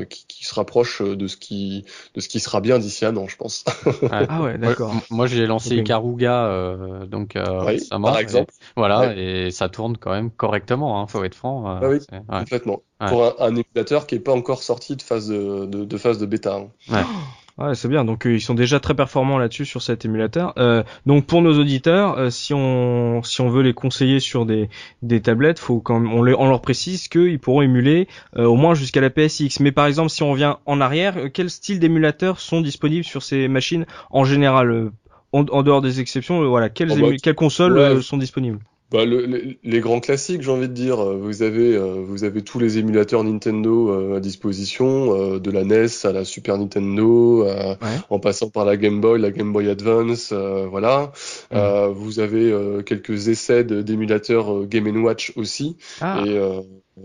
qui, 0.10 0.25
qui, 0.27 0.46
se 0.46 0.55
rapproche 0.55 1.01
de 1.01 1.27
ce 1.27 1.36
qui 1.38 1.86
de 2.15 2.22
ce 2.22 2.29
qui 2.29 2.39
sera 2.39 2.62
bien 2.62 2.79
d'ici 2.79 3.05
un 3.05 3.17
an 3.17 3.27
je 3.27 3.36
pense. 3.36 3.65
ah 4.12 4.41
ouais 4.41 4.58
d'accord. 4.58 4.93
Moi 5.10 5.27
j'ai 5.27 5.46
lancé 5.46 5.75
okay. 5.75 5.84
Karuga 5.84 6.75
donc 7.08 7.34
oui, 7.36 7.81
par 7.89 8.19
exemple. 8.19 8.53
voilà 8.77 9.13
et 9.15 9.51
ça 9.51 9.69
tourne 9.69 9.98
quand 9.98 10.12
même 10.12 10.31
correctement 10.31 11.01
hein, 11.01 11.08
faut 11.08 11.24
être 11.24 11.36
franc. 11.36 11.65
Ah 11.67 11.89
oui 11.89 12.00
complètement 12.27 12.81
pour 13.07 13.25
un, 13.25 13.33
un, 13.39 13.55
émulateur 13.55 14.07
qui 14.07 14.15
est 14.15 14.19
pas 14.19 14.33
encore 14.33 14.63
sorti 14.63 14.95
de 14.95 15.01
phase 15.01 15.29
de, 15.29 15.65
de, 15.65 15.85
de 15.85 15.97
phase 15.97 16.19
de 16.19 16.25
bêta. 16.25 16.55
Hein. 16.55 16.69
Ouais. 16.91 17.03
Ouais, 17.59 17.75
c'est 17.75 17.89
bien. 17.89 18.05
Donc 18.05 18.25
euh, 18.25 18.33
ils 18.33 18.39
sont 18.41 18.53
déjà 18.53 18.79
très 18.79 18.95
performants 18.95 19.37
là-dessus 19.37 19.65
sur 19.65 19.81
cet 19.81 20.05
émulateur. 20.05 20.53
Euh, 20.57 20.81
donc 21.05 21.25
pour 21.25 21.41
nos 21.41 21.59
auditeurs, 21.59 22.17
euh, 22.17 22.29
si 22.29 22.53
on 22.53 23.21
si 23.21 23.41
on 23.41 23.49
veut 23.49 23.63
les 23.63 23.73
conseiller 23.73 24.21
sur 24.21 24.45
des 24.45 24.69
des 25.01 25.21
tablettes, 25.21 25.59
faut 25.59 25.81
quand 25.81 26.01
on, 26.01 26.23
les, 26.23 26.33
on 26.33 26.47
leur 26.47 26.61
précise 26.61 27.09
qu'ils 27.09 27.37
pourront 27.37 27.61
émuler 27.61 28.07
euh, 28.37 28.45
au 28.45 28.55
moins 28.55 28.75
jusqu'à 28.75 29.01
la 29.01 29.09
PSX. 29.09 29.59
Mais 29.59 29.73
par 29.73 29.87
exemple, 29.87 30.09
si 30.09 30.23
on 30.23 30.31
revient 30.31 30.55
en 30.65 30.79
arrière, 30.79 31.17
quels 31.33 31.49
styles 31.49 31.79
d'émulateurs 31.79 32.39
sont 32.39 32.61
disponibles 32.61 33.03
sur 33.03 33.23
ces 33.23 33.49
machines 33.49 33.85
en 34.09 34.23
général 34.23 34.91
en, 35.33 35.45
en, 35.45 35.61
dehors 35.61 35.81
des 35.81 35.99
exceptions, 35.99 36.47
voilà, 36.47 36.69
quelles, 36.69 36.93
oh, 36.93 37.09
bah, 37.09 37.17
quelles 37.21 37.35
consoles 37.35 38.01
sont 38.01 38.17
disponibles? 38.17 38.59
Bah, 38.91 39.05
le, 39.05 39.55
les 39.63 39.79
grands 39.81 40.00
classiques, 40.00 40.41
j'ai 40.41 40.51
envie 40.51 40.67
de 40.67 40.74
dire. 40.74 40.98
Vous 40.98 41.43
avez, 41.43 41.75
euh, 41.75 42.03
vous 42.03 42.24
avez 42.24 42.41
tous 42.41 42.58
les 42.58 42.79
émulateurs 42.79 43.24
Nintendo 43.24 43.91
euh, 43.91 44.17
à 44.17 44.19
disposition, 44.19 45.15
euh, 45.15 45.39
de 45.39 45.51
la 45.51 45.63
NES 45.63 45.88
à 46.05 46.12
la 46.12 46.25
Super 46.25 46.58
Nintendo, 46.58 47.48
en 48.10 48.19
passant 48.19 48.50
par 48.50 48.65
la 48.65 48.77
Game 48.77 49.00
Boy, 49.00 49.19
la 49.22 49.31
Game 49.31 49.53
Boy 49.53 49.69
Advance, 49.69 50.34
voilà. 50.34 51.12
Mmh. 51.51 51.88
vous 51.93 52.19
avez 52.19 52.53
quelques 52.86 53.27
essais 53.27 53.63
d'émulateurs 53.63 54.65
Game 54.65 55.03
Watch 55.03 55.34
aussi. 55.36 55.77
Ah. 56.01 56.24
Et 56.25 56.39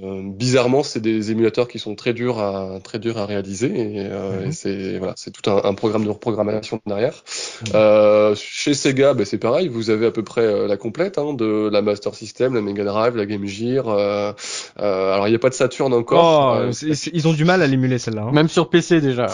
euh, 0.02 0.22
bizarrement, 0.24 0.82
c'est 0.82 1.00
des 1.00 1.30
émulateurs 1.30 1.68
qui 1.68 1.78
sont 1.78 1.94
très 1.94 2.12
durs 2.12 2.38
à 2.38 2.80
très 2.82 2.98
durs 2.98 3.18
à 3.18 3.26
réaliser 3.26 3.66
et, 3.66 4.08
euh, 4.10 4.42
et 4.42 4.46
mhm. 4.46 4.52
c'est 4.52 4.98
voilà, 4.98 5.14
c'est 5.16 5.30
tout 5.30 5.48
un, 5.48 5.62
un, 5.64 5.74
programme 5.74 6.04
de 6.04 6.10
reprogrammation 6.10 6.80
derrière. 6.86 7.22
Mhm. 7.66 7.72
Euh, 7.74 8.34
chez 8.34 8.74
Sega, 8.74 9.14
ben, 9.14 9.24
c'est 9.24 9.38
pareil, 9.38 9.68
vous 9.68 9.90
avez 9.90 10.06
à 10.06 10.10
peu 10.10 10.24
près 10.24 10.42
euh, 10.42 10.66
la 10.66 10.76
complète 10.76 11.18
hein, 11.18 11.34
de 11.34 11.68
la 11.70 11.82
Master 11.82 12.14
System, 12.14 12.54
la 12.54 12.60
Mega 12.60 12.84
Drive, 12.84 13.16
la 13.16 13.26
Game 13.26 13.46
Gear. 13.46 13.88
Euh, 13.88 14.32
alors 14.76 15.28
il 15.28 15.30
n'y 15.30 15.36
a 15.36 15.38
pas 15.38 15.50
de 15.50 15.54
Saturn 15.54 15.92
encore. 15.92 16.60
Oh, 16.64 16.70
ils 17.12 17.28
ont 17.28 17.32
du 17.32 17.44
mal 17.44 17.62
à 17.62 17.66
l'émuler 17.66 17.98
celle-là. 17.98 18.22
Hein. 18.22 18.32
Même 18.32 18.48
sur 18.48 18.70
PC 18.70 19.00
déjà. 19.00 19.26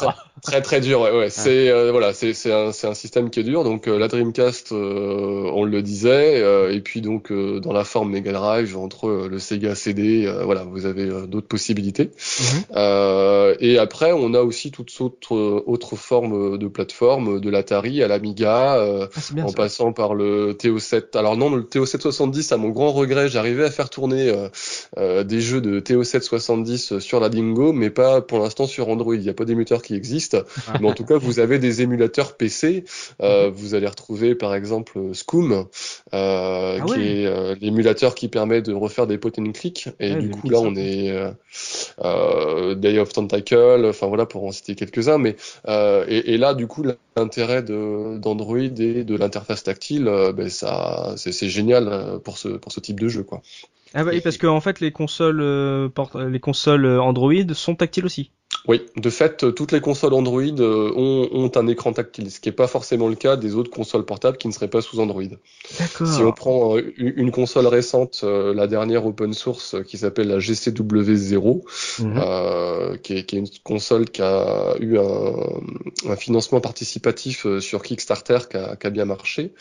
Très 0.42 0.62
très 0.62 0.80
dur, 0.80 1.00
ouais. 1.00 1.10
ouais. 1.10 1.30
C'est 1.30 1.70
voilà, 1.90 2.12
c'est 2.12 2.34
c'est 2.34 2.52
un 2.52 2.72
c'est 2.72 2.86
un 2.86 2.94
système 2.94 3.30
qui 3.30 3.40
est 3.40 3.44
dur. 3.44 3.64
Donc 3.64 3.86
la 3.86 4.08
Dreamcast, 4.08 4.72
on 4.72 5.64
le 5.64 5.82
disait, 5.82 6.42
et 6.74 6.80
puis 6.80 7.00
donc 7.00 7.32
dans 7.32 7.72
la 7.72 7.84
forme 7.84 8.10
Mega 8.10 8.32
Drive 8.32 8.76
entre 8.76 9.28
le 9.30 9.38
Sega 9.38 9.74
CD 9.74 10.26
voilà, 10.50 10.64
vous 10.64 10.84
avez 10.84 11.04
euh, 11.04 11.26
d'autres 11.28 11.46
possibilités. 11.46 12.10
Euh, 12.74 13.54
et 13.60 13.78
après, 13.78 14.10
on 14.10 14.34
a 14.34 14.40
aussi 14.40 14.72
toutes 14.72 14.92
autres 15.00 15.62
autres 15.64 15.94
formes 15.94 16.58
de 16.58 16.66
plateformes, 16.66 17.38
de 17.38 17.50
l'Atari 17.50 18.02
à 18.02 18.08
l'Amiga, 18.08 18.74
euh, 18.78 19.06
ah, 19.14 19.42
en 19.46 19.52
passant 19.52 19.92
par 19.92 20.14
le 20.14 20.54
TO7. 20.54 21.16
Alors 21.16 21.36
non, 21.36 21.54
le 21.54 21.62
TO770, 21.62 22.52
à 22.52 22.56
mon 22.56 22.70
grand 22.70 22.90
regret, 22.90 23.28
j'arrivais 23.28 23.64
à 23.64 23.70
faire 23.70 23.90
tourner 23.90 24.32
des 24.96 25.40
jeux 25.40 25.60
de 25.60 25.78
TO770 25.78 26.98
sur 26.98 27.20
la 27.20 27.28
Dingo, 27.28 27.72
mais 27.72 27.90
pas 27.90 28.20
pour 28.20 28.40
l'instant 28.40 28.66
sur 28.66 28.88
Android. 28.88 29.14
Il 29.14 29.20
n'y 29.20 29.28
a 29.28 29.34
pas 29.34 29.44
d'émulateur 29.44 29.82
qui 29.82 29.94
existe, 29.94 30.36
ah. 30.66 30.78
mais 30.80 30.88
en 30.88 30.94
tout 30.94 31.04
cas, 31.04 31.16
vous 31.16 31.38
avez 31.38 31.60
des 31.60 31.82
émulateurs 31.82 32.36
PC. 32.36 32.84
Mhm. 33.22 33.52
Vous 33.54 33.76
allez 33.76 33.86
retrouver 33.86 34.34
par 34.34 34.56
exemple 34.56 34.98
Scum, 35.12 35.66
ah 36.10 36.76
qui 36.88 37.00
est 37.02 37.54
l'émulateur 37.60 38.16
qui 38.16 38.26
permet 38.26 38.62
de 38.62 38.72
refaire 38.72 39.06
des 39.06 39.16
pot 39.16 39.38
and 39.38 39.52
click 39.52 39.88
et 40.00 40.14
du 40.14 40.29
coup, 40.30 40.50
là, 40.50 40.60
on 40.60 40.74
est 40.74 41.10
euh, 41.10 41.30
euh, 42.04 42.74
Day 42.74 42.98
of 42.98 43.12
Tentacle, 43.12 43.86
enfin 43.86 44.06
voilà, 44.06 44.26
pour 44.26 44.44
en 44.44 44.52
citer 44.52 44.74
quelques-uns. 44.74 45.18
Mais 45.18 45.36
euh, 45.68 46.04
et, 46.08 46.34
et, 46.34 46.38
là, 46.38 46.54
du 46.54 46.66
coup, 46.66 46.84
l'intérêt 47.16 47.62
d'Android 47.62 48.58
et 48.58 49.04
de 49.04 49.16
l'interface 49.16 49.62
tactile, 49.62 50.08
euh, 50.08 50.32
ben 50.32 50.48
ça, 50.48 51.14
c'est 51.16 51.48
génial 51.48 51.88
euh, 51.88 52.18
pour 52.18 52.38
ce 52.38 52.48
pour 52.48 52.72
ce 52.72 52.80
type 52.80 53.00
de 53.00 53.08
jeu, 53.08 53.22
quoi. 53.22 53.42
Ah 53.92 54.04
bah, 54.04 54.12
parce 54.22 54.38
qu'en 54.38 54.56
en 54.56 54.60
fait, 54.60 54.80
les 54.80 54.92
consoles, 54.92 55.40
les 55.40 56.40
consoles 56.40 56.86
Android 56.86 57.54
sont 57.54 57.74
tactiles 57.74 58.06
aussi. 58.06 58.30
Oui, 58.68 58.82
de 58.96 59.10
fait, 59.10 59.54
toutes 59.54 59.72
les 59.72 59.80
consoles 59.80 60.12
Android 60.12 60.42
euh, 60.42 60.92
ont, 60.94 61.28
ont, 61.32 61.50
un 61.54 61.66
écran 61.66 61.92
tactile, 61.92 62.30
ce 62.30 62.40
qui 62.40 62.48
n'est 62.48 62.54
pas 62.54 62.66
forcément 62.66 63.08
le 63.08 63.14
cas 63.14 63.36
des 63.36 63.54
autres 63.54 63.70
consoles 63.70 64.04
portables 64.04 64.36
qui 64.36 64.48
ne 64.48 64.52
seraient 64.52 64.68
pas 64.68 64.82
sous 64.82 65.00
Android. 65.00 65.22
Si 65.64 66.22
on 66.22 66.32
prend 66.32 66.76
euh, 66.76 66.92
une 66.98 67.30
console 67.30 67.66
récente, 67.66 68.20
euh, 68.22 68.52
la 68.52 68.66
dernière 68.66 69.06
open 69.06 69.32
source 69.32 69.76
qui 69.86 69.96
s'appelle 69.96 70.28
la 70.28 70.38
GCW0, 70.38 71.62
mhm. 72.00 72.98
qui, 72.98 73.14
est, 73.14 73.24
qui, 73.24 73.36
est, 73.36 73.38
une 73.38 73.48
console 73.64 74.10
qui 74.10 74.20
a 74.20 74.74
eu 74.78 74.98
un, 74.98 76.10
un 76.10 76.16
financement 76.16 76.60
participatif 76.60 77.46
sur 77.60 77.82
Kickstarter 77.82 78.38
qui 78.50 78.56
a, 78.58 78.76
qui 78.76 78.86
a 78.86 78.90
bien 78.90 79.06
marché. 79.06 79.52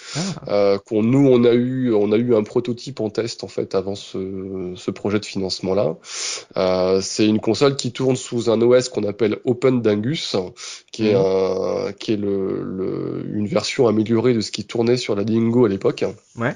Ah. 0.48 0.78
qu'on 0.86 1.04
nous 1.04 1.28
on 1.28 1.44
a 1.46 1.54
eu 1.54 1.94
on 1.94 2.12
a 2.12 2.18
eu 2.18 2.36
un 2.36 2.44
prototype 2.44 3.00
en 3.00 3.10
test 3.10 3.44
en 3.44 3.48
fait 3.48 3.76
avant 3.76 3.96
ce, 3.96 4.74
ce 4.76 4.92
projet 4.92 5.20
de 5.20 5.26
financement 5.26 5.74
là. 5.74 5.96
C'est 7.02 7.26
une 7.26 7.40
console 7.40 7.76
qui 7.76 7.92
tourne 7.92 8.16
sous 8.16 8.50
un 8.50 8.62
OS 8.62 8.89
qu'on 8.90 9.04
appelle 9.04 9.38
Open 9.46 9.82
Dangus, 9.82 10.36
qui 10.92 11.08
est, 11.08 11.16
mhm. 11.16 11.94
qui 12.00 12.14
est 12.14 12.18
le, 12.18 13.26
une 13.34 13.48
version 13.48 13.88
améliorée 13.88 14.34
de 14.34 14.42
ce 14.42 14.52
qui 14.52 14.66
tournait 14.66 14.98
sur 14.98 15.16
la 15.16 15.24
Dingo 15.24 15.66
à 15.66 15.70
l'époque. 15.70 16.06
Ouais. 16.38 16.54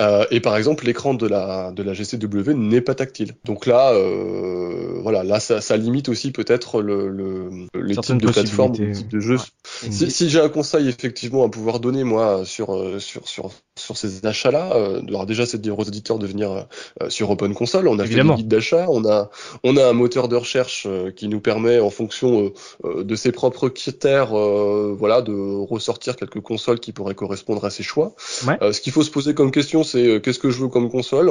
Euh, 0.00 0.24
et 0.30 0.40
par 0.40 0.56
exemple, 0.56 0.86
l'écran 0.86 1.14
de 1.14 1.26
la, 1.26 1.70
de 1.72 1.82
la 1.82 1.92
GCW 1.92 2.54
n'est 2.54 2.80
pas 2.80 2.94
tactile. 2.94 3.34
Donc 3.44 3.66
là, 3.66 3.92
euh, 3.92 4.98
voilà, 5.02 5.22
là, 5.24 5.40
ça, 5.40 5.60
ça 5.60 5.76
limite 5.76 6.08
aussi 6.08 6.32
peut-être 6.32 6.80
le, 6.80 7.08
le, 7.08 7.50
les 7.74 7.96
types 7.96 8.20
de 8.20 8.30
plateformes, 8.30 8.74
les 8.78 8.92
types 8.92 9.08
de 9.08 9.20
jeux. 9.20 9.38
Si, 9.64 10.10
si 10.10 10.30
j'ai 10.30 10.40
un 10.40 10.48
conseil 10.48 10.88
effectivement 10.88 11.44
à 11.44 11.48
pouvoir 11.48 11.80
donner 11.80 12.04
moi 12.04 12.44
sur 12.44 12.74
euh, 12.74 12.98
sur 12.98 13.28
sur 13.28 13.50
sur 13.78 13.96
ces 13.96 14.24
achats-là, 14.24 14.72
euh, 14.74 15.24
déjà 15.24 15.46
c'est 15.46 15.58
de 15.58 15.62
dire 15.62 15.78
aux 15.78 15.84
auditeurs 15.84 16.18
de 16.18 16.26
venir 16.26 16.66
sur 17.08 17.30
Open 17.30 17.54
Console. 17.54 17.88
On 17.88 17.98
a 17.98 18.06
fait 18.06 18.22
des 18.22 18.34
guides 18.34 18.48
d'achat, 18.48 18.86
on 18.88 19.04
a 19.06 19.30
on 19.62 19.76
a 19.76 19.86
un 19.86 19.92
moteur 19.92 20.28
de 20.28 20.36
recherche 20.36 20.86
qui 21.16 21.28
nous 21.28 21.40
permet 21.40 21.67
permet, 21.68 21.80
en 21.80 21.90
fonction 21.90 22.52
de 22.84 23.16
ses 23.16 23.32
propres 23.32 23.68
critères, 23.68 24.28
voilà, 24.28 25.22
de 25.22 25.32
ressortir 25.64 26.16
quelques 26.16 26.40
consoles 26.40 26.80
qui 26.80 26.92
pourraient 26.92 27.14
correspondre 27.14 27.64
à 27.64 27.70
ses 27.70 27.82
choix. 27.82 28.14
ce 28.18 28.80
qu'il 28.80 28.92
faut 28.92 29.02
se 29.02 29.10
poser 29.10 29.34
comme 29.34 29.50
question, 29.50 29.82
c'est 29.82 30.20
qu'est-ce 30.22 30.38
que 30.38 30.50
je 30.50 30.60
veux 30.62 30.68
comme 30.68 30.90
console? 30.90 31.30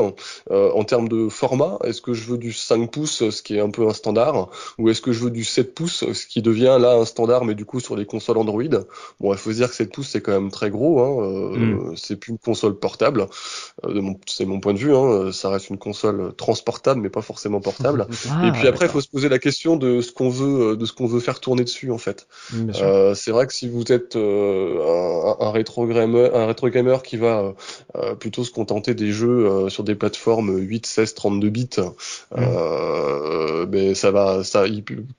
En 0.50 0.84
termes 0.84 1.10
de 1.10 1.30
format 1.30 1.78
Est-ce 1.84 2.02
que 2.02 2.14
je 2.14 2.24
veux 2.26 2.38
du 2.38 2.54
5 2.54 2.92
pouces, 2.92 3.30
ce 3.30 3.42
qui 3.42 3.56
est 3.56 3.62
un 3.62 3.70
peu 3.70 3.88
un 3.88 3.94
standard, 3.94 4.50
ou 4.78 4.90
est-ce 4.90 5.02
que 5.02 5.12
je 5.12 5.24
veux 5.24 5.32
du 5.32 5.44
7 5.44 5.74
pouces, 5.74 6.12
ce 6.14 6.28
qui 6.28 6.42
devient 6.42 6.78
là 6.80 6.96
un 6.96 7.06
standard, 7.06 7.46
mais 7.46 7.56
du 7.56 7.66
coup 7.66 7.80
sur 7.80 7.96
les 7.96 8.06
consoles 8.06 8.38
Android? 8.38 8.64
Bon, 9.20 9.34
il 9.34 9.38
faut 9.38 9.52
se 9.52 9.58
dire 9.58 9.70
que 9.70 9.76
7 9.76 9.92
pouces 9.92 10.10
c'est 10.10 10.22
quand 10.22 10.34
même 10.34 10.52
très 10.52 10.70
gros. 10.70 11.02
Hein, 11.02 11.58
mm. 11.58 11.94
C'est 11.96 12.16
plus 12.16 12.32
une 12.32 12.38
console 12.38 12.78
portable. 12.78 13.28
c'est 14.26 14.46
mon 14.46 14.60
point 14.60 14.74
de 14.74 14.80
vue. 14.80 14.96
Hein, 14.96 15.32
ça 15.32 15.50
reste 15.50 15.70
une 15.70 15.78
console 15.78 16.34
transportable, 16.36 17.02
mais 17.02 17.10
pas 17.10 17.22
forcément 17.22 17.62
portable. 17.62 18.08
Ah, 18.30 18.48
et 18.48 18.52
puis 18.52 18.68
après, 18.68 18.88
il 18.88 18.92
faut 18.92 19.00
se 19.00 19.08
poser 19.08 19.30
la 19.30 19.40
question 19.40 19.78
de 19.78 20.02
ce 20.02 20.12
qu'on 20.12 20.27
veut, 20.30 20.78
de 20.78 20.86
ce 20.86 20.94
qu'on 20.94 21.08
veut 21.08 21.20
faire 21.20 21.40
tourner 21.40 21.64
dessus 21.64 21.92
en 21.92 21.98
fait. 21.98 22.28
Euh, 22.82 23.14
c'est 23.14 23.32
vrai 23.32 23.48
que 23.48 23.54
si 23.54 23.68
vous 23.68 23.92
êtes 23.92 24.16
euh, 24.16 25.36
un, 25.40 25.48
un, 25.48 25.52
rétro 25.52 25.86
gamer, 25.88 26.36
un 26.36 26.46
rétro 26.46 26.70
gamer 26.70 27.04
qui 27.04 27.18
va 27.18 27.54
euh, 27.96 28.16
plutôt 28.16 28.44
se 28.44 28.52
contenter 28.52 28.94
des 28.94 29.12
jeux 29.12 29.70
sur 29.70 29.84
des 29.84 29.96
plateformes 29.96 30.58
8, 30.58 30.86
16, 30.86 31.14
32 31.14 31.50
bits, 31.50 31.70
mm. 32.36 33.66
ben 33.66 33.96
ça 33.96 34.12
va, 34.12 34.44
ça, 34.44 34.66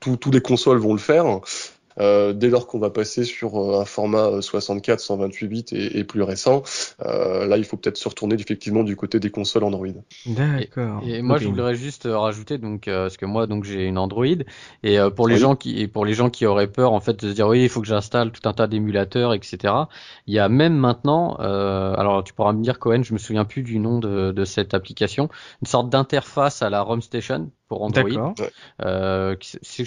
tous 0.01 0.31
les 0.31 0.41
consoles 0.41 0.79
vont 0.79 0.93
le 0.93 1.01
faire. 1.01 1.41
Euh, 2.01 2.33
dès 2.33 2.49
lors 2.49 2.67
qu'on 2.67 2.79
va 2.79 2.91
passer 2.91 3.25
sur 3.25 3.57
euh, 3.57 3.81
un 3.81 3.85
format 3.85 4.41
64, 4.41 4.99
euh, 4.99 5.03
128 5.03 5.49
bits 5.49 5.65
et, 5.73 5.99
et 5.99 6.05
plus 6.05 6.23
récent, 6.23 6.63
là 7.05 7.57
il 7.57 7.65
faut 7.65 7.77
peut-être 7.77 7.97
se 7.97 8.09
retourner 8.09 8.37
effectivement 8.37 8.85
du 8.85 8.97
côté 8.97 9.21
des 9.21 9.31
consoles 9.31 9.65
Android. 9.65 9.87
D'accord. 10.27 11.03
Et, 11.07 11.23
moi 11.23 11.39
je 11.39 11.49
voudrais 11.49 11.75
juste 11.75 12.09
rajouter 12.11 12.59
donc 12.59 12.83
parce 12.87 13.17
que 13.17 13.27
moi 13.27 13.47
donc 13.47 13.65
j'ai 13.65 13.85
une 13.85 13.99
Android 13.99 14.27
et 14.83 14.99
pour 15.15 15.29
les 15.29 15.37
gens 15.37 15.57
qui 15.57 15.81
et 15.81 15.89
pour 15.89 16.05
les 16.05 16.15
gens 16.15 16.31
qui 16.31 16.47
auraient 16.47 16.71
peur 16.71 16.93
en 16.93 17.01
fait 17.01 17.25
de 17.25 17.29
se 17.29 17.35
dire 17.35 17.49
oui 17.49 17.63
il 17.63 17.69
faut 17.69 17.81
que 17.81 17.87
j'installe 17.87 18.31
tout 18.33 18.47
un 18.49 18.53
tas 18.53 18.67
d'émulateurs 18.67 19.35
etc. 19.35 19.75
Il 20.27 20.35
y 20.35 20.39
a 20.39 20.49
même 20.49 20.75
maintenant 20.75 21.35
alors 21.37 22.23
tu 22.25 22.33
pourras 22.33 22.53
me 22.53 22.63
dire 22.63 22.79
Cohen 22.79 23.03
je 23.03 23.13
me 23.13 23.19
souviens 23.19 23.45
plus 23.45 23.63
du 23.63 23.79
nom 23.79 23.99
de, 23.99 24.33
de 24.33 24.45
cette 24.45 24.75
application 24.75 25.29
une 25.63 25.67
sorte 25.69 25.91
d'interface 25.91 26.63
à 26.63 26.71
la 26.71 26.83
ROM 26.83 27.03
Station 27.03 27.51
pour 27.69 27.83
Android. 27.83 28.35
Euh, 28.83 29.37
c'est 29.41 29.85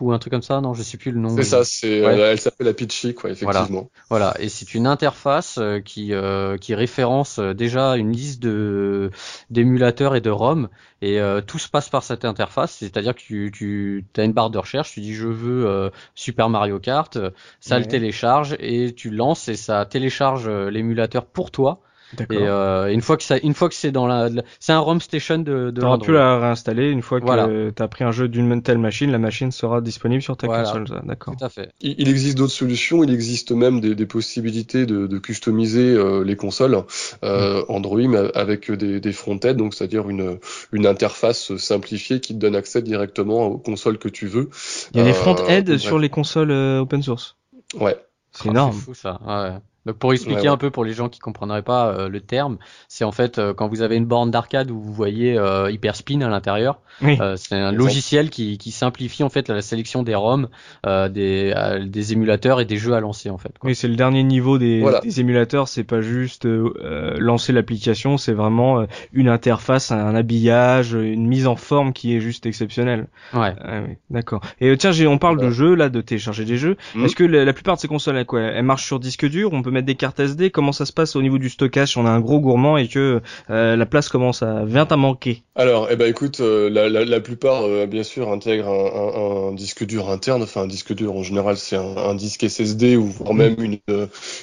ou 0.00 0.12
un 0.12 0.18
truc 0.18 0.32
comme 0.32 0.42
ça, 0.42 0.60
non, 0.60 0.72
je 0.72 0.82
sais 0.82 0.96
plus 0.96 1.05
le 1.10 1.20
nom. 1.20 1.36
C'est 1.36 1.42
ça, 1.42 1.64
c'est, 1.64 2.04
euh, 2.04 2.30
elle 2.30 2.40
s'appelle 2.40 2.68
Happy 2.68 3.14
quoi, 3.14 3.30
effectivement. 3.30 3.90
Voilà, 4.08 4.34
et 4.38 4.48
c'est 4.48 4.74
une 4.74 4.86
interface 4.86 5.58
euh, 5.58 5.80
qui 5.80 6.12
euh, 6.12 6.56
qui 6.56 6.74
référence 6.74 7.38
déjà 7.38 7.96
une 7.96 8.12
liste 8.12 8.42
de 8.42 9.10
d'émulateurs 9.50 10.14
et 10.16 10.20
de 10.20 10.30
ROM, 10.30 10.68
et 11.02 11.20
tout 11.46 11.58
se 11.58 11.68
passe 11.68 11.88
par 11.88 12.02
cette 12.02 12.24
interface, 12.24 12.76
c'est-à-dire 12.76 13.14
que 13.14 13.20
tu, 13.20 13.50
tu 13.52 14.20
as 14.20 14.24
une 14.24 14.32
barre 14.32 14.50
de 14.50 14.58
recherche, 14.58 14.92
tu 14.92 15.00
dis 15.00 15.14
je 15.14 15.28
veux 15.28 15.90
Super 16.14 16.48
Mario 16.48 16.78
Kart, 16.78 17.18
ça 17.60 17.78
le 17.78 17.86
télécharge 17.86 18.56
et 18.58 18.94
tu 18.94 19.10
lances 19.10 19.48
et 19.48 19.56
ça 19.56 19.84
télécharge 19.84 20.48
l'émulateur 20.48 21.26
pour 21.26 21.50
toi 21.50 21.80
et 22.18 22.24
euh, 22.30 22.92
une 22.92 23.00
fois 23.00 23.16
que 23.16 23.22
ça, 23.22 23.36
une 23.38 23.54
fois 23.54 23.68
que 23.68 23.74
c'est 23.74 23.90
dans 23.90 24.06
la, 24.06 24.30
c'est 24.60 24.72
un 24.72 24.78
ROM 24.78 25.00
station 25.00 25.38
de. 25.38 25.70
de 25.70 25.80
T'auras 25.80 25.98
pu 25.98 26.12
la 26.12 26.38
réinstaller 26.38 26.90
une 26.90 27.02
fois 27.02 27.20
que 27.20 27.26
voilà. 27.26 27.48
t'as 27.74 27.88
pris 27.88 28.04
un 28.04 28.12
jeu 28.12 28.28
d'une 28.28 28.62
telle 28.62 28.78
machine, 28.78 29.10
la 29.10 29.18
machine 29.18 29.50
sera 29.50 29.80
disponible 29.80 30.22
sur 30.22 30.36
ta 30.36 30.46
console. 30.46 30.86
D'accord. 31.04 31.34
Tout 31.36 31.44
à 31.44 31.48
fait. 31.48 31.72
Il, 31.80 32.08
existe 32.08 32.38
d'autres 32.38 32.52
solutions. 32.52 33.02
Il 33.02 33.12
existe 33.12 33.50
même 33.52 33.80
des, 33.80 33.94
des 33.94 34.06
possibilités 34.06 34.86
de, 34.86 35.06
de 35.06 35.18
customiser 35.18 35.94
euh, 35.94 36.22
les 36.24 36.36
consoles 36.36 36.80
euh, 37.24 37.62
mm. 37.62 37.64
Android 37.68 38.16
avec 38.34 38.70
des, 38.70 39.00
des 39.00 39.12
front-end, 39.12 39.54
donc 39.54 39.74
c'est-à-dire 39.74 40.08
une 40.08 40.38
une 40.72 40.86
interface 40.86 41.56
simplifiée 41.56 42.20
qui 42.20 42.34
te 42.34 42.38
donne 42.38 42.54
accès 42.54 42.82
directement 42.82 43.46
aux 43.46 43.58
consoles 43.58 43.98
que 43.98 44.08
tu 44.08 44.26
veux. 44.26 44.48
Il 44.94 44.98
y 44.98 45.00
a 45.00 45.04
des 45.04 45.12
front-end 45.12 45.78
sur 45.78 45.98
les 45.98 46.08
consoles 46.08 46.52
open 46.52 47.02
source. 47.02 47.36
Ouais. 47.74 47.96
C'est 48.32 48.48
énorme. 48.48 48.72
C'est 48.72 48.84
fou 48.84 48.94
ça. 48.94 49.20
Ouais. 49.26 49.58
Donc 49.86 49.96
pour 49.96 50.12
expliquer 50.12 50.48
un 50.48 50.56
peu 50.56 50.70
pour 50.70 50.84
les 50.84 50.92
gens 50.92 51.08
qui 51.08 51.20
comprendraient 51.20 51.62
pas 51.62 51.88
euh, 51.88 52.08
le 52.08 52.20
terme, 52.20 52.58
c'est 52.88 53.04
en 53.04 53.12
fait 53.12 53.38
euh, 53.38 53.54
quand 53.54 53.68
vous 53.68 53.82
avez 53.82 53.96
une 53.96 54.04
borne 54.04 54.32
d'arcade 54.32 54.70
où 54.72 54.80
vous 54.80 54.92
voyez 54.92 55.38
euh, 55.38 55.70
Hyperspin 55.70 56.20
à 56.22 56.28
l'intérieur, 56.28 56.80
euh, 57.04 57.36
c'est 57.36 57.54
un 57.54 57.70
logiciel 57.70 58.28
qui, 58.30 58.58
qui, 58.58 58.72
simplifie 58.72 59.22
en 59.22 59.28
fait 59.28 59.48
la 59.48 59.62
sélection 59.62 60.02
des 60.02 60.14
ROM, 60.14 60.48
des, 60.84 61.54
des 61.86 62.12
émulateurs 62.12 62.60
et 62.60 62.64
des 62.64 62.78
jeux 62.78 62.94
à 62.94 63.00
lancer 63.00 63.30
en 63.30 63.38
fait. 63.38 63.56
Quoi. 63.58 63.68
Oui, 63.70 63.74
c'est 63.76 63.86
le 63.86 63.94
dernier 63.94 64.24
niveau 64.24 64.58
des, 64.58 64.84
des 65.02 65.20
émulateurs, 65.20 65.68
c'est 65.68 65.84
pas 65.84 66.00
juste 66.00 66.46
lancer 66.46 67.52
l'application, 67.52 68.18
c'est 68.18 68.32
vraiment 68.32 68.86
une 69.12 69.28
interface, 69.28 69.92
un 69.92 70.14
habillage, 70.14 70.94
une 70.94 71.26
mise 71.26 71.46
en 71.46 71.56
forme 71.56 71.92
qui 71.92 72.16
est 72.16 72.20
juste 72.20 72.46
exceptionnelle. 72.46 73.06
Ouais. 73.34 73.54
Ah 73.62 73.82
d'accord. 74.10 74.40
Et 74.60 74.76
tiens, 74.76 74.92
on 75.06 75.18
parle 75.18 75.40
de 75.40 75.50
jeux 75.50 75.74
là, 75.74 75.88
de 75.88 76.00
télécharger 76.00 76.44
des 76.44 76.56
jeux. 76.56 76.76
Mmh. 76.94 77.04
Est-ce 77.04 77.14
que 77.14 77.24
la, 77.24 77.44
la, 77.44 77.52
plupart 77.52 77.76
de 77.76 77.80
ces 77.80 77.88
consoles, 77.88 78.24
quoi, 78.24 78.40
elles 78.40 78.64
marchent 78.64 78.86
sur 78.86 78.98
disque 78.98 79.26
dur 79.26 79.52
On 79.52 79.62
peut 79.62 79.70
mettre 79.76 79.86
des 79.86 79.94
cartes 79.94 80.18
SD 80.18 80.50
Comment 80.50 80.72
ça 80.72 80.86
se 80.86 80.92
passe 80.92 81.16
au 81.16 81.22
niveau 81.22 81.38
du 81.38 81.50
stockage 81.50 81.90
si 81.90 81.98
on 81.98 82.06
a 82.06 82.10
un 82.10 82.20
gros 82.20 82.40
gourmand 82.40 82.76
et 82.76 82.88
que 82.88 83.20
euh, 83.50 83.76
la 83.76 83.86
place 83.86 84.08
commence 84.08 84.42
à 84.42 84.64
vient 84.64 84.86
à 84.88 84.96
manquer 84.96 85.42
Alors, 85.54 85.88
eh 85.90 85.96
ben 85.96 86.08
écoute, 86.08 86.40
euh, 86.40 86.70
la, 86.70 86.88
la, 86.88 87.04
la, 87.04 87.20
plupart 87.20 87.64
euh, 87.64 87.86
bien 87.86 88.02
sûr 88.02 88.30
intègrent 88.30 88.68
un, 88.68 89.48
un, 89.48 89.48
un, 89.50 89.52
disque 89.52 89.84
dur 89.84 90.10
interne. 90.10 90.42
Enfin, 90.42 90.62
un 90.62 90.66
disque 90.66 90.94
dur 90.94 91.14
en 91.14 91.22
général, 91.22 91.56
c'est 91.56 91.76
un, 91.76 91.96
un, 91.96 92.14
disque 92.14 92.48
SSD 92.48 92.96
ou 92.96 93.06
voire 93.06 93.34
même 93.34 93.56
une 93.58 93.78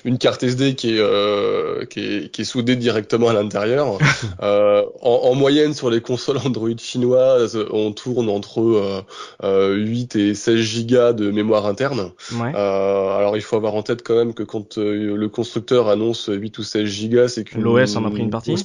une 0.06 0.17
carte 0.17 0.43
SD 0.43 0.76
qui 0.76 0.98
est 0.98 1.88
qui 1.89 2.00
est, 2.00 2.32
qui 2.32 2.41
est 2.41 2.46
soudée 2.46 2.76
directement 2.76 3.30
à 3.30 3.34
l'intérieur. 3.34 3.98
en, 4.41 4.84
en, 5.02 5.36
moyenne 5.36 5.74
sur 5.74 5.89
les 5.89 6.02
consoles 6.02 6.38
Android 6.46 6.69
chinoises, 6.78 7.60
on 7.72 7.91
tourne 7.91 8.30
entre 8.30 9.04
8 9.43 10.15
et 10.15 10.36
16 10.36 10.60
gigas 10.60 11.13
de 11.13 11.32
mémoire 11.32 11.65
interne. 11.65 12.12
Ouais. 12.34 12.54
alors 12.56 13.36
il 13.36 13.41
faut 13.41 13.56
avoir 13.56 13.76
en 13.76 13.84
tête 13.84 14.04
quand 14.04 14.15
même 14.15 14.34
que 14.34 14.43
quand 14.43 14.78
le 14.78 15.23
constructeur 15.28 15.90
annonce 15.90 16.30
8 16.32 16.58
ou 16.58 16.64
16 16.64 16.86
gigas, 16.86 17.28
c'est 17.30 17.44
que 17.44 17.58
l'OS 17.58 17.96
en 17.96 18.06
a 18.06 18.10
pris 18.12 18.22
une 18.22 18.30
partie. 18.30 18.56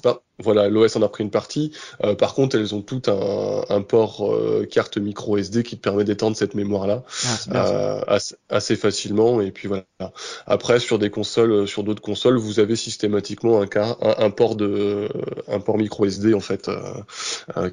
Voilà, 0.40 0.68
l'OS 0.68 0.94
en 0.94 1.02
a 1.02 1.08
pris 1.08 1.24
une 1.24 1.32
partie. 1.32 1.72
Euh, 2.04 2.14
par 2.14 2.34
contre, 2.34 2.56
elles 2.56 2.72
ont 2.72 2.80
tout 2.80 3.02
un, 3.08 3.64
un 3.68 3.82
port 3.82 4.32
euh, 4.32 4.68
carte 4.70 4.96
micro 4.96 5.36
SD 5.36 5.64
qui 5.64 5.76
te 5.76 5.82
permet 5.82 6.04
d'étendre 6.04 6.36
cette 6.36 6.54
mémoire-là 6.54 7.02
ah, 7.52 8.00
euh, 8.06 8.18
assez, 8.48 8.76
facilement. 8.76 9.40
Et 9.40 9.50
puis 9.50 9.66
voilà. 9.66 9.84
Après, 10.46 10.78
sur 10.78 11.00
des 11.00 11.10
consoles, 11.10 11.66
sur 11.66 11.82
d'autres 11.82 12.02
consoles, 12.02 12.36
vous 12.36 12.60
avez 12.60 12.76
systématiquement 12.76 13.60
un, 13.60 13.66
un, 14.00 14.30
port 14.30 14.54
de, 14.54 15.08
un 15.48 15.58
port 15.58 15.76
micro 15.76 16.04
SD 16.04 16.34
en 16.34 16.40
fait 16.40 16.70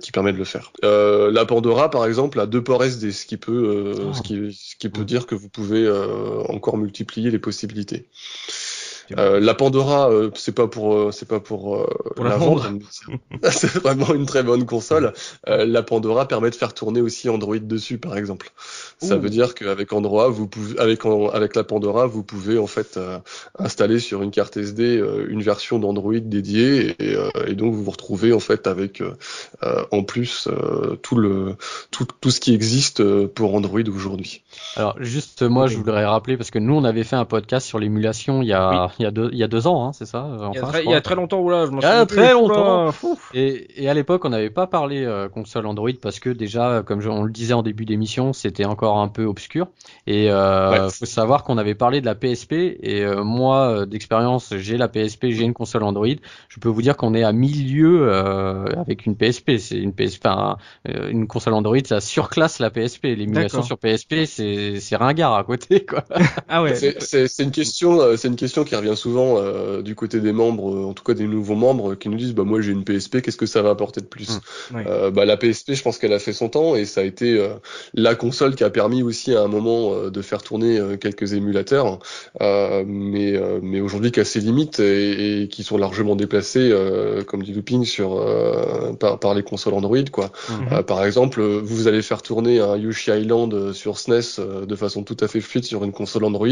qui 0.02 0.12
permet 0.12 0.34
de 0.34 0.38
le 0.38 0.46
faire. 0.46 0.72
la 0.82 1.46
Pandora, 1.46 1.92
par 1.92 2.06
exemple, 2.06 2.40
a 2.40 2.48
deux 2.48 2.64
ports 2.64 2.84
SD, 2.84 3.12
ce 3.12 3.28
qui 3.28 3.38
peut, 3.38 3.94
ah. 3.96 4.14
ce 4.16 4.22
qui, 4.24 4.54
ce 4.54 4.76
qui 4.76 4.90
peut 4.90 5.06
dire 5.06 5.28
que 5.28 5.36
vous 5.36 5.50
pouvez 5.50 5.88
encore 6.50 6.78
multiplier 6.78 7.30
les 7.30 7.40
possibilités. 7.40 8.08
Euh, 9.18 9.40
la 9.40 9.54
Pandora, 9.54 10.10
euh, 10.10 10.32
c'est 10.36 10.54
pas 10.54 10.68
pour, 10.68 10.94
euh, 10.94 11.12
c'est 11.12 11.28
pas 11.28 11.40
pour, 11.40 11.86
la, 12.22 12.38
vendre. 12.38 12.68
c'est 13.52 13.74
vraiment 13.76 14.14
une 14.14 14.26
très 14.26 14.44
bonne 14.44 14.66
console. 14.66 15.14
la 15.46 15.84
Pandora 15.84 16.28
permet 16.28 16.50
de 16.50 16.56
faire 16.56 16.74
tourner 16.74 17.02
aussi 17.02 17.30
Android 17.30 17.58
dessus, 17.58 17.98
par 17.98 18.18
exemple. 18.18 18.52
Ça 19.00 19.18
veut 19.18 19.30
dire 19.30 19.56
qu'avec 19.56 19.94
Android, 19.94 20.30
vous 20.30 20.48
pouvez, 20.48 20.80
avec 20.80 21.06
avec 21.06 21.56
la 21.56 21.64
Pandora, 21.64 22.08
vous 22.08 22.24
pouvez 22.24 22.58
en 22.58 22.68
fait 22.68 23.00
installer 23.60 24.00
sur 24.00 24.22
une 24.22 24.32
carte 24.32 24.58
SD 24.58 25.04
une 25.28 25.42
version 25.42 25.80
d'Android 25.80 26.20
dédiée 26.20 26.96
et, 27.00 27.18
et, 27.48 27.54
donc 27.56 27.74
vous 27.74 27.84
vous 27.84 27.92
retrouvez 27.92 28.34
en 28.34 28.40
fait 28.40 28.68
avec 28.68 29.04
en 29.92 30.04
plus 30.04 30.48
tout 31.02 31.16
le 31.16 31.56
tout, 31.92 32.08
tout 32.22 32.32
ce 32.32 32.40
qui 32.40 32.54
existe 32.54 33.04
pour 33.28 33.56
Android 33.56 33.82
aujourd'hui. 33.94 34.44
Alors 34.76 34.96
juste 35.00 35.44
moi, 35.44 35.68
je 35.68 35.78
voudrais 35.78 36.06
rappeler 36.06 36.38
parce 36.38 36.52
que 36.52 36.60
nous 36.60 36.76
on 36.76 36.84
avait 36.84 37.04
fait 37.04 37.16
un 37.16 37.26
podcast 37.26 37.68
sur 37.68 37.80
l'émulation 37.80 38.42
il 38.42 38.48
y 38.48 38.54
a 38.54 38.88
il 39.00 39.04
y 39.04 39.06
a 39.06 39.12
deux, 39.12 39.30
il 39.32 39.38
y 39.38 39.44
a 39.44 39.48
deux 39.48 39.68
ans, 39.68 39.88
hein, 39.88 39.94
c'est 39.94 40.06
ça 40.06 40.24
enfin, 40.24 40.52
il, 40.54 40.56
y 40.56 40.60
a 40.60 40.68
très, 40.68 40.84
il, 40.84 40.90
y 40.90 40.94
a 40.94 41.02
très, 41.02 41.16
longtemps, 41.16 41.40
oula, 41.40 41.66
je 41.66 41.72
m'en 41.72 41.82
souviens. 41.82 42.06
très 42.06 42.34
longtemps. 42.34 42.94
Et, 43.34 43.84
et, 43.84 43.90
à 43.90 43.94
l'époque, 43.94 44.26
on 44.26 44.30
n'avait 44.30 44.50
pas 44.50 44.68
parlé 44.68 45.04
euh, 45.04 45.30
console 45.30 45.68
Android 45.68 45.92
parce 46.02 46.20
que 46.20 46.30
déjà, 46.30 46.84
comme 46.86 47.02
je, 47.02 47.10
on 47.10 47.24
le 47.24 47.32
disait 47.32 47.54
en 47.54 47.64
début 47.64 47.86
d'émission, 47.86 48.34
c'était 48.34 48.66
encore 48.66 48.98
un 48.98 49.08
peu 49.08 49.26
obscur. 49.26 49.68
Et 50.08 50.32
euh, 50.32 50.90
faut 50.90 51.06
savoir 51.06 51.44
qu'on 51.44 51.58
avait 51.58 51.76
parlé 51.76 52.02
de 52.02 52.06
la 52.06 52.16
PSP. 52.16 52.54
Et 52.54 53.04
euh, 53.04 53.24
moi, 53.24 53.70
euh, 53.70 53.86
d'expérience, 53.86 54.54
j'ai 54.58 54.78
la 54.78 54.88
PSP, 54.88 55.28
j'ai 55.30 55.44
une 55.44 55.54
console 55.54 55.84
Android. 55.84 56.08
Je 56.50 56.60
peux 56.60 56.70
vous 56.70 56.82
dire 56.82 56.98
qu'on 56.98 57.14
est 57.14 57.24
à 57.24 57.32
milieu 57.32 58.08
euh, 58.10 58.66
avec 58.78 59.06
une 59.06 59.16
PSP. 59.16 59.58
C'est 59.58 59.78
une 59.78 59.94
PSP, 59.94 60.26
enfin, 60.26 60.58
une 60.86 61.28
console 61.28 61.54
Android, 61.54 61.78
ça 61.86 62.00
surclasse 62.00 62.60
la 62.60 62.70
PSP. 62.70 63.06
L'émulation 63.06 63.62
sur 63.62 63.78
PSP, 63.78 64.26
c'est 64.26 64.80
c'est 64.80 64.96
ringard 64.96 65.36
à 65.36 65.44
côté, 65.44 65.86
quoi. 65.86 66.04
ah 66.50 66.64
ouais. 66.64 66.76
C'est 66.76 67.44
une 67.44 67.52
question, 67.52 68.16
c'est 68.18 68.28
une 68.28 68.36
question 68.36 68.64
qui 68.64 68.76
revient 68.76 68.85
souvent 68.94 69.42
du 69.82 69.96
côté 69.96 70.20
des 70.20 70.32
membres, 70.32 70.86
en 70.86 70.94
tout 70.94 71.04
cas 71.04 71.14
des 71.14 71.28
nouveaux 71.28 71.56
membres, 71.56 71.96
qui 71.96 72.10
nous 72.10 72.18
disent 72.18 72.34
bah 72.34 72.44
moi 72.44 72.62
j'ai 72.62 72.72
une 72.72 72.84
PSP, 72.84 73.22
qu'est-ce 73.22 73.38
que 73.38 73.46
ça 73.46 73.62
va 73.62 73.72
apporter 73.72 74.02
de 74.02 74.06
plus? 74.06 74.40
Mmh, 74.72 75.10
Bah 75.14 75.26
la 75.26 75.38
PSP, 75.38 75.74
je 75.74 75.82
pense 75.82 75.98
qu'elle 75.98 76.14
a 76.14 76.20
fait 76.20 76.34
son 76.34 76.50
temps 76.50 76.76
et 76.76 76.86
ça 76.86 77.02
a 77.02 77.04
été 77.04 77.44
la 77.94 78.16
console 78.16 78.56
qui 78.56 78.64
a 78.64 78.70
permis 78.70 79.02
aussi 79.02 79.34
à 79.34 79.42
un 79.42 79.48
moment 79.48 80.10
de 80.10 80.22
faire 80.22 80.44
tourner 80.44 80.80
quelques 81.00 81.34
émulateurs, 81.34 82.00
mais 82.40 83.40
mais 83.62 83.82
aujourd'hui 83.82 84.12
qui 84.12 84.20
a 84.20 84.26
ses 84.26 84.42
limites 84.42 84.80
et, 84.80 85.48
qui 85.50 85.64
sont 85.64 85.78
largement 85.78 86.16
déplacés, 86.16 86.72
comme 87.28 87.44
dit 87.44 87.54
Looping, 87.54 87.86
sur 87.86 88.24
par, 89.00 89.20
par 89.20 89.34
les 89.34 89.44
consoles 89.44 89.74
Android 89.74 89.98
quoi. 90.12 90.32
Mmh. 90.50 90.84
par 90.84 91.04
exemple, 91.06 91.42
vous 91.42 91.88
allez 91.88 92.02
faire 92.02 92.22
tourner 92.22 92.60
un 92.60 92.78
Yoshi 92.78 93.12
Island 93.12 93.74
sur 93.74 93.98
SNES 93.98 94.66
de 94.68 94.76
façon 94.76 95.04
tout 95.04 95.18
à 95.20 95.28
fait 95.28 95.42
fluide 95.42 95.66
sur 95.66 95.84
une 95.84 95.92
console 95.92 96.26
Android 96.26 96.48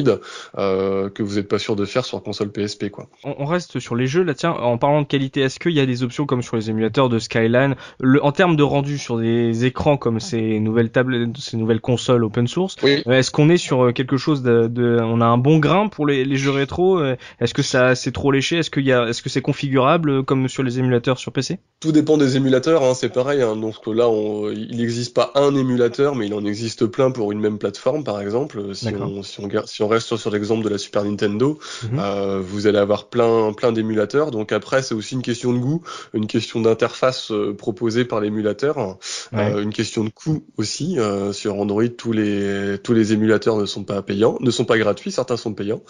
euh, 0.57 1.09
que 1.09 1.23
vous 1.23 1.35
n'êtes 1.35 1.47
pas 1.47 1.59
sûr 1.59 1.75
de 1.75 1.85
faire 1.85 2.05
sur 2.05 2.22
console 2.23 2.51
PSP 2.51 2.89
quoi. 2.89 3.07
On, 3.23 3.45
reste 3.45 3.79
sur 3.79 3.95
les 3.95 4.07
jeux 4.07 4.23
là 4.23 4.33
tiens 4.33 4.51
en 4.51 4.77
parlant 4.77 5.01
de 5.01 5.07
qualité 5.07 5.41
est-ce 5.41 5.59
qu'il 5.59 5.73
y 5.73 5.79
a 5.79 5.85
des 5.85 6.03
options 6.03 6.25
comme 6.25 6.41
sur 6.41 6.55
les 6.55 6.69
émulateurs 6.69 7.09
de 7.09 7.19
Skyline 7.19 7.75
le, 7.99 8.23
en 8.23 8.31
termes 8.31 8.55
de 8.55 8.63
rendu 8.63 8.97
sur 8.97 9.17
des 9.17 9.65
écrans 9.65 9.97
comme 9.97 10.19
ces 10.19 10.59
nouvelles 10.59 10.89
tables 10.89 11.31
ces 11.37 11.57
nouvelles 11.57 11.81
consoles 11.81 12.23
open 12.23 12.47
source 12.47 12.75
euh, 12.83 13.01
est-ce 13.11 13.31
qu'on 13.31 13.49
est 13.49 13.57
sur 13.57 13.85
euh, 13.85 13.91
quelque 13.91 14.17
chose 14.17 14.41
de, 14.41 14.67
de, 14.67 14.99
on 15.01 15.21
a 15.21 15.25
un 15.25 15.37
bon 15.37 15.59
grain 15.59 15.87
pour 15.87 16.07
les, 16.07 16.25
les 16.25 16.37
jeux 16.37 16.51
rétro 16.51 17.03
est-ce 17.39 17.53
que 17.53 17.61
ça 17.61 17.95
c'est 17.95 18.11
trop 18.11 18.31
léché 18.31 18.57
est-ce 18.57 18.71
qu'il 18.71 18.85
y 18.85 18.93
a 18.93 19.07
est-ce 19.07 19.21
que 19.21 19.29
c'est 19.29 19.41
configurable 19.41 20.23
comme 20.23 20.47
sur 20.47 20.63
les 20.63 20.79
émulateurs 20.79 21.19
sur 21.19 21.31
PC 21.31 21.59
Tout 21.79 21.91
dépend 21.91 22.17
des 22.17 22.37
émulateurs 22.37 22.83
hein, 22.83 22.93
c'est 22.93 23.13
pareil 23.13 23.41
hein, 23.41 23.55
donc 23.55 23.75
là 23.87 24.09
on, 24.09 24.49
il 24.51 24.77
n'existe 24.77 25.13
pas 25.13 25.31
un 25.35 25.55
émulateur 25.55 26.15
mais 26.15 26.27
il 26.27 26.33
en 26.33 26.45
existe 26.45 26.85
plein 26.85 27.11
pour 27.11 27.31
une 27.31 27.39
même 27.39 27.57
plateforme 27.57 28.03
par 28.03 28.21
exemple 28.21 28.73
si 28.73 28.87
on, 28.87 29.23
si 29.23 29.39
on, 29.39 29.49
si 29.65 29.81
on 29.81 29.87
reste 29.87 30.15
sur, 30.15 30.31
l'exemple 30.31 30.63
de 30.63 30.69
la 30.69 30.77
Super 30.77 31.03
Nintendo, 31.03 31.59
mhm. 31.83 31.99
euh, 31.99 32.12
vous 32.41 32.67
allez 32.67 32.77
avoir 32.77 33.09
plein, 33.09 33.53
plein 33.53 33.71
d'émulateurs. 33.71 34.31
Donc 34.31 34.51
après, 34.51 34.81
c'est 34.81 34.95
aussi 34.95 35.15
une 35.15 35.21
question 35.21 35.53
de 35.53 35.59
goût, 35.59 35.81
une 36.13 36.27
question 36.27 36.61
d'interface 36.61 37.31
euh, 37.31 37.55
proposée 37.55 38.05
par 38.05 38.21
l'émulateur, 38.21 38.97
euh, 39.33 39.61
une 39.61 39.73
question 39.73 40.03
de 40.03 40.09
coût 40.09 40.45
aussi. 40.57 40.97
sur 41.33 41.59
Android, 41.59 41.87
tous 41.89 42.11
les, 42.11 42.77
tous 42.83 42.93
les 42.93 43.13
émulateurs 43.13 43.57
ne 43.57 43.65
sont 43.65 43.83
pas 43.83 44.01
payants, 44.01 44.37
ne 44.39 44.51
sont 44.51 44.65
pas 44.65 44.77
gratuits, 44.77 45.11
certains 45.11 45.37
sont 45.37 45.53
payants. 45.53 45.81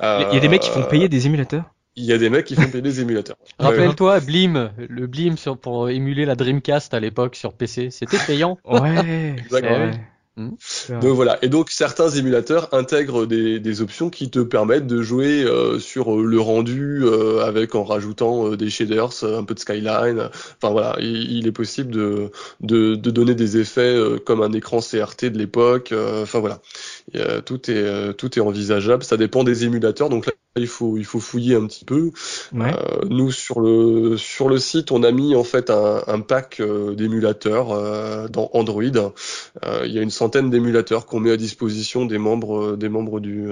Il 0.00 0.34
y 0.34 0.36
a 0.36 0.40
des 0.40 0.48
mecs 0.48 0.62
qui 0.62 0.70
font 0.70 0.84
payer 0.84 1.08
des 1.08 1.26
émulateurs? 1.26 1.64
il 1.98 2.04
y 2.04 2.12
a 2.12 2.18
des 2.18 2.30
mecs 2.30 2.46
qui 2.46 2.54
font 2.54 2.68
payer 2.70 2.80
des 2.80 3.00
émulateurs. 3.00 3.36
Rappelle-toi, 3.58 4.20
Blim, 4.20 4.70
le 4.78 5.06
Blim 5.06 5.36
sur, 5.36 5.58
pour 5.58 5.90
émuler 5.90 6.24
la 6.24 6.36
Dreamcast 6.36 6.94
à 6.94 7.00
l'époque 7.00 7.34
sur 7.34 7.52
PC, 7.52 7.90
c'était 7.90 8.18
payant. 8.24 8.56
ouais, 8.64 9.34
Hmm. 10.38 10.50
Donc 11.00 11.16
voilà. 11.16 11.36
Et 11.42 11.48
donc 11.48 11.70
certains 11.70 12.10
émulateurs 12.10 12.72
intègrent 12.72 13.26
des, 13.26 13.58
des 13.58 13.82
options 13.82 14.08
qui 14.08 14.30
te 14.30 14.38
permettent 14.38 14.86
de 14.86 15.02
jouer 15.02 15.42
euh, 15.42 15.80
sur 15.80 16.14
euh, 16.14 16.24
le 16.24 16.38
rendu 16.40 17.00
euh, 17.02 17.44
avec 17.44 17.74
en 17.74 17.82
rajoutant 17.82 18.50
des 18.50 18.70
shaders, 18.70 19.24
un 19.24 19.42
peu 19.42 19.54
de 19.54 19.58
skyline. 19.58 20.30
Enfin 20.56 20.70
voilà, 20.70 20.96
il, 21.00 21.48
est 21.48 21.52
possible 21.52 21.90
de, 21.90 22.30
de, 22.60 22.94
de, 22.94 23.10
donner 23.10 23.34
des 23.34 23.56
effets 23.56 23.98
comme 24.24 24.42
un 24.42 24.52
écran 24.52 24.78
CRT 24.78 25.24
de 25.24 25.38
l'époque. 25.38 25.92
Enfin 26.22 26.38
voilà, 26.38 26.60
tout 27.44 27.68
est 27.70 28.14
tout 28.14 28.38
est 28.38 28.42
envisageable. 28.42 29.02
Ça 29.02 29.16
dépend 29.16 29.42
des 29.42 29.64
émulateurs. 29.64 30.08
Donc 30.08 30.26
là, 30.26 30.32
il 30.58 30.66
faut 30.66 30.96
il 30.98 31.04
faut 31.04 31.20
fouiller 31.20 31.54
un 31.54 31.66
petit 31.66 31.84
peu. 31.84 32.10
Euh, 32.54 32.72
nous 33.08 33.30
sur 33.30 33.60
le 33.60 34.16
sur 34.16 34.48
le 34.48 34.58
site, 34.58 34.92
on 34.92 35.02
a 35.02 35.10
mis 35.12 35.34
en 35.34 35.44
fait 35.44 35.70
un, 35.70 36.02
un 36.06 36.20
pack 36.20 36.60
euh, 36.60 36.94
d'émulateurs 36.94 37.72
euh, 37.72 38.28
dans 38.28 38.50
Android. 38.52 38.82
il 38.82 39.92
y 39.92 39.98
a 39.98 40.02
une 40.02 40.10
centaine 40.10 40.50
d'émulateurs 40.50 41.06
qu'on 41.06 41.20
met 41.20 41.30
à 41.30 41.36
disposition 41.36 42.04
des 42.04 42.18
membres 42.18 42.76
des 42.76 42.88
membres 42.88 43.20
du 43.20 43.48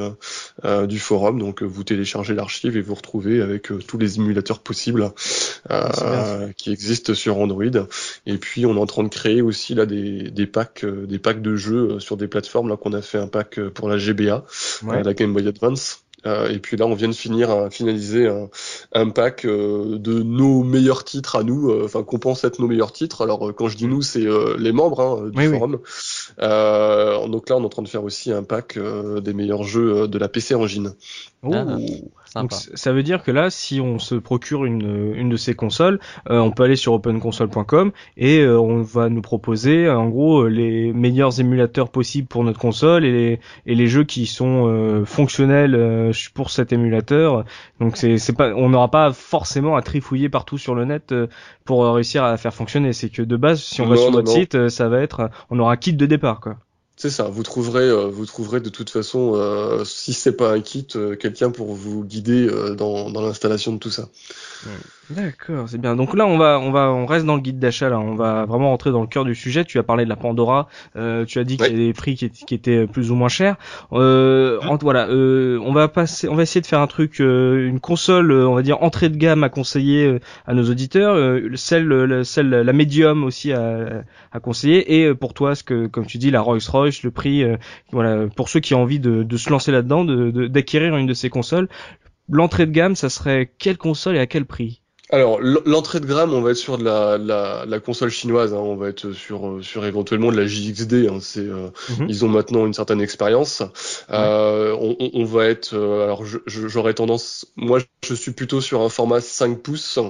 du 0.88 0.98
forum. 0.98 1.38
Donc 1.38 1.62
vous 1.62 1.84
téléchargez 1.84 2.34
l'archive 2.34 2.76
et 2.76 2.82
vous 2.82 2.94
retrouvez 2.94 3.40
avec 3.40 3.70
tous 3.86 3.98
les 3.98 4.16
émulateurs 4.16 4.60
possibles 4.60 5.12
qui 6.56 6.72
existent 6.72 7.14
sur 7.14 7.38
Android. 7.38 7.64
Et 8.26 8.38
puis 8.38 8.66
on 8.66 8.76
est 8.76 8.80
en 8.80 8.86
train 8.86 9.04
de 9.04 9.08
créer 9.08 9.42
aussi 9.42 9.74
là 9.74 9.86
des 9.86 10.30
des 10.30 10.46
packs 10.46 10.84
des 10.84 11.18
packs 11.18 11.42
de 11.42 11.56
jeux 11.56 12.00
sur 12.00 12.16
des 12.16 12.28
plateformes 12.28 12.68
là 12.68 12.76
qu'on 12.76 12.92
a 12.92 13.02
fait 13.02 13.18
un 13.18 13.28
pack 13.28 13.60
pour 13.68 13.88
la 13.88 13.98
GBA, 13.98 14.44
la 14.86 15.14
Game 15.14 15.32
Boy 15.32 15.46
Advance. 15.48 16.05
Euh, 16.26 16.50
et 16.50 16.58
puis 16.58 16.76
là, 16.76 16.86
on 16.86 16.94
vient 16.94 17.08
de 17.08 17.14
finir, 17.14 17.50
à 17.50 17.70
finaliser 17.70 18.26
un, 18.26 18.48
un 18.92 19.10
pack 19.10 19.44
euh, 19.44 19.98
de 19.98 20.22
nos 20.22 20.62
meilleurs 20.62 21.04
titres 21.04 21.36
à 21.36 21.44
nous, 21.44 21.70
euh, 21.70 21.82
enfin 21.84 22.02
qu'on 22.02 22.18
pense 22.18 22.44
être 22.44 22.58
nos 22.58 22.66
meilleurs 22.66 22.92
titres. 22.92 23.22
Alors 23.22 23.54
quand 23.54 23.68
je 23.68 23.76
dis 23.76 23.86
nous, 23.86 24.02
c'est 24.02 24.26
les 24.58 24.72
membres 24.72 25.00
hein, 25.00 25.30
du 25.30 25.48
forum. 25.48 25.78
donc 27.30 27.48
là, 27.48 27.56
on 27.56 27.62
est 27.62 27.64
en 27.64 27.68
train 27.68 27.82
de 27.82 27.88
faire 27.88 28.04
aussi 28.04 28.32
un 28.32 28.42
pack 28.42 28.78
des 28.78 29.32
meilleurs 29.32 29.62
jeux 29.62 30.08
de 30.08 30.18
la 30.18 30.28
PC 30.28 30.54
Engine. 30.54 30.94
Ah, 31.54 32.42
donc, 32.42 32.52
ça 32.52 32.92
veut 32.92 33.02
dire 33.02 33.22
que 33.22 33.30
là, 33.30 33.50
si 33.50 33.80
on 33.80 33.98
se 33.98 34.14
procure 34.14 34.64
une, 34.64 35.14
une 35.14 35.28
de 35.28 35.36
ces 35.36 35.54
consoles, 35.54 35.98
euh, 36.28 36.38
on 36.38 36.50
peut 36.50 36.64
aller 36.64 36.76
sur 36.76 36.92
openconsole.com 36.92 37.92
et 38.16 38.40
euh, 38.40 38.60
on 38.60 38.82
va 38.82 39.08
nous 39.08 39.22
proposer 39.22 39.88
en 39.88 40.08
gros 40.08 40.46
les 40.46 40.92
meilleurs 40.92 41.40
émulateurs 41.40 41.88
possibles 41.88 42.28
pour 42.28 42.44
notre 42.44 42.58
console 42.58 43.04
et 43.04 43.12
les, 43.12 43.40
et 43.66 43.74
les 43.74 43.86
jeux 43.86 44.04
qui 44.04 44.26
sont 44.26 44.66
euh, 44.66 45.04
fonctionnels 45.04 46.12
pour 46.34 46.50
cet 46.50 46.72
émulateur. 46.72 47.44
Donc 47.80 47.96
c'est 47.96 48.18
c'est 48.18 48.34
pas, 48.34 48.52
on 48.54 48.68
n'aura 48.68 48.90
pas 48.90 49.12
forcément 49.12 49.76
à 49.76 49.82
trifouiller 49.82 50.28
partout 50.28 50.58
sur 50.58 50.74
le 50.74 50.84
net 50.84 51.14
pour 51.64 51.86
réussir 51.86 52.24
à 52.24 52.36
faire 52.36 52.54
fonctionner. 52.54 52.92
C'est 52.92 53.08
que 53.08 53.22
de 53.22 53.36
base, 53.36 53.62
si 53.62 53.80
on 53.80 53.86
va 53.86 53.96
sur 53.96 54.10
notre 54.10 54.30
site, 54.30 54.68
ça 54.68 54.88
va 54.88 55.00
être, 55.00 55.30
on 55.50 55.58
aura 55.58 55.72
un 55.72 55.76
kit 55.76 55.94
de 55.94 56.06
départ 56.06 56.40
quoi. 56.40 56.56
C'est 56.98 57.10
ça, 57.10 57.24
vous 57.24 57.42
trouverez, 57.42 57.84
euh, 57.84 58.08
vous 58.08 58.24
trouverez 58.24 58.60
de 58.60 58.70
toute 58.70 58.88
façon, 58.88 59.34
euh, 59.34 59.84
si 59.84 60.14
c'est 60.14 60.34
pas 60.34 60.50
un 60.52 60.60
kit, 60.62 60.86
euh, 60.96 61.14
quelqu'un 61.14 61.50
pour 61.50 61.74
vous 61.74 62.02
guider 62.02 62.48
dans, 62.74 63.10
dans 63.10 63.20
l'installation 63.20 63.74
de 63.74 63.78
tout 63.78 63.90
ça. 63.90 64.08
D'accord, 65.08 65.68
c'est 65.68 65.80
bien. 65.80 65.94
Donc 65.94 66.14
là, 66.14 66.26
on 66.26 66.36
va, 66.36 66.58
on 66.58 66.72
va, 66.72 66.90
on 66.90 67.06
reste 67.06 67.24
dans 67.26 67.36
le 67.36 67.40
guide 67.40 67.60
d'achat. 67.60 67.88
Là, 67.88 68.00
on 68.00 68.16
va 68.16 68.44
vraiment 68.44 68.70
rentrer 68.70 68.90
dans 68.90 69.02
le 69.02 69.06
cœur 69.06 69.24
du 69.24 69.36
sujet. 69.36 69.64
Tu 69.64 69.78
as 69.78 69.84
parlé 69.84 70.02
de 70.04 70.08
la 70.08 70.16
Pandora. 70.16 70.68
Euh, 70.96 71.24
tu 71.24 71.38
as 71.38 71.44
dit 71.44 71.56
qu'il 71.56 71.70
y 71.70 71.74
a 71.74 71.86
des 71.86 71.92
prix 71.92 72.16
qui, 72.16 72.28
qui, 72.28 72.54
étaient 72.54 72.88
plus 72.88 73.12
ou 73.12 73.14
moins 73.14 73.28
chers. 73.28 73.56
Euh, 73.92 74.58
voilà, 74.80 75.08
euh, 75.08 75.60
on 75.62 75.72
va 75.72 75.86
passer, 75.86 76.28
on 76.28 76.34
va 76.34 76.42
essayer 76.42 76.60
de 76.60 76.66
faire 76.66 76.80
un 76.80 76.88
truc, 76.88 77.20
euh, 77.20 77.68
une 77.68 77.78
console, 77.78 78.32
euh, 78.32 78.48
on 78.48 78.54
va 78.56 78.62
dire 78.62 78.82
entrée 78.82 79.08
de 79.08 79.16
gamme 79.16 79.44
à 79.44 79.48
conseiller 79.48 80.06
euh, 80.06 80.18
à 80.44 80.54
nos 80.54 80.68
auditeurs, 80.68 81.40
celle, 81.54 82.24
celle, 82.24 82.50
la 82.50 82.72
médium 82.72 83.22
aussi 83.22 83.52
à, 83.52 84.02
à 84.32 84.40
conseiller. 84.40 85.00
Et 85.02 85.14
pour 85.14 85.34
toi, 85.34 85.54
ce 85.54 85.62
que, 85.62 85.86
comme 85.86 86.06
tu 86.06 86.18
dis, 86.18 86.32
la 86.32 86.40
Rolls 86.40 86.60
Royce, 86.68 86.85
le 87.02 87.10
prix, 87.10 87.44
voilà, 87.92 88.26
pour 88.28 88.48
ceux 88.48 88.60
qui 88.60 88.74
ont 88.74 88.82
envie 88.82 89.00
de, 89.00 89.36
se 89.36 89.50
lancer 89.50 89.72
là-dedans, 89.72 90.04
de, 90.04 90.46
d'acquérir 90.46 90.96
une 90.96 91.06
de 91.06 91.14
ces 91.14 91.28
consoles. 91.28 91.68
L'entrée 92.28 92.66
de 92.66 92.72
gamme, 92.72 92.96
ça 92.96 93.08
serait 93.08 93.52
quelle 93.58 93.78
console 93.78 94.16
et 94.16 94.20
à 94.20 94.26
quel 94.26 94.46
prix? 94.46 94.82
Alors 95.10 95.38
l'entrée 95.40 96.00
de 96.00 96.06
gamme, 96.06 96.32
on 96.34 96.40
va 96.40 96.50
être 96.50 96.56
sur 96.56 96.78
de 96.78 96.84
la, 96.84 97.16
la, 97.16 97.64
la 97.64 97.78
console 97.78 98.10
chinoise, 98.10 98.52
hein. 98.52 98.58
on 98.58 98.74
va 98.74 98.88
être 98.88 99.12
sur 99.12 99.46
euh, 99.46 99.62
sur 99.62 99.86
éventuellement 99.86 100.32
de 100.32 100.36
la 100.36 100.48
JXD. 100.48 101.08
Hein. 101.08 101.18
c'est 101.20 101.46
euh, 101.46 101.68
mhm. 101.90 102.06
ils 102.08 102.24
ont 102.24 102.28
maintenant 102.28 102.66
une 102.66 102.74
certaine 102.74 103.00
expérience. 103.00 103.62
Euh, 104.10 104.76
on, 104.80 104.96
on, 105.14 105.24
va 105.24 105.46
être 105.46 105.74
euh, 105.74 106.02
alors 106.02 106.24
j'aurais 106.46 106.94
tendance, 106.94 107.46
moi 107.54 107.78
je 108.02 108.14
suis 108.14 108.32
plutôt 108.32 108.60
sur 108.60 108.80
un 108.80 108.88
format 108.88 109.20
5 109.20 109.62
pouces 109.62 110.00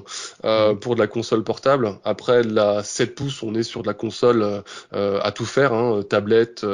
euh, 0.45 0.73
mhm. 0.73 0.79
pour 0.81 0.95
de 0.95 1.01
la 1.01 1.09
console 1.09 1.45
portable. 1.45 1.99
Après 2.03 2.43
la 2.43 2.83
7 2.83 3.15
pouces, 3.15 3.43
on 3.43 3.55
est 3.55 3.65
sur 3.65 3.83
de 3.83 3.89
la 3.89 3.95
console 3.95 4.63
à 4.93 5.31
tout 5.33 5.45
faire, 5.45 5.75
hein, 5.75 6.01
tablette, 6.09 6.65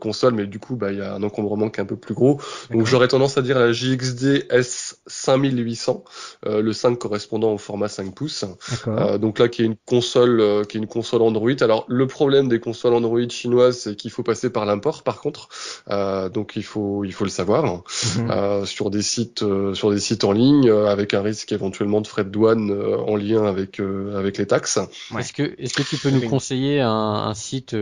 console, 0.00 0.34
mais 0.34 0.46
du 0.46 0.58
coup 0.58 0.76
bah 0.76 0.92
il 0.92 0.98
y 0.98 1.02
a 1.02 1.14
un 1.14 1.22
encombrement 1.22 1.70
qui 1.70 1.80
est 1.80 1.82
un 1.82 1.86
peu 1.86 1.96
plus 1.96 2.14
gros. 2.14 2.38
Donc 2.70 2.84
j'aurais 2.84 3.08
tendance 3.08 3.38
à 3.38 3.42
dire 3.42 3.58
la 3.58 3.72
JXD 3.72 4.48
S5800, 4.50 6.02
le 6.44 6.72
5 6.72 6.98
correspondant 6.98 7.45
au 7.52 7.58
format 7.58 7.88
5 7.88 8.14
pouces. 8.14 8.44
Euh, 8.86 9.18
donc 9.18 9.38
là, 9.38 9.48
qui 9.48 9.62
est 9.62 9.64
une 9.64 9.76
console, 9.86 10.40
euh, 10.40 10.64
qui 10.64 10.76
est 10.76 10.80
une 10.80 10.86
console 10.86 11.22
Android. 11.22 11.50
Alors 11.60 11.84
le 11.88 12.06
problème 12.06 12.48
des 12.48 12.60
consoles 12.60 12.94
Android 12.94 13.28
chinoises, 13.28 13.80
c'est 13.80 13.96
qu'il 13.96 14.10
faut 14.10 14.22
passer 14.22 14.50
par 14.50 14.66
l'import. 14.66 15.02
Par 15.02 15.20
contre, 15.20 15.48
euh, 15.90 16.28
donc 16.28 16.52
il 16.56 16.64
faut, 16.64 17.04
il 17.04 17.12
faut 17.12 17.24
le 17.24 17.30
savoir 17.30 17.82
mhm. 18.16 18.66
sur 18.66 18.90
des 18.90 19.02
sites, 19.02 19.44
sur 19.74 19.90
des 19.90 20.00
sites 20.00 20.24
en 20.24 20.32
ligne, 20.32 20.70
avec 20.70 21.14
un 21.14 21.22
risque 21.22 21.52
éventuellement 21.52 22.00
de 22.00 22.06
frais 22.06 22.24
de 22.24 22.30
douane 22.30 22.70
en 22.70 23.16
lien 23.16 23.44
avec 23.44 23.80
avec 23.80 24.38
les 24.38 24.46
taxes. 24.46 24.78
Est-ce 25.18 25.32
que, 25.32 25.54
est-ce 25.58 25.74
que 25.74 25.82
tu 25.82 25.96
peux 25.96 26.10
nous 26.10 26.28
conseiller 26.28 26.80
un, 26.80 26.90
un 26.90 27.34
site 27.34 27.76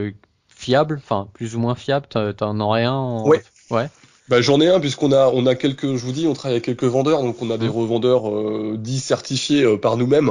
fiable, 0.48 1.00
enfin 1.02 1.28
plus 1.32 1.56
ou 1.56 1.58
moins 1.58 1.74
fiable? 1.74 2.06
T'en 2.08 2.60
aurais 2.60 2.84
un 2.84 2.92
en... 2.92 3.28
Ouais. 3.28 3.42
Ouais. 3.70 3.88
Bah, 4.30 4.40
j'en 4.40 4.58
ai 4.62 4.68
un 4.68 4.80
puisqu'on 4.80 5.12
a 5.12 5.30
on 5.34 5.44
a 5.44 5.54
quelques 5.54 5.96
je 5.96 6.02
vous 6.02 6.12
dis 6.12 6.26
on 6.26 6.32
travaille 6.32 6.54
avec 6.54 6.64
quelques 6.64 6.84
vendeurs 6.84 7.22
donc 7.22 7.42
on 7.42 7.50
a 7.50 7.58
des 7.58 7.66
mmh. 7.66 7.70
revendeurs 7.70 8.30
euh, 8.30 8.76
dits 8.78 8.98
certifiés 8.98 9.64
euh, 9.64 9.76
par 9.76 9.98
nous-mêmes. 9.98 10.30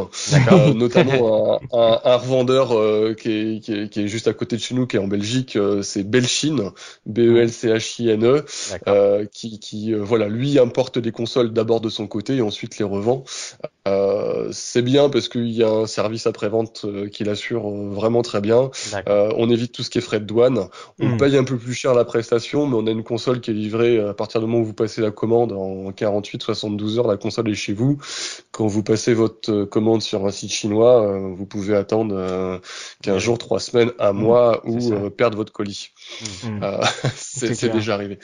Euh, 0.52 0.74
notamment 0.74 1.62
un, 1.72 1.78
un, 1.78 2.00
un 2.04 2.16
revendeur 2.18 2.76
euh, 2.76 3.14
qui, 3.14 3.30
est, 3.30 3.60
qui, 3.60 3.72
est, 3.72 3.90
qui, 3.90 4.02
est, 4.02 4.08
juste 4.08 4.28
à 4.28 4.34
côté 4.34 4.56
de 4.56 4.62
chez 4.62 4.74
nous 4.74 4.88
qui 4.88 4.96
est 4.96 5.00
en 5.00 5.08
Belgique 5.08 5.60
c'est 5.84 6.10
Belchine 6.10 6.72
B 7.06 7.20
E 7.20 7.38
L 7.38 7.52
C 7.52 7.68
H 7.68 8.02
I 8.02 8.10
N 8.10 8.42
E 8.88 9.26
qui, 9.32 9.60
qui 9.60 9.94
voilà 9.94 10.28
lui 10.28 10.58
importe 10.58 10.98
des 10.98 11.12
consoles 11.12 11.54
d'abord 11.54 11.80
de 11.80 11.90
son 11.90 12.08
côté 12.08 12.38
et 12.38 12.42
ensuite 12.42 12.80
les 12.80 12.86
revend. 12.86 13.24
C'est 14.52 14.82
bien 14.82 15.10
parce 15.10 15.28
qu'il 15.30 15.52
y 15.52 15.62
a 15.62 15.70
un 15.70 15.86
service 15.86 16.26
après 16.26 16.50
vente 16.50 16.86
qui 17.12 17.24
l'assure 17.24 17.70
vraiment 17.70 18.24
très 18.24 18.42
bien. 18.42 18.72
On 19.08 19.52
évite 19.52 19.72
tout 19.72 19.84
ce 19.84 19.92
qui 19.92 20.00
est 20.00 20.02
frais 20.02 20.20
de 20.20 20.26
douane. 20.26 20.68
On 21.00 21.10
mmh. 21.10 21.18
paye 21.18 21.38
un 21.38 21.44
peu 21.44 21.58
plus 21.58 21.74
cher 21.76 21.94
la 21.94 22.06
prestation 22.06 22.66
mais 22.66 22.76
on 22.76 22.88
a 22.88 22.92
une 22.92 23.04
console 23.04 23.40
qui 23.40 23.52
est 23.52 23.54
livrée 23.54 23.83
livrée 23.84 24.10
à 24.10 24.14
partir 24.14 24.40
du 24.42 24.48
moment 24.48 24.60
où 24.60 24.66
vous 24.66 24.74
passez 24.74 25.02
la 25.02 25.12
commande 25.12 25.52
en 25.52 25.92
48-72 25.92 26.98
heures. 26.98 27.08
La 27.08 27.18
console 27.18 27.50
est 27.50 27.56
chez 27.56 27.74
vous. 27.74 27.98
Quand 28.52 28.68
vous 28.68 28.84
passez 28.84 29.14
votre 29.14 29.66
commande 29.66 30.02
sur 30.02 30.26
un 30.26 30.32
site 30.32 30.52
chinois, 30.52 31.18
vous 31.36 31.46
pouvez 31.46 31.76
attendre 31.76 32.60
15 33.04 33.18
jours, 33.18 33.38
3 33.38 33.60
semaines, 33.60 33.92
un 34.00 34.14
mmh. 34.14 34.18
mois 34.18 34.62
ou 34.66 35.10
perdre 35.10 35.38
votre 35.38 35.52
colis. 35.52 35.90
Mmh. 36.44 36.66
c'est 37.16 37.72
déjà 37.72 37.96
arrivé. 37.96 38.20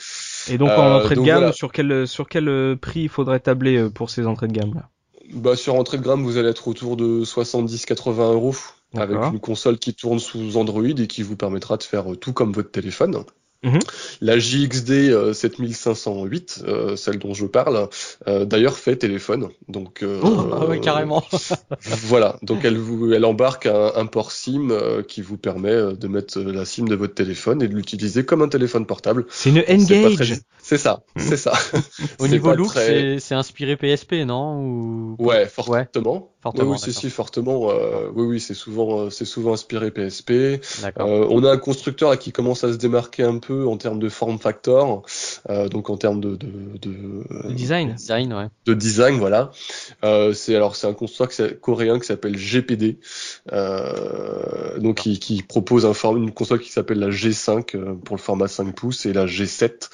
Et 0.49 0.57
donc 0.57 0.69
en 0.69 0.95
entrée 0.95 1.15
de 1.15 1.21
gamme, 1.21 1.53
sur 1.53 1.71
quel 1.71 2.07
sur 2.07 2.27
quel 2.27 2.77
prix 2.77 3.01
il 3.01 3.09
faudrait 3.09 3.39
tabler 3.39 3.89
pour 3.93 4.09
ces 4.09 4.25
entrées 4.27 4.47
de 4.47 4.53
gamme 4.53 4.73
là? 4.73 4.89
Bah, 5.33 5.55
sur 5.55 5.75
entrée 5.75 5.97
de 5.97 6.03
gamme, 6.03 6.23
vous 6.23 6.37
allez 6.37 6.49
être 6.49 6.67
autour 6.67 6.97
de 6.97 7.23
70-80 7.23 8.33
euros 8.33 8.55
avec 8.95 9.17
une 9.17 9.39
console 9.39 9.77
qui 9.77 9.93
tourne 9.93 10.19
sous 10.19 10.57
Android 10.57 10.83
et 10.83 11.07
qui 11.07 11.21
vous 11.21 11.35
permettra 11.35 11.77
de 11.77 11.83
faire 11.83 12.05
tout 12.19 12.33
comme 12.33 12.51
votre 12.51 12.71
téléphone. 12.71 13.23
Mhm. 13.61 13.79
La 14.21 14.39
JXD 14.39 15.33
7508, 15.33 16.63
euh, 16.63 16.69
euh, 16.69 16.95
celle 16.95 17.19
dont 17.19 17.33
je 17.33 17.45
parle, 17.45 17.89
euh, 18.27 18.45
d'ailleurs 18.45 18.77
fait 18.77 18.95
téléphone. 18.95 19.49
Donc, 19.67 20.03
oh, 20.03 20.49
ah 20.53 20.65
ouais, 20.65 20.79
carrément. 20.79 21.23
voilà, 21.81 22.37
donc 22.41 22.63
elle, 22.63 22.77
vous, 22.77 23.11
elle 23.11 23.25
embarque 23.25 23.65
un, 23.65 24.05
port 24.05 24.31
SIM 24.31 24.69
qui 25.07 25.21
vous 25.21 25.37
permet 25.37 25.93
de 25.93 26.07
mettre 26.07 26.39
la 26.39 26.63
SIM 26.63 26.85
de 26.85 26.95
votre 26.95 27.13
téléphone 27.13 27.61
et 27.61 27.67
de 27.67 27.75
l'utiliser 27.75 28.23
comme 28.23 28.41
un 28.41 28.47
téléphone 28.47 28.85
portable. 28.85 29.25
C'est 29.29 29.49
une 29.49 29.63
Engage. 29.69 30.39
C'est 30.61 30.77
ça, 30.77 31.03
c'est 31.17 31.37
ça. 31.37 31.53
Au 32.19 32.27
niveau 32.27 32.53
look, 32.53 32.71
c'est 32.73 33.35
inspiré 33.35 33.75
PSP, 33.75 34.25
non? 34.25 34.61
Ou... 34.61 35.15
Ouais, 35.19 35.47
fortement. 35.47 36.31
Fortement, 36.41 36.71
oui, 36.71 36.77
oui 36.87 36.93
si, 36.93 37.09
fortement. 37.09 37.69
Euh, 37.69 38.09
oui, 38.15 38.25
oui, 38.25 38.39
c'est 38.39 38.53
souvent, 38.53 39.01
euh, 39.01 39.09
c'est 39.09 39.25
souvent 39.25 39.51
inspiré 39.51 39.91
PSP. 39.91 40.31
Euh, 40.31 40.59
on 40.97 41.43
a 41.43 41.51
un 41.51 41.57
constructeur 41.57 42.17
qui 42.17 42.31
commence 42.31 42.63
à 42.63 42.71
se 42.71 42.77
démarquer 42.77 43.23
un 43.23 43.39
peu 43.39 43.67
en 43.67 43.75
termes 43.75 43.99
de 43.99 44.07
form 44.07 44.39
factor, 44.39 45.03
euh, 45.49 45.67
donc 45.67 45.89
en 45.89 45.97
termes 45.97 46.21
de, 46.21 46.37
de, 46.37 46.47
de 46.81 47.53
design, 47.53 47.95
design, 47.95 48.33
ouais. 48.33 48.47
De 48.65 48.73
design, 48.73 49.17
voilà. 49.17 49.51
Euh, 50.05 50.31
c'est 50.31 50.55
alors 50.55 50.77
c'est 50.77 50.87
un 50.87 50.93
constructeur 50.93 51.59
coréen 51.59 51.99
qui 51.99 52.05
s'appelle 52.05 52.37
GPD, 52.37 52.99
donc 54.77 54.95
qui, 54.95 55.19
qui, 55.19 55.43
propose 55.43 55.85
un 55.85 55.93
form, 55.93 56.23
une 56.23 56.31
console 56.31 56.61
qui 56.61 56.71
s'appelle 56.71 56.99
la 56.99 57.09
G5 57.09 57.97
pour 57.99 58.15
le 58.15 58.21
format 58.21 58.47
5 58.47 58.73
pouces 58.73 59.05
et 59.05 59.11
la 59.11 59.25
G7 59.25 59.89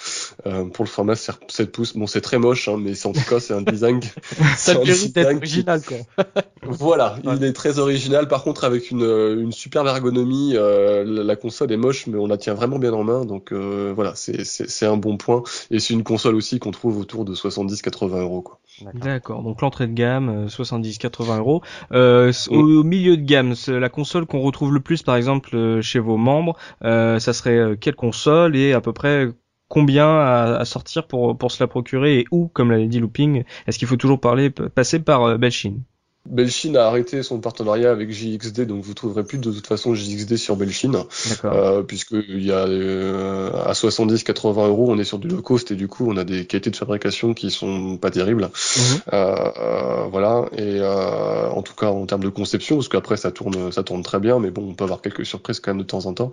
pour 0.74 0.86
le 0.86 0.90
format 0.90 1.16
7 1.16 1.72
pouces. 1.72 1.98
Bon, 1.98 2.06
c'est 2.06 2.22
très 2.22 2.38
moche, 2.38 2.68
hein, 2.68 2.78
mais 2.80 3.04
en 3.08 3.14
tout 3.14 3.26
cas, 3.28 3.40
c'est 3.40 3.54
un 3.56 3.64
design. 3.64 4.00
Ça 4.58 4.76
mérite 4.76 5.16
d'être 5.16 5.38
original, 5.38 5.82
quoi 5.82 5.98
voilà, 6.64 7.18
il 7.24 7.44
est 7.44 7.54
très 7.54 7.80
original. 7.80 8.28
Par 8.28 8.44
contre, 8.44 8.64
avec 8.64 8.92
une, 8.92 9.04
une 9.04 9.52
superbe 9.52 9.88
ergonomie, 9.88 10.54
euh, 10.56 11.04
la, 11.06 11.36
console 11.36 11.72
est 11.72 11.78
moche, 11.78 12.08
mais 12.08 12.18
on 12.18 12.28
la 12.28 12.38
tient 12.38 12.54
vraiment 12.54 12.80
bien 12.80 12.94
en 12.94 13.04
main. 13.04 13.26
Donc 13.26 13.52
euh, 13.52 13.94
voilà, 13.96 14.14
c'est 14.16 14.86
un 14.86 14.98
bon 14.98 15.18
point. 15.18 15.44
Et 15.72 15.80
c'est 15.80 15.94
une 15.94 16.04
console 16.04 16.36
aussi 16.36 16.60
qu'on 16.60 16.72
trouve 16.72 16.98
autour 17.00 17.26
de 17.26 17.34
70-80 17.34 18.22
euros. 18.22 18.44
D'accord. 18.94 19.44
Donc 19.44 19.62
l'entrée 19.62 19.88
de 19.88 19.94
gamme, 19.94 20.48
70-80 20.48 21.30
euh, 21.30 21.38
euros. 21.38 21.62
Euh, 21.94 22.34
au, 22.50 22.84
milieu 22.84 23.18
de 23.18 23.24
gamme, 23.24 23.54
la 23.68 23.90
console 23.90 24.26
qu'on 24.26 24.42
retrouve 24.42 24.74
le 24.74 24.82
plus, 24.82 25.04
par 25.04 25.16
exemple, 25.16 25.82
chez 25.82 26.00
vos 26.00 26.18
membres, 26.18 26.58
ça 26.82 27.34
serait 27.34 27.78
quelle 27.80 27.96
console 27.96 28.56
et 28.56 28.74
à 28.74 28.82
peu 28.82 28.94
près 28.94 29.30
combien 29.68 30.08
à, 30.08 30.58
à, 30.60 30.66
sortir 30.66 31.08
pour, 31.08 31.38
pour 31.38 31.52
se 31.52 31.64
la 31.64 31.68
procurer 31.68 32.20
et 32.20 32.26
où, 32.30 32.48
comme 32.50 32.72
l'a 32.72 32.86
dit 32.86 33.00
Looping, 33.00 33.44
est-ce 33.66 33.80
qu'il 33.80 33.88
faut 33.88 33.98
toujours 33.98 34.20
parler, 34.20 34.50
passer 34.50 35.00
par 35.00 35.40
Belchine? 35.40 35.82
Belchin 36.26 36.76
a 36.76 36.86
arrêté 36.86 37.22
son 37.24 37.40
partenariat 37.40 37.92
avec 37.92 38.12
JXD, 38.12 38.62
donc 38.62 38.84
vous 38.84 38.94
trouverez 38.94 39.24
plus 39.24 39.38
de 39.38 39.52
toute 39.52 39.68
façon 39.68 39.94
JXD 39.94 40.38
sur 40.38 40.56
Belchin, 40.56 41.06
euh, 41.44 41.84
puisque 41.84 42.14
il 42.14 42.44
y 42.44 42.52
a 42.52 42.66
euh, 42.66 43.52
à 43.66 43.74
70-80 43.74 44.68
euros, 44.68 44.88
on 44.90 44.98
est 44.98 45.04
sur 45.04 45.20
du 45.20 45.28
low 45.28 45.42
cost 45.42 45.72
et 45.72 45.76
du 45.76 45.88
coup 45.88 46.10
on 46.10 46.18
a 46.18 46.24
des 46.24 46.46
qualités 46.46 46.72
de 46.72 46.76
fabrication 46.76 47.34
qui 47.34 47.52
sont 47.52 47.98
pas 47.98 48.10
terribles. 48.12 48.44
Mhm. 48.44 49.02
Euh, 49.14 49.36
euh, 49.58 50.08
voilà, 50.12 50.46
et 50.58 50.80
euh, 50.80 51.50
en 51.50 51.62
tout 51.62 51.76
cas 51.76 51.88
en 51.88 52.06
termes 52.06 52.24
de 52.24 52.30
conception, 52.30 52.78
parce 52.78 52.90
qu'après 52.90 53.18
ça 53.18 53.32
tourne, 53.32 53.72
ça 53.72 53.84
tourne 53.84 54.02
très 54.02 54.20
bien, 54.20 54.40
mais 54.40 54.52
bon, 54.52 54.70
on 54.70 54.74
peut 54.74 54.84
avoir 54.84 55.02
quelques 55.02 55.26
surprises 55.26 55.60
quand 55.60 55.72
même 55.72 55.84
de 55.84 55.88
temps 55.88 56.06
en 56.06 56.14
temps. 56.14 56.32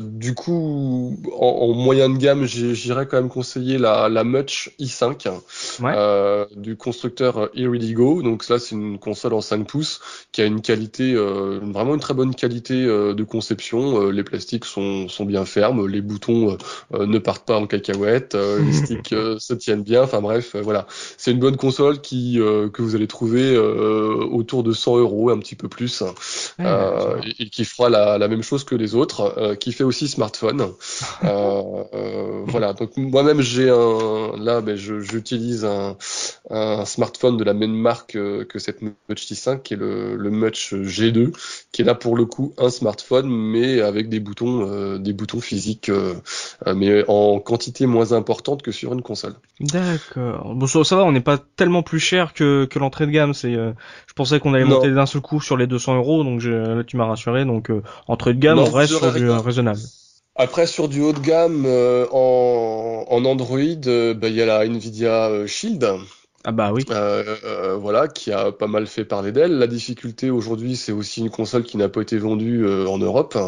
du 0.00 0.34
coup, 0.34 1.16
en, 1.38 1.46
en, 1.46 1.72
moyen 1.72 2.08
de 2.08 2.18
gamme, 2.18 2.44
j'irais 2.46 3.06
quand 3.06 3.16
même 3.16 3.28
conseiller 3.28 3.78
la, 3.78 4.08
la 4.08 4.24
Much 4.24 4.70
i5 4.80 5.30
du 6.56 6.76
constructeur 6.76 7.50
Iridigo. 7.54 8.22
Donc 8.22 8.48
là, 8.48 8.58
c'est 8.58 8.71
une 8.72 8.98
console 8.98 9.34
en 9.34 9.40
5 9.40 9.66
pouces 9.66 10.00
qui 10.32 10.40
a 10.40 10.46
une 10.46 10.62
qualité, 10.62 11.14
euh, 11.14 11.60
vraiment 11.62 11.94
une 11.94 12.00
très 12.00 12.14
bonne 12.14 12.34
qualité 12.34 12.84
euh, 12.84 13.14
de 13.14 13.24
conception. 13.24 14.02
Euh, 14.02 14.10
les 14.10 14.24
plastiques 14.24 14.64
sont, 14.64 15.08
sont 15.08 15.24
bien 15.24 15.44
fermes, 15.44 15.86
les 15.86 16.00
boutons 16.00 16.56
ne 16.92 17.18
partent 17.18 17.46
pas 17.46 17.58
en 17.58 17.66
cacahuète, 17.66 18.34
les 18.34 18.72
sticks 18.84 19.14
se 19.38 19.54
tiennent 19.54 19.82
bien. 19.82 20.02
Enfin 20.02 20.20
bref, 20.20 20.56
voilà, 20.62 20.86
c'est 21.16 21.30
une 21.30 21.38
bonne 21.38 21.56
console 21.56 22.00
qui 22.00 22.38
que 22.72 22.82
vous 22.82 22.94
allez 22.94 23.06
trouver 23.06 23.56
autour 23.56 24.62
de 24.62 24.72
100 24.72 24.98
euros, 24.98 25.30
un 25.30 25.38
petit 25.38 25.54
peu 25.54 25.68
plus, 25.68 26.02
et, 26.58 27.50
qui 27.50 27.64
fera 27.64 27.88
la, 27.88 28.18
la, 28.18 28.28
même 28.28 28.42
chose 28.42 28.64
que 28.64 28.74
les 28.74 28.94
autres, 28.94 29.56
qui 29.60 29.72
fait 29.72 29.84
aussi 29.84 30.08
smartphone. 30.08 30.66
voilà, 31.22 32.72
donc 32.72 32.96
moi-même 32.96 33.40
j'ai 33.40 33.70
un, 33.70 34.32
là, 34.38 34.60
ben, 34.60 34.76
j'utilise 34.76 35.64
un, 35.64 35.96
un 36.50 36.84
smartphone 36.84 37.36
de 37.36 37.44
la 37.44 37.54
même 37.54 37.74
marque 37.74 38.12
que 38.12 38.58
cette 38.62 38.80
Much 38.80 38.94
T5 39.10 39.60
qui 39.60 39.74
est 39.74 39.76
le, 39.76 40.16
le 40.16 40.30
Much 40.30 40.72
G2 40.72 41.32
qui 41.70 41.82
est 41.82 41.84
là 41.84 41.94
pour 41.94 42.16
le 42.16 42.24
coup 42.24 42.54
un 42.56 42.70
smartphone 42.70 43.28
mais 43.28 43.80
avec 43.80 44.08
des 44.08 44.20
boutons 44.20 44.66
euh, 44.66 44.98
des 44.98 45.12
boutons 45.12 45.40
physiques 45.40 45.90
euh, 45.90 46.14
euh, 46.66 46.74
mais 46.74 47.04
en 47.08 47.38
quantité 47.40 47.86
moins 47.86 48.12
importante 48.12 48.62
que 48.62 48.72
sur 48.72 48.92
une 48.92 49.02
console. 49.02 49.34
D'accord. 49.60 50.54
Bon 50.54 50.66
ça, 50.66 50.96
va, 50.96 51.04
on 51.04 51.12
n'est 51.12 51.20
pas 51.20 51.38
tellement 51.38 51.82
plus 51.82 52.00
cher 52.00 52.32
que, 52.32 52.64
que 52.64 52.78
l'entrée 52.78 53.06
de 53.06 53.10
gamme. 53.10 53.34
C'est 53.34 53.52
je 53.52 54.14
pensais 54.14 54.40
qu'on 54.40 54.54
allait 54.54 54.64
monter 54.64 54.90
d'un 54.90 55.06
seul 55.06 55.20
coup 55.20 55.40
sur 55.40 55.56
les 55.56 55.66
200 55.66 55.96
euros 55.96 56.24
donc 56.24 56.42
là 56.42 56.82
tu 56.84 56.96
m'as 56.96 57.06
rassuré 57.06 57.44
donc 57.44 57.70
entrée 58.08 58.34
de 58.34 58.38
gamme 58.38 58.58
on 58.58 58.70
reste 58.70 58.94
sur 58.96 59.12
du 59.12 59.28
raisonnable. 59.28 59.80
Après, 60.34 60.66
sur 60.66 60.88
du 60.88 61.02
haut 61.02 61.12
de 61.12 61.18
gamme, 61.20 61.66
en, 61.66 63.04
en, 63.06 63.24
Android, 63.26 63.58
bah, 63.58 64.28
il 64.28 64.34
y 64.34 64.40
a 64.40 64.46
la 64.46 64.64
Nvidia 64.64 65.46
Shield, 65.46 65.86
ah 66.44 66.50
bah 66.50 66.72
oui. 66.72 66.84
Euh, 66.90 67.36
euh, 67.44 67.76
voilà, 67.76 68.08
qui 68.08 68.32
a 68.32 68.50
pas 68.50 68.66
mal 68.66 68.88
fait 68.88 69.04
parler 69.04 69.30
d'elle. 69.30 69.58
La 69.58 69.68
difficulté 69.68 70.30
aujourd'hui, 70.30 70.74
c'est 70.74 70.90
aussi 70.90 71.20
une 71.20 71.30
console 71.30 71.62
qui 71.62 71.76
n'a 71.76 71.88
pas 71.88 72.02
été 72.02 72.18
vendue 72.18 72.64
euh, 72.66 72.86
en 72.88 72.98
Europe. 72.98 73.38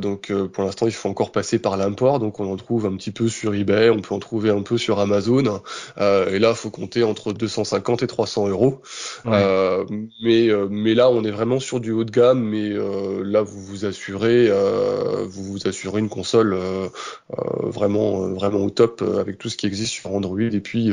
Donc 0.00 0.32
pour 0.52 0.64
l'instant, 0.64 0.86
il 0.86 0.92
faut 0.92 1.08
encore 1.08 1.32
passer 1.32 1.58
par 1.58 1.76
l'import. 1.76 2.18
Donc 2.18 2.38
on 2.38 2.52
en 2.52 2.56
trouve 2.56 2.84
un 2.86 2.94
petit 2.96 3.10
peu 3.10 3.28
sur 3.28 3.54
eBay, 3.54 3.88
on 3.88 4.00
peut 4.00 4.14
en 4.14 4.18
trouver 4.18 4.50
un 4.50 4.62
peu 4.62 4.76
sur 4.76 4.98
Amazon. 5.00 5.62
et 5.98 6.38
là, 6.38 6.54
faut 6.54 6.70
compter 6.70 7.02
entre 7.02 7.32
250 7.32 8.02
et 8.02 8.06
300 8.06 8.48
euros. 8.48 8.82
mais 9.24 10.50
mais 10.70 10.94
là, 10.94 11.10
on 11.10 11.24
est 11.24 11.30
vraiment 11.30 11.60
sur 11.60 11.80
du 11.80 11.92
haut 11.92 12.04
de 12.04 12.10
gamme. 12.10 12.42
Mais 12.42 12.70
là, 13.24 13.42
vous 13.42 13.60
vous 13.60 13.84
assurez, 13.86 14.50
vous 15.24 15.44
vous 15.44 15.66
assurez 15.66 16.00
une 16.00 16.10
console 16.10 16.58
vraiment 17.62 18.28
vraiment 18.28 18.60
au 18.60 18.70
top 18.70 19.02
avec 19.18 19.38
tout 19.38 19.48
ce 19.48 19.56
qui 19.56 19.66
existe 19.66 19.92
sur 19.92 20.14
Android. 20.14 20.40
Et 20.40 20.60
puis 20.60 20.92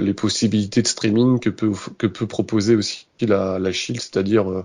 les 0.00 0.14
possibilités 0.14 0.82
de 0.82 0.86
streaming 0.86 1.38
que 1.38 1.50
peut, 1.50 1.72
que 1.98 2.06
peut 2.06 2.26
proposer 2.26 2.76
aussi 2.76 3.06
la, 3.20 3.58
la 3.58 3.72
Shield, 3.72 4.00
c'est-à-dire 4.00 4.50
euh, 4.50 4.64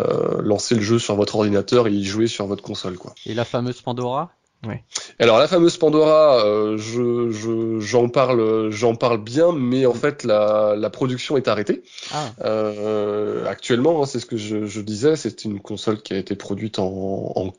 euh, 0.00 0.42
lancer 0.42 0.74
le 0.74 0.82
jeu 0.82 0.98
sur 0.98 1.14
votre 1.16 1.36
ordinateur 1.36 1.86
et 1.88 1.92
y 1.92 2.04
jouer 2.04 2.26
sur 2.26 2.46
votre 2.46 2.62
console. 2.62 2.96
Quoi. 2.96 3.14
Et 3.26 3.34
la 3.34 3.44
fameuse 3.44 3.80
Pandora? 3.82 4.30
Ouais. 4.66 4.82
Alors 5.20 5.38
la 5.38 5.46
fameuse 5.46 5.76
Pandora, 5.76 6.42
je, 6.76 7.30
je, 7.30 7.78
j'en 7.78 8.08
parle, 8.08 8.70
j'en 8.70 8.96
parle 8.96 9.22
bien, 9.22 9.52
mais 9.52 9.86
en 9.86 9.94
fait 9.94 10.24
la, 10.24 10.74
la 10.76 10.90
production 10.90 11.36
est 11.36 11.46
arrêtée. 11.46 11.84
Ah. 12.12 12.30
Euh, 12.44 13.46
actuellement, 13.46 14.02
hein, 14.02 14.06
c'est 14.06 14.18
ce 14.18 14.26
que 14.26 14.36
je, 14.36 14.66
je 14.66 14.80
disais, 14.80 15.14
c'est 15.14 15.44
une 15.44 15.60
console 15.60 16.02
qui 16.02 16.12
a 16.12 16.16
été 16.16 16.34
produite 16.34 16.80
en, 16.80 17.32
en 17.36 17.52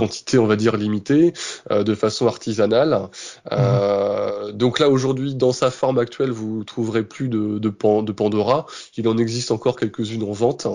quantité, 0.00 0.38
on 0.38 0.46
va 0.46 0.56
dire, 0.56 0.78
limitée, 0.78 1.34
euh, 1.70 1.82
de 1.84 1.94
façon 1.94 2.26
artisanale. 2.26 3.08
Euh, 3.52 4.50
donc 4.52 4.78
là, 4.78 4.88
aujourd'hui, 4.88 5.34
dans 5.34 5.52
sa 5.52 5.70
forme 5.70 5.98
actuelle, 5.98 6.30
vous 6.30 6.64
trouverez 6.64 7.02
plus 7.02 7.28
de, 7.28 7.58
de, 7.58 7.68
de 7.68 8.12
Pandora. 8.12 8.64
Il 8.96 9.06
en 9.08 9.18
existe 9.18 9.50
encore 9.50 9.76
quelques-unes 9.76 10.22
en 10.22 10.32
vente. 10.32 10.66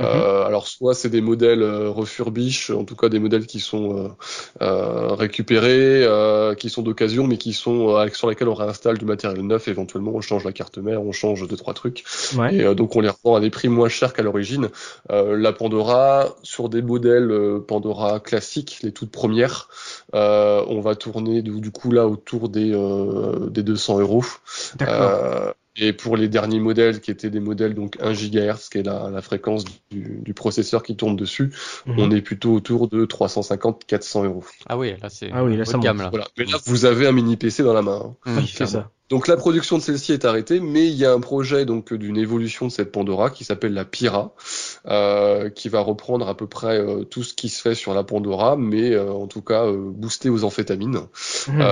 Euh, 0.00 0.04
mhm. 0.04 0.46
alors, 0.46 0.68
soit 0.68 0.94
c'est 0.94 1.08
des 1.08 1.20
modèles 1.20 1.64
refurbish, 1.64 2.70
en 2.70 2.84
tout 2.84 2.94
cas 2.94 3.08
des 3.08 3.18
modèles 3.18 3.46
qui 3.46 3.58
sont 3.58 4.16
récupérés, 4.60 6.06
qui 6.56 6.70
sont 6.70 6.82
d'occasion, 6.82 7.26
mais 7.26 7.36
qui 7.36 7.54
sont 7.54 7.96
sur 8.12 8.28
lesquels 8.28 8.48
on 8.48 8.54
réinstalle 8.54 8.98
du 8.98 9.04
matériel 9.04 9.44
neuf. 9.44 9.66
Éventuellement, 9.66 10.12
on 10.14 10.20
change 10.20 10.44
la 10.44 10.52
carte 10.52 10.78
mère, 10.78 11.02
on 11.02 11.12
change 11.12 11.48
deux 11.48 11.56
trois 11.56 11.74
trucs. 11.74 12.04
Et 12.52 12.74
donc, 12.76 12.94
on 12.94 13.00
les 13.00 13.10
revend 13.10 13.34
à 13.34 13.40
des 13.40 13.50
prix 13.50 13.68
moins 13.68 13.88
chers 13.88 14.12
qu'à 14.12 14.22
l'origine. 14.22 14.68
la 15.10 15.52
Pandora, 15.52 16.36
sur 16.44 16.68
des 16.68 16.82
modèles 16.82 17.32
Pandora 17.66 18.20
classiques, 18.20 18.67
les 18.82 18.92
toutes 18.92 19.10
premières, 19.10 19.68
euh, 20.14 20.64
on 20.68 20.80
va 20.80 20.94
tourner 20.94 21.42
du, 21.42 21.70
coup 21.70 21.90
là 21.90 22.06
autour 22.06 22.48
des, 22.48 22.72
euh, 22.72 23.48
des 23.50 23.62
200 23.62 24.00
euros. 24.00 24.24
Euh, 24.82 25.52
Et 25.76 25.92
pour 25.92 26.16
les 26.16 26.28
derniers 26.28 26.58
modèles 26.58 27.00
qui 27.00 27.10
étaient 27.10 27.30
des 27.30 27.40
modèles 27.40 27.74
donc 27.74 27.96
1 28.00 28.12
GHz, 28.12 28.68
qui 28.70 28.78
est 28.78 28.82
la, 28.82 29.22
fréquence 29.22 29.64
du, 29.90 30.34
processeur 30.34 30.82
qui 30.82 30.96
tourne 30.96 31.16
dessus, 31.16 31.52
mhm. 31.86 31.98
on 31.98 32.10
est 32.10 32.22
plutôt 32.22 32.52
autour 32.52 32.88
de 32.88 33.06
350-400 33.06 34.24
euros. 34.24 34.44
Ah 34.66 34.76
oui, 34.76 34.94
là 35.00 35.08
c'est 35.08 35.30
ah 35.32 35.44
oui, 35.44 35.56
là, 35.56 35.64
ça 35.64 35.78
gamme. 35.78 35.98
Là. 35.98 36.10
Voilà. 36.10 36.26
Mais 36.36 36.44
là, 36.46 36.58
vous 36.66 36.84
avez 36.84 37.06
un 37.06 37.12
mini 37.12 37.36
PC 37.36 37.62
dans 37.62 37.74
la 37.74 37.82
main. 37.82 38.16
Hein. 38.26 38.36
Oui, 38.38 38.52
c'est 38.52 38.66
ça. 38.66 38.90
Donc 39.10 39.26
la 39.26 39.36
production 39.36 39.78
de 39.78 39.82
celle-ci 39.82 40.12
est 40.12 40.26
arrêtée, 40.26 40.60
mais 40.60 40.86
il 40.86 40.94
y 40.94 41.06
a 41.06 41.12
un 41.12 41.20
projet 41.20 41.64
donc 41.64 41.94
d'une 41.94 42.18
évolution 42.18 42.66
de 42.66 42.72
cette 42.72 42.92
Pandora 42.92 43.30
qui 43.30 43.44
s'appelle 43.44 43.72
la 43.72 43.86
Pira, 43.86 44.34
euh, 44.86 45.48
qui 45.48 45.70
va 45.70 45.80
reprendre 45.80 46.28
à 46.28 46.36
peu 46.36 46.46
près 46.46 46.78
euh, 46.78 47.04
tout 47.04 47.22
ce 47.22 47.32
qui 47.32 47.48
se 47.48 47.62
fait 47.62 47.74
sur 47.74 47.94
la 47.94 48.04
Pandora, 48.04 48.56
mais 48.56 48.92
euh, 48.92 49.10
en 49.10 49.26
tout 49.26 49.40
cas 49.40 49.64
euh, 49.64 49.78
booster 49.78 50.28
aux 50.28 50.44
amphétamines. 50.44 51.00
Mmh. 51.48 51.62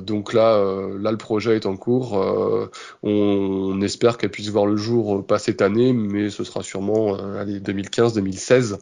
donc 0.00 0.32
là, 0.32 0.62
là 1.00 1.10
le 1.10 1.16
projet 1.16 1.56
est 1.56 1.66
en 1.66 1.76
cours. 1.76 2.12
On, 2.12 3.10
on, 3.10 3.80
espère 3.80 4.18
qu'elle 4.18 4.30
puisse 4.30 4.48
voir 4.48 4.66
le 4.66 4.76
jour 4.76 5.26
pas 5.26 5.38
cette 5.38 5.62
année, 5.62 5.92
mais 5.92 6.30
ce 6.30 6.44
sera 6.44 6.62
sûrement 6.62 7.16
allez 7.36 7.58
2015-2016. 7.60 8.78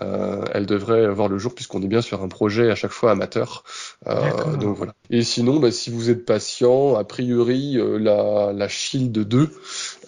elle 0.00 0.66
devrait 0.66 1.08
voir 1.08 1.28
le 1.28 1.38
jour 1.38 1.54
puisqu'on 1.54 1.82
est 1.82 1.88
bien 1.88 2.02
sur 2.02 2.22
un 2.22 2.28
projet 2.28 2.70
à 2.70 2.74
chaque 2.74 2.92
fois 2.92 3.10
amateur. 3.10 3.64
donc 4.60 4.76
voilà. 4.76 4.94
Et 5.10 5.22
sinon, 5.22 5.58
bah, 5.58 5.70
si 5.70 5.90
vous 5.90 6.10
êtes 6.10 6.24
patient, 6.24 6.96
après 6.96 7.15
priori, 7.16 7.78
euh, 7.78 7.98
la, 7.98 8.52
la 8.52 8.68
Shield 8.68 9.12
2 9.12 9.50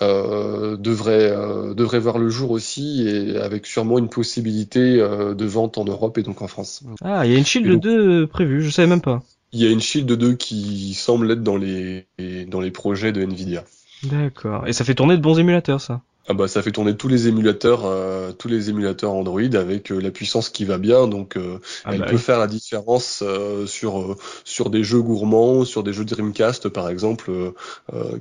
euh, 0.03 0.77
devrait, 0.77 1.31
euh, 1.31 1.73
devrait 1.73 1.99
voir 1.99 2.19
le 2.19 2.29
jour 2.29 2.51
aussi, 2.51 3.09
et 3.09 3.39
avec 3.39 3.65
sûrement 3.65 3.99
une 3.99 4.11
possibilité 4.11 4.99
de 4.99 5.45
vente 5.47 5.79
en 5.79 5.85
Europe 5.85 6.19
et 6.19 6.23
donc 6.23 6.43
en 6.43 6.49
France. 6.49 6.83
Ah, 7.03 7.25
il 7.25 7.33
y 7.33 7.35
a 7.35 7.39
une 7.39 7.47
Shield 7.47 7.81
2 7.81 8.27
prévue, 8.27 8.63
je 8.63 8.71
savais 8.71 8.89
même 8.89 9.01
pas. 9.01 9.23
Il 9.53 9.63
y 9.63 9.67
a 9.67 9.71
une 9.71 9.81
Shield 9.81 10.11
2 10.13 10.35
qui 10.35 10.93
semble 10.93 11.31
être 11.31 11.43
dans 11.43 11.57
les, 11.57 12.07
dans 12.47 12.61
les 12.61 12.71
projets 12.71 13.13
de 13.13 13.23
Nvidia. 13.23 13.65
D'accord. 14.03 14.69
Et 14.69 14.75
ça 14.75 14.85
fait 14.85 14.95
tourner 14.95 15.17
de 15.17 15.23
bons 15.23 15.39
émulateurs, 15.39 15.81
ça 15.81 16.03
ah 16.31 16.35
bah 16.35 16.47
ça 16.47 16.61
fait 16.61 16.73
tourner 16.73 16.95
tous 16.95 17.09
les 17.09 17.27
émulateurs, 17.27 17.87
euh, 17.87 18.33
tous 18.33 18.49
les 18.49 18.69
émulateurs 18.69 19.13
Android 19.13 19.55
avec 19.55 19.91
euh, 19.91 19.99
la 19.99 20.11
puissance 20.11 20.51
qui 20.51 20.67
va 20.67 20.77
bien, 20.77 21.09
donc 21.09 21.39
euh, 21.39 21.59
ah 21.85 21.91
elle 21.95 22.01
bah 22.01 22.07
peut 22.07 22.19
faire 22.19 22.39
la 22.39 22.47
différence 22.47 23.25
sur 23.67 24.17
sur 24.45 24.69
des 24.69 24.85
jeux 24.85 25.01
gourmands, 25.01 25.65
sur 25.65 25.83
des 25.83 25.95
jeux 25.95 26.05
Dreamcast 26.05 26.69
par 26.69 26.91
exemple, 26.91 27.31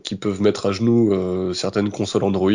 qui 0.03 0.15
peuvent 0.15 0.41
mettre 0.41 0.67
à 0.67 0.71
genoux 0.71 1.53
certaines 1.53 1.89
consoles 1.89 2.23
Android. 2.23 2.51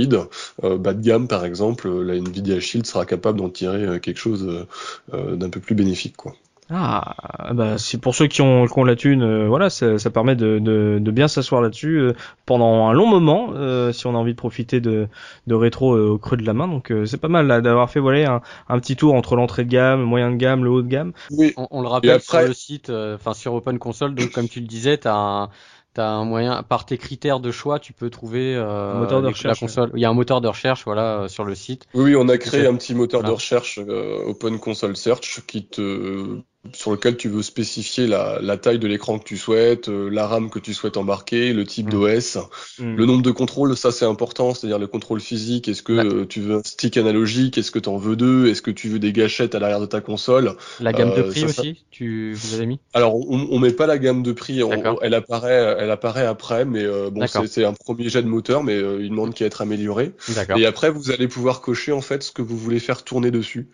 bas 0.63 0.95
de 0.95 1.03
gamme 1.03 1.29
par 1.29 1.45
exemple, 1.45 1.89
la 1.89 2.15
Nvidia 2.15 2.59
Shield 2.61 2.87
sera 2.87 3.05
capable 3.05 3.39
d'en 3.39 3.51
tirer 3.51 4.01
quelque 4.01 4.19
chose 4.19 4.67
d'un 5.13 5.51
peu 5.51 5.61
plus 5.61 5.75
bénéfique 5.75 6.17
quoi. 6.17 6.35
Ah, 6.75 7.53
bah 7.53 7.77
c'est 7.77 8.01
pour 8.01 8.15
ceux 8.15 8.29
qui 8.29 8.41
ont, 8.41 8.67
qui 8.67 8.79
ont 8.79 8.85
la 8.85 8.97
thune, 8.97 9.23
euh, 9.23 9.47
voilà, 9.47 9.69
ça, 9.69 9.99
ça, 9.99 10.11
permet 10.11 10.35
de, 10.35 10.59
de, 10.59 10.99
de 11.01 11.11
bien 11.11 11.29
s'asseoir 11.29 11.61
là-dessus 11.61 11.99
euh, 11.99 12.13
pendant 12.47 12.87
un 12.89 12.93
long 12.93 13.07
moment, 13.07 13.51
euh, 13.55 13.93
si 13.93 14.07
on 14.07 14.15
a 14.15 14.19
envie 14.19 14.33
de 14.33 14.39
profiter 14.39 14.81
de, 14.81 15.09
de 15.47 15.55
rétro 15.55 15.95
au 15.97 16.19
creux 16.19 16.39
de 16.39 16.47
la 16.47 16.55
main. 16.55 16.69
Donc 16.69 16.93
c'est 17.05 17.21
pas 17.21 17.29
mal 17.29 17.47
d'avoir 17.63 17.91
fait 17.91 18.01
voilà 18.01 18.33
un, 18.35 18.41
un, 18.69 18.79
petit 18.79 18.97
tour 18.97 19.15
entre 19.15 19.37
l'entrée 19.37 19.65
de 19.65 19.71
gamme, 19.71 20.01
le 20.01 20.07
moyen 20.07 20.31
de 20.31 20.37
gamme, 20.37 20.65
le 20.65 20.71
haut 20.71 20.83
de 20.83 20.89
gamme. 20.89 21.13
Oui. 21.31 21.53
On, 21.57 21.83
le 21.83 21.89
rappelle 21.89 22.21
sur 22.21 22.41
le 22.41 22.55
site, 22.55 22.91
enfin 22.91 23.35
sur 23.35 23.53
Open 23.53 23.79
Console. 23.79 24.15
Donc 24.15 24.31
comme 24.31 24.49
tu 24.49 24.61
le 24.61 24.67
disais, 24.67 24.97
t'as 24.97 25.15
un 25.15 25.51
T'as 25.95 26.09
un 26.09 26.25
moyen, 26.25 26.63
par 26.63 26.87
tes 26.87 26.97
critères 26.97 27.39
de 27.39 27.51
choix, 27.51 27.79
tu 27.79 27.93
peux 27.93 28.09
trouver 28.09 28.55
euh, 28.57 28.99
moteur 28.99 29.21
de 29.21 29.27
recherche, 29.27 29.61
la 29.61 29.67
console. 29.67 29.91
Il 29.95 30.01
y 30.01 30.07
a 30.07 30.09
un 30.09 30.15
moteur 30.15 30.41
de 30.41 30.49
recherche, 30.49 30.87
voilà, 30.87 31.29
sur 31.29 31.45
le 31.45 31.55
site. 31.55 31.87
Oui, 31.93 32.17
on 32.17 32.31
a 32.31 32.39
créé 32.39 32.67
un 32.67 32.77
petit 32.77 32.95
moteur 32.95 33.23
de 33.23 33.31
recherche 33.31 33.79
Open 33.79 34.59
Console 34.59 34.97
Search 34.97 35.43
qui 35.47 35.67
te 35.67 36.41
sur 36.75 36.93
lequel 36.93 37.17
tu 37.17 37.29
veux 37.29 37.43
spécifier 37.43 38.07
la, 38.07 38.39
la 38.41 38.57
taille 38.57 38.79
de 38.79 38.87
l'écran 38.87 39.19
que 39.19 39.25
tu 39.25 39.37
souhaites, 39.37 39.89
euh, 39.89 40.09
la 40.09 40.29
RAM 40.29 40.49
que 40.49 40.61
tu 40.61 40.75
souhaites 40.75 40.97
embarquer, 40.97 41.53
le 41.53 41.65
type 41.65 41.89
mm. 41.89 41.91
d'OS, 41.91 42.39
mm. 42.79 42.95
le 42.95 43.05
nombre 43.05 43.23
de 43.23 43.33
contrôles, 43.33 43.77
ça 43.77 43.91
c'est 43.91 44.05
important, 44.05 44.55
c'est-à-dire 44.55 44.79
le 44.79 44.87
contrôle 44.87 45.21
physique. 45.21 45.67
Est-ce 45.67 45.83
que 45.83 45.93
euh, 45.93 46.25
tu 46.25 46.41
veux 46.41 46.57
un 46.57 46.63
stick 46.63 46.97
analogique? 46.97 47.59
Est-ce 47.59 47.73
que 47.73 47.81
tu 47.81 47.89
en 47.89 47.97
veux 47.97 48.15
deux? 48.15 48.47
Est-ce 48.47 48.63
que 48.63 48.71
tu 48.71 48.89
veux 48.89 49.01
des 49.01 49.13
gâchettes 49.13 49.57
à 49.57 49.59
l'arrière 49.59 49.81
de 49.81 49.87
ta 49.87 50.01
console? 50.01 50.55
La 50.79 50.93
gamme 50.93 51.11
de 51.11 51.23
euh, 51.23 51.31
prix 51.31 51.45
aussi, 51.45 51.85
tu 51.91 52.33
vous 52.33 52.55
avez 52.55 52.67
mis? 52.67 52.79
Alors 52.95 53.17
on, 53.17 53.49
on 53.51 53.59
met 53.59 53.73
pas 53.73 53.87
la 53.87 53.99
gamme 53.99 54.23
de 54.23 54.31
prix, 54.31 54.61
elle 55.03 55.15
apparaît, 55.15 55.77
elle 55.81 55.91
apparaît 55.91 56.27
après, 56.27 56.65
mais 56.65 56.87
bon 57.11 57.27
c'est 57.47 57.65
un 57.65 57.73
premier 57.73 58.09
jet 58.09 58.23
de 58.23 58.29
moteur, 58.29 58.63
mais 58.63 58.79
il 58.79 59.11
demande 59.11 59.35
qu'à 59.35 59.47
être 59.47 59.63
amélioré. 59.63 60.13
Et 60.57 60.65
après 60.65 60.91
vous 60.91 61.11
allez 61.11 61.27
pouvoir 61.27 61.61
cocher 61.61 61.91
en 61.91 62.01
fait 62.01 62.23
ce 62.23 62.31
que 62.31 62.43
vous 62.43 62.57
voulez 62.57 62.79
faire 62.79 63.03
tourner 63.03 63.33
dessus, 63.33 63.69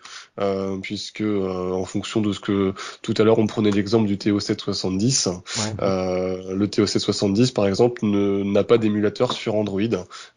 puisque 0.80 1.22
en 1.22 1.84
fonction 1.84 2.22
de 2.22 2.32
ce 2.32 2.41
que 2.41 2.72
tout 3.03 3.14
à 3.16 3.22
l'heure, 3.22 3.39
on 3.39 3.47
prenait 3.47 3.70
l'exemple 3.70 4.07
du 4.07 4.16
TO770. 4.16 5.41
Euh, 5.83 6.55
le 6.55 6.66
TO770, 6.66 7.53
par 7.53 7.66
exemple, 7.66 8.05
n'a 8.05 8.64
pas 8.64 8.79
d'émulateur 8.79 9.33
sur 9.33 9.55
Android. 9.55 9.81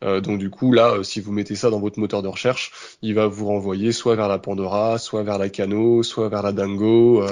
Euh, 0.04 0.22
donc 0.22 0.40
du 0.40 0.50
coup, 0.50 0.72
là, 0.72 0.92
euh, 0.92 1.04
si 1.04 1.20
vous 1.20 1.32
mettez 1.32 1.56
ça 1.56 1.70
dans 1.70 1.80
votre 1.80 2.00
moteur 2.00 2.22
de 2.22 2.28
recherche, 2.28 2.72
il 3.02 3.14
va 3.14 3.28
vous 3.28 3.48
renvoyer 3.48 3.92
soit 3.92 4.16
vers 4.16 4.28
la 4.28 4.40
Pandora, 4.40 4.98
soit 4.98 5.24
vers 5.24 5.38
la 5.38 5.50
Kano, 5.50 6.04
soit 6.04 6.30
vers 6.30 6.44
la 6.44 6.52
Dango, 6.52 7.24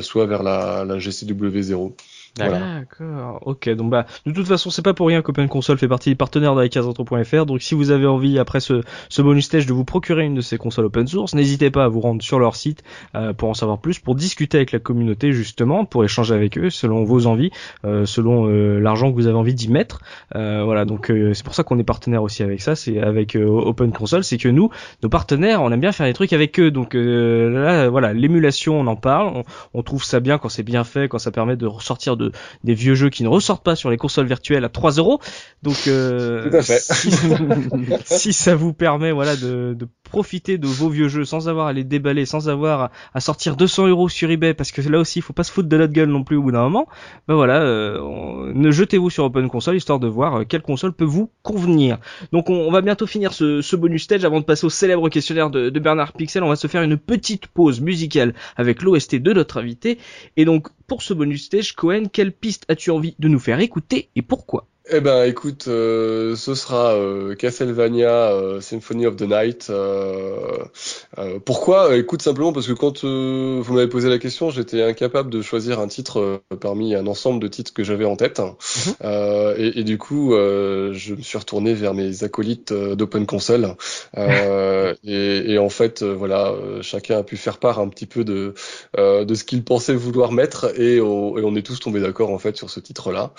soit 0.00 0.26
vers 0.26 0.42
la, 0.42 0.84
la 0.84 0.98
GCW0. 0.98 1.92
D'accord. 2.38 3.40
Ok. 3.46 3.68
Donc 3.70 3.90
bah 3.90 4.06
de 4.24 4.32
toute 4.32 4.46
façon 4.46 4.70
c'est 4.70 4.80
pas 4.80 4.94
pour 4.94 5.06
rien 5.06 5.20
qu'Open 5.20 5.48
Console 5.48 5.76
fait 5.76 5.88
partie 5.88 6.08
des 6.08 6.14
partenaires 6.14 6.54
d'I15Retro.fr. 6.56 7.44
Donc 7.44 7.60
si 7.60 7.74
vous 7.74 7.90
avez 7.90 8.06
envie 8.06 8.38
après 8.38 8.60
ce, 8.60 8.80
ce 9.10 9.20
bonus 9.20 9.44
stage 9.44 9.66
de 9.66 9.72
vous 9.74 9.84
procurer 9.84 10.24
une 10.24 10.34
de 10.34 10.40
ces 10.40 10.56
consoles 10.56 10.86
open 10.86 11.06
source, 11.06 11.34
n'hésitez 11.34 11.70
pas 11.70 11.84
à 11.84 11.88
vous 11.88 12.00
rendre 12.00 12.22
sur 12.22 12.38
leur 12.38 12.56
site 12.56 12.84
euh, 13.14 13.34
pour 13.34 13.50
en 13.50 13.54
savoir 13.54 13.78
plus, 13.78 13.98
pour 13.98 14.14
discuter 14.14 14.56
avec 14.56 14.72
la 14.72 14.78
communauté 14.78 15.32
justement, 15.32 15.84
pour 15.84 16.04
échanger 16.04 16.34
avec 16.34 16.56
eux 16.56 16.70
selon 16.70 17.04
vos 17.04 17.26
envies, 17.26 17.50
euh, 17.84 18.06
selon 18.06 18.48
euh, 18.48 18.78
l'argent 18.80 19.10
que 19.10 19.14
vous 19.14 19.26
avez 19.26 19.36
envie 19.36 19.54
d'y 19.54 19.68
mettre. 19.68 20.00
voilà. 20.34 20.86
Donc 20.86 21.12
c'est 21.34 21.44
pour 21.44 21.54
ça 21.54 21.64
qu'on 21.64 21.78
est 21.78 21.84
partenaire 21.84 22.22
aussi 22.22 22.42
avec 22.42 22.62
ça, 22.62 22.74
c'est 22.76 22.98
avec 22.98 23.36
Open 23.36 23.92
Console, 23.92 24.24
c'est 24.24 24.38
que 24.38 24.48
nous, 24.48 24.70
nos 25.02 25.08
partenaires, 25.08 25.62
on 25.62 25.70
aime 25.70 25.80
bien 25.80 25.92
faire 25.92 26.06
des 26.06 26.14
trucs 26.14 26.32
avec 26.32 26.58
eux. 26.58 26.70
Donc 26.70 26.94
là 26.94 27.90
voilà, 27.90 28.14
l'émulation, 28.14 28.80
on 28.80 28.86
en 28.86 28.96
parle, 28.96 29.28
on, 29.36 29.44
on 29.74 29.82
trouve 29.82 30.02
ça 30.02 30.20
bien 30.20 30.38
quand 30.38 30.48
c'est 30.48 30.62
bien 30.62 30.84
fait, 30.84 31.08
quand 31.08 31.18
ça 31.18 31.30
permet 31.30 31.56
de 31.56 31.66
ressortir 31.66 32.16
de 32.16 32.21
des 32.64 32.74
vieux 32.74 32.94
jeux 32.94 33.10
qui 33.10 33.22
ne 33.22 33.28
ressortent 33.28 33.64
pas 33.64 33.76
sur 33.76 33.90
les 33.90 33.96
consoles 33.96 34.26
virtuelles 34.26 34.64
à 34.64 34.68
3 34.68 34.92
euros. 34.92 35.20
Donc, 35.62 35.86
euh, 35.86 36.50
si, 38.04 38.32
ça 38.32 38.54
vous 38.54 38.72
permet, 38.72 39.12
voilà, 39.12 39.36
de, 39.36 39.74
de, 39.78 39.88
profiter 40.04 40.58
de 40.58 40.66
vos 40.66 40.90
vieux 40.90 41.08
jeux 41.08 41.24
sans 41.24 41.48
avoir 41.48 41.68
à 41.68 41.72
les 41.72 41.84
déballer, 41.84 42.26
sans 42.26 42.50
avoir 42.50 42.90
à, 43.14 43.20
sortir 43.20 43.56
200 43.56 43.88
euros 43.88 44.08
sur 44.10 44.30
eBay, 44.30 44.52
parce 44.52 44.70
que 44.70 44.82
là 44.82 44.98
aussi, 44.98 45.20
il 45.20 45.22
faut 45.22 45.32
pas 45.32 45.44
se 45.44 45.50
foutre 45.50 45.68
de 45.68 45.76
notre 45.76 45.92
gueule 45.92 46.10
non 46.10 46.22
plus 46.22 46.36
au 46.36 46.42
bout 46.42 46.52
d'un 46.52 46.62
moment. 46.62 46.86
Ben 47.28 47.34
voilà, 47.34 47.62
euh, 47.62 48.52
ne 48.54 48.70
jetez-vous 48.70 49.08
sur 49.08 49.24
Open 49.24 49.48
Console 49.48 49.76
histoire 49.76 50.00
de 50.00 50.08
voir 50.08 50.40
euh, 50.40 50.44
quelle 50.44 50.62
console 50.62 50.92
peut 50.92 51.06
vous 51.06 51.30
convenir. 51.42 51.98
Donc, 52.30 52.50
on, 52.50 52.70
va 52.70 52.82
bientôt 52.82 53.06
finir 53.06 53.32
ce, 53.32 53.62
ce, 53.62 53.76
bonus 53.76 54.02
stage 54.02 54.24
avant 54.24 54.40
de 54.40 54.44
passer 54.44 54.66
au 54.66 54.70
célèbre 54.70 55.08
questionnaire 55.08 55.50
de, 55.50 55.70
de 55.70 55.80
Bernard 55.80 56.12
Pixel. 56.12 56.42
On 56.42 56.48
va 56.48 56.56
se 56.56 56.66
faire 56.66 56.82
une 56.82 56.98
petite 56.98 57.46
pause 57.46 57.80
musicale 57.80 58.34
avec 58.56 58.82
l'OST 58.82 59.16
de 59.16 59.32
notre 59.32 59.58
invité. 59.58 59.98
Et 60.36 60.44
donc, 60.44 60.68
pour 60.86 61.02
ce 61.02 61.14
bonus 61.14 61.46
stage, 61.46 61.72
Cohen, 61.74 62.04
quelle 62.12 62.32
piste 62.32 62.64
as-tu 62.68 62.90
envie 62.90 63.16
de 63.18 63.28
nous 63.28 63.38
faire 63.38 63.60
écouter 63.60 64.10
et 64.14 64.22
pourquoi? 64.22 64.68
Eh 64.90 65.00
ben, 65.00 65.24
écoute, 65.24 65.66
euh, 65.68 66.34
ce 66.34 66.56
sera 66.56 66.94
euh, 66.94 67.36
Castlevania 67.36 68.32
euh, 68.32 68.60
Symphony 68.60 69.06
of 69.06 69.14
the 69.14 69.22
Night. 69.22 69.70
pourquoi? 71.44 71.96
Écoute, 71.96 72.22
simplement 72.22 72.52
parce 72.52 72.66
que 72.66 72.72
quand 72.72 73.04
vous 73.04 73.74
m'avez 73.74 73.88
posé 73.88 74.08
la 74.08 74.18
question, 74.18 74.50
j'étais 74.50 74.82
incapable 74.82 75.30
de 75.30 75.40
choisir 75.40 75.78
un 75.78 75.86
titre 75.86 76.42
parmi 76.60 76.96
un 76.96 77.06
ensemble 77.06 77.40
de 77.40 77.46
titres 77.46 77.72
que 77.72 77.84
j'avais 77.84 78.04
en 78.04 78.16
tête. 78.16 78.40
Mhm. 78.40 79.54
Et, 79.58 79.80
et, 79.80 79.84
du 79.84 79.98
coup, 79.98 80.32
je 80.32 81.14
me 81.14 81.22
suis 81.22 81.38
retourné 81.38 81.74
vers 81.74 81.94
mes 81.94 82.24
acolytes 82.24 82.72
d'Open 82.72 83.26
Console. 83.26 83.76
et, 84.16 85.52
et, 85.52 85.58
en 85.58 85.68
fait, 85.68 86.02
voilà, 86.02 86.54
chacun 86.80 87.18
a 87.18 87.22
pu 87.22 87.36
faire 87.36 87.58
part 87.58 87.78
un 87.78 87.88
petit 87.88 88.06
peu 88.06 88.24
de 88.24 88.54
de 88.96 89.34
ce 89.34 89.44
qu'il 89.44 89.62
pensait 89.62 89.94
vouloir 89.94 90.32
mettre, 90.32 90.78
et 90.78 91.00
on, 91.00 91.38
et 91.38 91.42
on 91.44 91.54
est 91.54 91.64
tous 91.64 91.78
tombés 91.78 92.00
d'accord 92.00 92.30
en 92.30 92.38
fait 92.38 92.56
sur 92.56 92.70
ce 92.70 92.80
titre-là. 92.80 93.32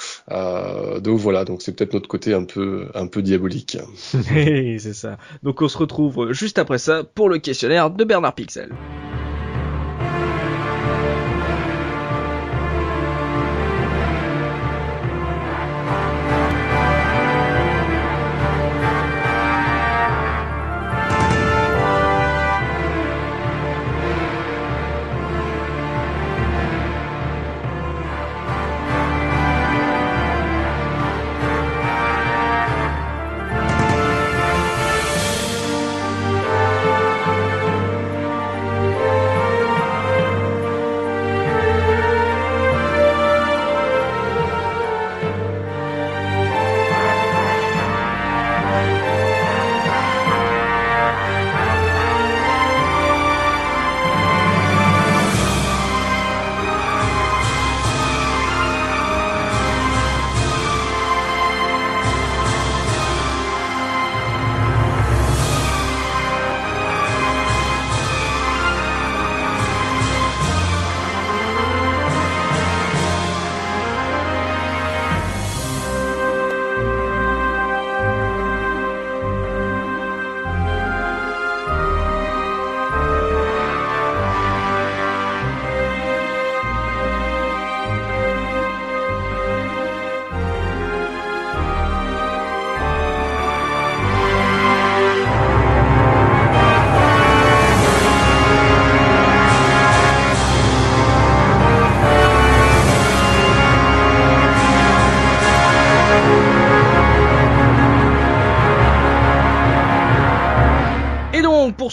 donc 1.01 1.19
voilà 1.19 1.42
donc 1.45 1.61
c'est 1.61 1.75
peut-être 1.75 1.93
notre 1.93 2.07
côté 2.07 2.33
un 2.33 2.43
peu, 2.43 2.89
un 2.95 3.07
peu 3.07 3.21
diabolique. 3.21 3.77
c'est 3.95 4.93
ça. 4.93 5.17
Donc 5.43 5.61
on 5.61 5.67
se 5.67 5.77
retrouve 5.77 6.31
juste 6.31 6.59
après 6.59 6.77
ça 6.77 7.03
pour 7.03 7.29
le 7.29 7.37
questionnaire 7.37 7.89
de 7.89 8.03
Bernard 8.03 8.35
Pixel. 8.35 8.69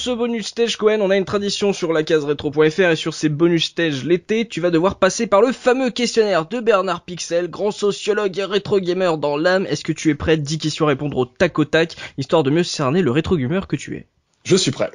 Ce 0.00 0.10
bonus 0.10 0.46
stage 0.46 0.76
Cohen, 0.78 1.00
on 1.02 1.10
a 1.10 1.16
une 1.16 1.26
tradition 1.26 1.74
sur 1.74 1.92
la 1.92 2.02
case 2.02 2.24
rétro.fr 2.24 2.80
et 2.80 2.96
sur 2.96 3.12
ces 3.12 3.28
bonus 3.28 3.66
stage 3.66 4.02
l'été, 4.02 4.48
tu 4.48 4.62
vas 4.62 4.70
devoir 4.70 4.98
passer 4.98 5.26
par 5.26 5.42
le 5.42 5.52
fameux 5.52 5.90
questionnaire 5.90 6.46
de 6.46 6.58
Bernard 6.60 7.04
Pixel, 7.04 7.50
grand 7.50 7.70
sociologue 7.70 8.38
et 8.38 8.44
rétro 8.44 8.80
gamer 8.80 9.18
dans 9.18 9.36
l'âme. 9.36 9.66
Est-ce 9.66 9.84
que 9.84 9.92
tu 9.92 10.08
es 10.08 10.14
prêt? 10.14 10.38
10 10.38 10.56
questions 10.56 10.86
à 10.86 10.88
répondre 10.88 11.18
au 11.18 11.26
tac 11.26 11.58
au 11.58 11.66
tac, 11.66 11.96
histoire 12.16 12.42
de 12.42 12.50
mieux 12.50 12.64
cerner 12.64 13.02
le 13.02 13.10
rétro 13.10 13.36
gamer 13.36 13.66
que 13.66 13.76
tu 13.76 13.94
es. 13.94 14.06
Je 14.42 14.56
suis 14.56 14.70
prêt. 14.70 14.90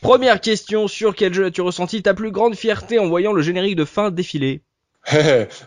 Première 0.00 0.40
question, 0.40 0.88
sur 0.88 1.14
quel 1.14 1.34
jeu 1.34 1.44
as-tu 1.44 1.60
ressenti 1.60 2.02
ta 2.02 2.14
plus 2.14 2.30
grande 2.30 2.54
fierté 2.54 2.98
en 2.98 3.08
voyant 3.08 3.34
le 3.34 3.42
générique 3.42 3.76
de 3.76 3.84
fin 3.84 4.10
défiler? 4.10 4.62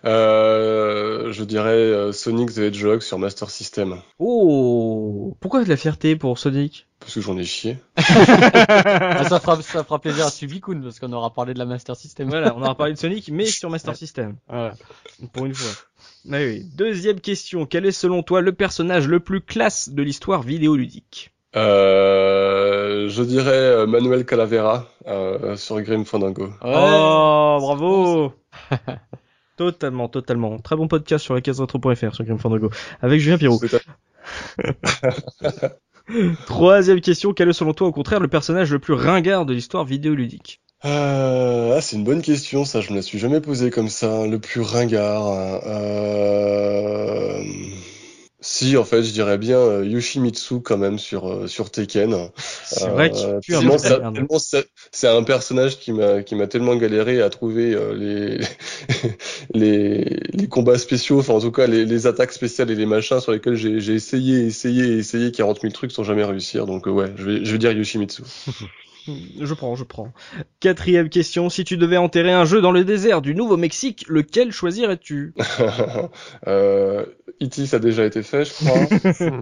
euh, 0.05 1.31
je 1.31 1.43
dirais 1.43 1.71
euh, 1.71 2.11
Sonic 2.13 2.53
the 2.53 2.59
Hedgehog 2.59 3.01
sur 3.01 3.19
Master 3.19 3.49
System. 3.49 4.01
Oh, 4.17 5.35
pourquoi 5.41 5.63
de 5.63 5.69
la 5.69 5.75
fierté 5.75 6.15
pour 6.15 6.39
Sonic? 6.39 6.87
Parce 6.99 7.13
que 7.13 7.21
j'en 7.21 7.37
ai 7.37 7.43
chié. 7.43 7.77
Ah, 7.97 9.23
ça, 9.27 9.39
fera, 9.39 9.61
ça 9.61 9.83
fera 9.83 9.99
plaisir 9.99 10.25
à 10.25 10.31
Subikun 10.31 10.81
parce 10.81 10.99
qu'on 10.99 11.11
aura 11.11 11.33
parlé 11.33 11.53
de 11.53 11.59
la 11.59 11.65
Master 11.65 11.95
System. 11.95 12.29
Voilà, 12.29 12.55
on 12.55 12.61
aura 12.61 12.75
parlé 12.75 12.93
de 12.93 12.97
Sonic 12.97 13.29
mais 13.29 13.45
sur 13.45 13.69
Master 13.69 13.95
System. 13.95 14.37
Voilà. 14.47 14.73
Pour 15.33 15.45
une 15.45 15.53
fois. 15.53 15.71
Ah 16.31 16.37
oui. 16.37 16.65
Deuxième 16.75 17.19
question, 17.19 17.65
quel 17.65 17.85
est 17.85 17.91
selon 17.91 18.23
toi 18.23 18.41
le 18.41 18.53
personnage 18.53 19.07
le 19.07 19.19
plus 19.19 19.41
classe 19.41 19.89
de 19.89 20.01
l'histoire 20.01 20.43
vidéoludique? 20.43 21.31
Euh, 21.55 23.07
je 23.07 23.23
dirais 23.23 23.85
Manuel 23.85 24.25
Calavera 24.25 24.87
euh, 25.07 25.55
sur 25.55 25.81
Grim 25.81 26.05
Fandango. 26.05 26.49
Oh, 26.61 27.57
bravo 27.61 28.33
Totalement, 29.55 30.09
totalement. 30.09 30.59
Très 30.59 30.75
bon 30.75 30.87
podcast 30.87 31.23
sur 31.23 31.33
la 31.33 31.41
case 31.41 31.61
retro.fr 31.61 32.13
sur 32.13 32.25
Grim 32.25 32.37
Fandango 32.37 32.69
avec 33.01 33.21
Julien 33.21 33.37
Pirou. 33.37 33.59
Troisième 36.45 37.01
question, 37.01 37.33
quel 37.33 37.49
est 37.49 37.53
selon 37.53 37.73
toi 37.73 37.87
au 37.87 37.91
contraire 37.91 38.19
le 38.19 38.27
personnage 38.27 38.71
le 38.71 38.79
plus 38.79 38.93
ringard 38.93 39.45
de 39.45 39.53
l'histoire 39.53 39.85
vidéoludique 39.85 40.61
euh, 40.83 41.75
ah, 41.75 41.81
c'est 41.81 41.95
une 41.95 42.03
bonne 42.03 42.21
question, 42.21 42.63
ça, 42.63 42.79
je 42.79 42.91
me 42.91 42.97
la 42.97 43.01
suis 43.01 43.17
jamais 43.17 43.41
posée 43.41 43.71
comme 43.71 43.89
ça. 43.89 44.27
Le 44.27 44.37
plus 44.37 44.61
ringard. 44.61 45.25
Euh... 45.65 47.41
Si, 48.47 48.77
en 48.77 48.83
fait, 48.85 49.01
je 49.01 49.11
dirais 49.11 49.39
bien 49.39 49.57
euh, 49.57 49.83
Yoshimitsu 49.83 50.61
quand 50.61 50.77
même 50.77 50.99
sur 50.99 51.27
euh, 51.27 51.47
sur 51.47 51.71
Tekken. 51.71 52.29
C'est 52.63 52.89
vrai 52.89 53.09
que 53.09 53.17
euh, 53.17 53.39
c'est 54.91 55.07
un 55.07 55.23
personnage 55.23 55.79
qui 55.79 55.91
m'a 55.91 56.21
qui 56.21 56.35
m'a 56.35 56.45
tellement 56.45 56.75
galéré 56.75 57.23
à 57.23 57.31
trouver 57.31 57.73
euh, 57.73 57.95
les, 57.95 58.39
les 59.55 60.19
les 60.31 60.47
combats 60.47 60.77
spéciaux, 60.77 61.21
enfin 61.21 61.33
en 61.33 61.39
tout 61.39 61.51
cas 61.51 61.65
les, 61.65 61.85
les 61.85 62.05
attaques 62.05 62.33
spéciales 62.33 62.69
et 62.69 62.75
les 62.75 62.85
machins 62.85 63.19
sur 63.19 63.31
lesquels 63.31 63.55
j'ai 63.55 63.79
j'ai 63.79 63.95
essayé 63.95 64.45
essayé 64.45 64.95
essayé 64.95 65.31
40 65.31 65.61
000 65.61 65.73
trucs 65.73 65.91
sans 65.91 66.03
jamais 66.03 66.23
réussir. 66.23 66.67
Donc 66.67 66.85
ouais, 66.85 67.11
je 67.15 67.23
vais 67.23 67.45
je 67.45 67.51
vais 67.51 67.57
dire 67.57 67.71
Yoshimitsu. 67.71 68.21
Je 69.07 69.53
prends, 69.53 69.75
je 69.75 69.83
prends. 69.83 70.11
Quatrième 70.59 71.09
question, 71.09 71.49
si 71.49 71.63
tu 71.63 71.77
devais 71.77 71.97
enterrer 71.97 72.31
un 72.31 72.45
jeu 72.45 72.61
dans 72.61 72.71
le 72.71 72.83
désert 72.83 73.21
du 73.21 73.35
Nouveau-Mexique, 73.35 74.05
lequel 74.07 74.51
choisirais-tu? 74.51 75.33
Euh, 76.47 77.05
E.T. 77.41 77.65
ça 77.65 77.77
a 77.77 77.79
déjà 77.79 78.05
été 78.05 78.23
fait, 78.23 78.45
je 78.45 78.53
crois. 78.53 79.41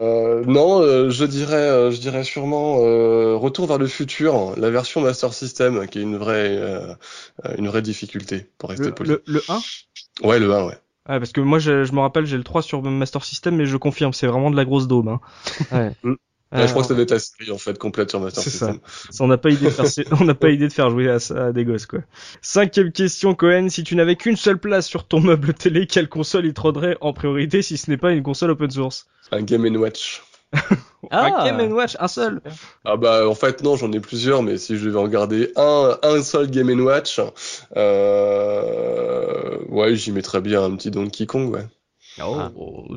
euh, 0.00 0.44
non, 0.44 0.80
euh, 0.80 1.10
je 1.10 1.24
dirais, 1.24 1.56
euh, 1.56 1.90
je 1.90 2.00
dirais 2.00 2.22
sûrement 2.22 2.78
euh, 2.80 3.34
Retour 3.36 3.66
vers 3.66 3.78
le 3.78 3.86
futur, 3.86 4.54
la 4.56 4.70
version 4.70 5.00
Master 5.00 5.32
System, 5.32 5.86
qui 5.88 5.98
est 5.98 6.02
une 6.02 6.16
vraie, 6.16 6.60
une 7.56 7.68
vraie 7.68 7.82
difficulté 7.82 8.46
pour 8.58 8.70
rester 8.70 8.86
le, 8.86 8.94
poli. 8.94 9.10
Le, 9.10 9.22
le 9.26 9.42
1 9.48 9.60
Ouais, 10.26 10.38
le 10.38 10.52
1, 10.52 10.64
ouais. 10.64 10.78
Ouais, 11.08 11.18
parce 11.18 11.32
que 11.32 11.40
moi, 11.40 11.58
je, 11.58 11.84
je 11.84 11.92
me 11.92 12.00
rappelle, 12.00 12.26
j'ai 12.26 12.36
le 12.36 12.44
3 12.44 12.62
sur 12.62 12.82
Master 12.82 13.24
System, 13.24 13.56
mais 13.56 13.66
je 13.66 13.76
confirme, 13.76 14.12
c'est 14.12 14.26
vraiment 14.26 14.50
de 14.50 14.56
la 14.56 14.64
grosse 14.64 14.86
daube. 14.86 15.08
Hein. 15.08 15.20
Ouais. 15.72 15.92
Ouais, 16.54 16.66
je 16.66 16.70
crois 16.70 16.82
que 16.82 16.88
ça 16.88 16.94
doit 16.94 17.02
être 17.02 17.10
la 17.10 17.18
série 17.18 17.50
en 17.50 17.58
fait 17.58 17.76
complète 17.78 18.10
sur 18.10 18.20
Master 18.20 18.42
C'est 18.42 18.50
System. 18.50 18.78
ça. 19.10 19.24
On 19.24 19.26
n'a 19.26 19.38
pas 19.38 19.50
idée 19.50 19.64
de 19.66 19.70
faire, 19.70 19.86
on 20.20 20.24
n'a 20.24 20.34
pas 20.34 20.50
idée 20.50 20.68
de 20.68 20.72
faire 20.72 20.88
jouer 20.88 21.10
à, 21.10 21.18
à, 21.36 21.52
des 21.52 21.64
gosses 21.64 21.86
quoi. 21.86 22.00
Cinquième 22.42 22.92
question 22.92 23.34
Cohen, 23.34 23.68
si 23.68 23.82
tu 23.82 23.96
n'avais 23.96 24.14
qu'une 24.16 24.36
seule 24.36 24.58
place 24.58 24.86
sur 24.86 25.06
ton 25.06 25.20
meuble 25.20 25.52
télé, 25.54 25.86
quelle 25.86 26.08
console 26.08 26.46
il 26.46 26.54
trônerait 26.54 26.96
en 27.00 27.12
priorité 27.12 27.60
si 27.60 27.76
ce 27.76 27.90
n'est 27.90 27.96
pas 27.96 28.12
une 28.12 28.22
console 28.22 28.50
open 28.52 28.70
source? 28.70 29.06
Un 29.32 29.42
Game 29.42 29.64
Watch. 29.76 30.22
ah. 31.10 31.42
Un 31.42 31.56
Game 31.56 31.72
Watch, 31.72 31.96
un 31.98 32.06
seul. 32.06 32.40
Ah 32.84 32.96
bah 32.96 33.28
en 33.28 33.34
fait 33.34 33.62
non, 33.64 33.74
j'en 33.74 33.90
ai 33.90 33.98
plusieurs, 33.98 34.44
mais 34.44 34.56
si 34.56 34.76
je 34.76 34.86
devais 34.86 34.98
en 34.98 35.08
garder 35.08 35.50
un, 35.56 35.98
un 36.04 36.22
seul 36.22 36.48
Game 36.48 36.70
Watch, 36.80 37.20
euh... 37.76 39.58
ouais, 39.68 39.96
j'y 39.96 40.12
mettrais 40.12 40.40
bien 40.40 40.62
un 40.62 40.76
petit 40.76 40.90
Donkey 40.92 41.26
Kong, 41.26 41.52
ouais. 41.52 41.66
Oh, 42.22 42.36
ah. 42.38 42.52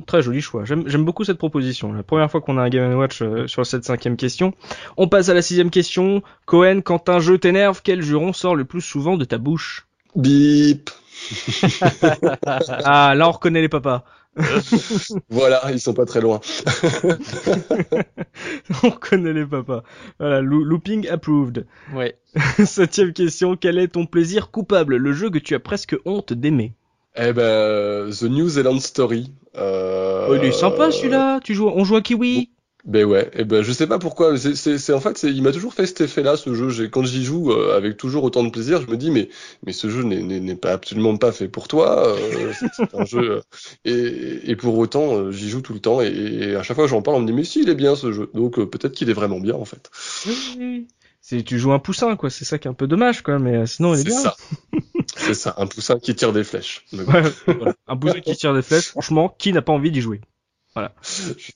très 0.05 0.21
joli 0.21 0.41
choix. 0.41 0.63
J'aime 0.65 1.05
beaucoup 1.05 1.23
cette 1.23 1.37
proposition. 1.37 1.91
La 1.91 2.03
première 2.03 2.29
fois 2.29 2.41
qu'on 2.41 2.57
a 2.57 2.61
un 2.61 2.69
Game 2.69 2.93
Watch 2.93 3.21
euh, 3.21 3.47
sur 3.47 3.65
cette 3.65 3.83
cinquième 3.83 4.15
question. 4.15 4.53
On 4.95 5.07
passe 5.07 5.29
à 5.29 5.33
la 5.33 5.41
sixième 5.41 5.71
question. 5.71 6.21
Cohen, 6.45 6.81
quand 6.81 7.09
un 7.09 7.19
jeu 7.19 7.37
t'énerve, 7.37 7.81
quel 7.83 8.01
juron 8.01 8.33
sort 8.33 8.55
le 8.55 8.65
plus 8.65 8.81
souvent 8.81 9.17
de 9.17 9.25
ta 9.25 9.37
bouche? 9.37 9.87
Bip. 10.15 10.89
ah, 12.85 13.13
là 13.15 13.27
on 13.27 13.31
reconnaît 13.31 13.61
les 13.61 13.69
papas. 13.69 14.03
voilà, 15.29 15.63
ils 15.71 15.79
sont 15.79 15.95
pas 15.95 16.05
très 16.05 16.21
loin. 16.21 16.39
on 18.83 18.89
reconnaît 18.89 19.33
les 19.33 19.47
papas. 19.47 19.81
Voilà, 20.19 20.41
looping 20.41 21.09
approved. 21.09 21.65
Ouais. 21.93 22.19
Septième 22.65 23.13
question. 23.13 23.55
Quel 23.55 23.79
est 23.79 23.87
ton 23.89 24.05
plaisir 24.05 24.51
coupable? 24.51 24.97
Le 24.97 25.11
jeu 25.11 25.31
que 25.31 25.39
tu 25.39 25.55
as 25.55 25.59
presque 25.59 25.95
honte 26.05 26.33
d'aimer? 26.33 26.73
Eh 27.17 27.33
ben, 27.33 28.09
The 28.11 28.23
New 28.23 28.47
Zealand 28.49 28.79
Story. 28.79 29.31
Euh... 29.55 30.27
Oh, 30.29 30.35
il 30.35 30.43
est 30.43 30.51
sympa 30.51 30.91
celui-là. 30.91 31.39
Tu 31.43 31.53
joues, 31.53 31.67
on 31.67 31.83
joue 31.83 31.95
à 31.95 32.01
Kiwi. 32.01 32.49
Ben 32.87 33.03
ouais, 33.03 33.29
et 33.33 33.43
ben 33.43 33.63
je 33.63 33.73
sais 33.73 33.85
pas 33.85 33.99
pourquoi, 33.99 34.37
c'est 34.37 34.93
en 34.93 35.01
fait, 35.01 35.21
il 35.23 35.43
m'a 35.43 35.51
toujours 35.51 35.73
fait 35.73 35.85
cet 35.85 35.99
effet-là, 35.99 36.37
ce 36.37 36.53
jeu. 36.53 36.87
Quand 36.87 37.03
j'y 37.03 37.25
joue 37.25 37.51
euh, 37.51 37.75
avec 37.75 37.97
toujours 37.97 38.23
autant 38.23 38.45
de 38.45 38.49
plaisir, 38.49 38.81
je 38.81 38.87
me 38.87 38.95
dis 38.95 39.11
mais 39.11 39.27
mais 39.65 39.73
ce 39.73 39.89
jeu 39.89 40.03
n'est 40.03 40.55
pas 40.55 40.71
absolument 40.71 41.17
pas 41.17 41.33
fait 41.33 41.49
pour 41.49 41.67
toi. 41.67 42.07
Euh, 42.07 42.53
c'est 42.77 42.95
un 42.95 43.03
jeu 43.03 43.31
euh, 43.31 43.41
et, 43.83 44.51
et 44.51 44.55
pour 44.55 44.77
autant 44.77 45.17
euh, 45.17 45.31
j'y 45.31 45.49
joue 45.49 45.59
tout 45.59 45.73
le 45.73 45.79
temps 45.79 46.01
et, 46.01 46.07
et, 46.07 46.55
à 46.55 46.63
chaque 46.63 46.75
fois 46.75 46.85
que 46.85 46.89
j'en 46.89 47.01
parle, 47.01 47.17
on 47.17 47.21
me 47.21 47.27
dit 47.27 47.33
mais 47.33 47.43
si 47.43 47.61
il 47.61 47.67
est 47.67 47.75
bien 47.75 47.97
ce 47.97 48.13
jeu. 48.13 48.31
Donc 48.33 48.57
euh, 48.57 48.65
peut-être 48.65 48.93
qu'il 48.93 49.09
est 49.09 49.13
vraiment 49.13 49.41
bien 49.41 49.55
en 49.55 49.65
fait. 49.65 49.91
Oui, 50.57 50.87
c'est 51.19 51.43
tu 51.43 51.59
joues 51.59 51.73
un 51.73 51.79
poussin 51.79 52.15
quoi, 52.15 52.29
c'est 52.29 52.45
ça 52.45 52.57
qui 52.57 52.69
est 52.69 52.71
un 52.71 52.73
peu 52.73 52.87
dommage 52.87 53.21
quoi, 53.21 53.37
mais 53.37 53.65
sinon 53.65 53.95
il 53.95 53.99
est, 53.99 54.05
bien. 54.05 54.17
Ça. 54.21 54.37
c'est 55.27 55.33
ça, 55.33 55.55
un 55.57 55.67
poussin 55.67 55.99
qui 55.99 56.15
tire 56.15 56.33
des 56.33 56.43
flèches. 56.43 56.85
Ouais, 56.93 57.03
voilà. 57.45 57.73
Un 57.87 57.97
poussin 57.97 58.19
qui 58.19 58.35
tire 58.35 58.53
des 58.53 58.61
flèches, 58.61 58.89
franchement, 58.89 59.35
qui 59.37 59.53
n'a 59.53 59.61
pas 59.61 59.73
envie 59.73 59.91
d'y 59.91 60.01
jouer? 60.01 60.21
Voilà. 60.73 60.93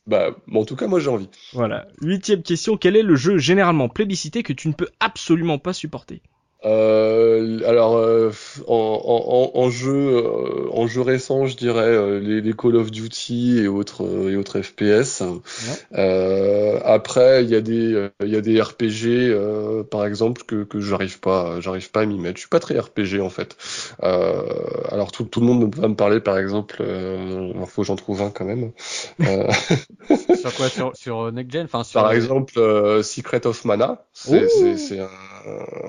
Bah, 0.08 0.36
en 0.52 0.66
tout 0.66 0.76
cas, 0.76 0.88
moi 0.88 1.00
j'ai 1.00 1.10
envie. 1.10 1.30
Voilà. 1.54 1.88
Huitième 2.02 2.42
question, 2.42 2.76
quel 2.78 2.96
est 2.96 3.04
le 3.04 3.16
jeu 3.16 3.38
généralement 3.38 3.88
plébiscité 3.88 4.42
que 4.42 4.54
tu 4.54 4.68
ne 4.68 4.74
peux 4.74 4.90
absolument 5.00 5.60
pas 5.60 5.74
supporter? 5.74 6.22
Euh, 6.64 7.68
alors 7.68 7.97
euh, 7.97 8.32
en, 8.68 9.51
en, 9.55 9.59
en, 9.59 9.70
jeu 9.72 10.18
euh, 10.18 10.70
en 10.72 10.86
jeu 10.86 11.01
récent, 11.01 11.47
je 11.47 11.57
dirais 11.57 11.82
euh, 11.82 12.20
les, 12.20 12.39
les, 12.39 12.53
Call 12.53 12.76
of 12.76 12.91
Duty 12.91 13.57
et 13.64 13.68
autres 13.68 14.03
et 14.30 14.36
autres 14.36 14.62
FPS. 14.62 15.24
Ouais. 15.24 16.82
après, 16.86 17.43
il 17.43 17.49
y 17.49 17.55
a 17.55 17.62
des 17.62 18.09
il 18.24 18.30
y 18.30 18.36
a 18.36 18.41
des 18.41 18.62
RPG 18.62 19.86
par 19.89 20.05
exemple 20.05 20.43
que 20.43 20.64
que 20.64 20.80
j'arrive 20.80 21.20
pas 21.20 21.59
j'arrive 21.62 21.89
pas 21.89 22.01
à 22.01 22.05
m'y 22.05 22.20
mettre. 22.20 22.36
Je 22.36 22.41
suis 22.41 22.49
pas 22.49 22.59
très 22.59 22.80
RPG 22.80 23.22
en 23.22 23.30
fait. 23.30 23.57
alors 24.01 25.12
tout, 25.12 25.24
tout 25.24 25.39
le 25.39 25.47
monde 25.47 25.76
va 25.76 25.88
me 25.88 25.95
parler 25.95 26.20
par 26.20 26.38
exemple. 26.38 26.78
Euh, 26.82 27.53
il 27.55 27.66
faut 27.66 27.82
que 27.82 27.88
j'en 27.88 27.95
trouve 27.95 28.22
un 28.22 28.30
quand 28.30 28.45
même. 28.45 28.72
sur 30.39 30.53
quoi? 30.55 30.70
Sur 30.70 30.95
sur 30.95 31.32
Next 31.32 31.51
Gen? 31.51 31.66
Enfin 31.66 31.84
sur 31.84 32.01
Par 32.01 32.12
exemple 32.12 32.53
Secret 33.01 33.47
of 33.47 33.66
Mana. 33.66 34.05
C'est 34.14 34.99
un 34.99 35.09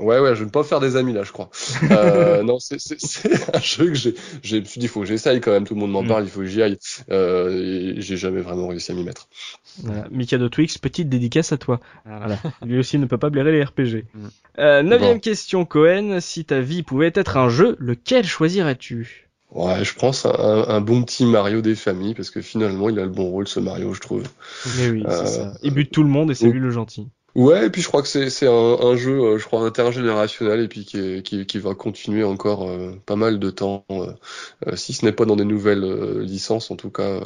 ouais 0.00 0.18
ouais 0.18 0.34
je 0.34 0.44
ne 0.44 0.50
pas 0.50 0.61
faire 0.64 0.80
des 0.80 0.96
amis 0.96 1.12
là, 1.12 1.22
je 1.22 1.32
crois. 1.32 1.50
Euh, 1.90 2.42
non, 2.42 2.58
c'est 2.58 2.76
un 3.54 3.60
jeu 3.60 3.86
que 3.86 3.94
j'ai, 3.94 4.14
je 4.42 4.56
me 4.56 4.64
suis 4.64 4.78
dit, 4.80 4.86
il 4.86 4.88
faut 4.88 5.00
que 5.00 5.06
j'essaye 5.06 5.40
quand 5.40 5.52
même. 5.52 5.66
Tout 5.66 5.74
le 5.74 5.80
monde 5.80 5.92
m'en 5.92 6.04
parle, 6.04 6.24
il 6.24 6.30
faut 6.30 6.40
que 6.40 6.46
j'y 6.46 6.62
aille. 6.62 6.78
Euh, 7.10 7.94
j'ai 7.98 8.16
jamais 8.16 8.40
vraiment 8.40 8.68
réussi 8.68 8.92
à 8.92 8.94
m'y 8.94 9.04
mettre. 9.04 9.28
Voilà. 9.82 10.06
Mikado 10.10 10.48
Twix, 10.48 10.78
petite 10.78 11.08
dédicace 11.08 11.52
à 11.52 11.56
toi. 11.56 11.80
Voilà. 12.04 12.38
Lui 12.64 12.78
aussi 12.78 12.98
ne 12.98 13.06
peut 13.06 13.18
pas 13.18 13.30
blairer 13.30 13.52
les 13.52 13.62
RPG. 13.62 14.04
Mm. 14.14 14.26
Euh, 14.58 14.82
neuvième 14.82 15.14
bon. 15.14 15.20
question, 15.20 15.64
Cohen. 15.64 16.18
Si 16.20 16.44
ta 16.44 16.60
vie 16.60 16.82
pouvait 16.82 17.12
être 17.14 17.36
un 17.36 17.48
jeu, 17.48 17.76
lequel 17.78 18.24
choisirais-tu? 18.24 19.28
Ouais, 19.50 19.84
je 19.84 19.94
pense 19.94 20.24
un, 20.24 20.30
un, 20.68 20.80
bon 20.80 21.02
petit 21.02 21.26
Mario 21.26 21.60
des 21.60 21.74
familles 21.74 22.14
parce 22.14 22.30
que 22.30 22.40
finalement 22.40 22.88
il 22.88 22.98
a 22.98 23.02
le 23.02 23.10
bon 23.10 23.28
rôle 23.28 23.46
ce 23.46 23.60
Mario, 23.60 23.92
je 23.92 24.00
trouve. 24.00 24.22
Mais 24.78 24.88
oui, 24.88 25.04
c'est 25.10 25.26
ça. 25.26 25.52
Il 25.62 25.74
bute 25.74 25.90
tout 25.90 26.02
le 26.02 26.08
monde 26.08 26.30
et 26.30 26.34
c'est 26.34 26.48
lui 26.48 26.58
le 26.58 26.70
gentil. 26.70 27.08
Ouais, 27.34 27.66
et 27.66 27.70
puis 27.70 27.80
je 27.80 27.88
crois 27.88 28.02
que 28.02 28.08
c'est 28.08 28.28
c'est 28.28 28.46
un, 28.46 28.52
un, 28.52 28.94
jeu, 28.94 29.18
euh, 29.18 29.38
je 29.38 29.46
crois 29.46 29.64
intergénérationnel 29.64 30.60
et 30.60 30.68
puis 30.68 30.84
qui, 30.84 30.98
est, 30.98 31.22
qui, 31.22 31.46
qui 31.46 31.58
va 31.58 31.74
continuer 31.74 32.24
encore 32.24 32.68
euh, 32.68 32.92
pas 33.06 33.16
mal 33.16 33.38
de 33.38 33.50
temps, 33.50 33.86
euh, 33.90 34.12
euh 34.66 34.76
si 34.76 34.92
ce 34.92 35.06
n'est 35.06 35.12
pas 35.12 35.24
dans 35.24 35.36
des 35.36 35.46
nouvelles 35.46 35.84
euh, 35.84 36.22
licences, 36.22 36.70
en 36.70 36.76
tout 36.76 36.90
cas 36.90 37.20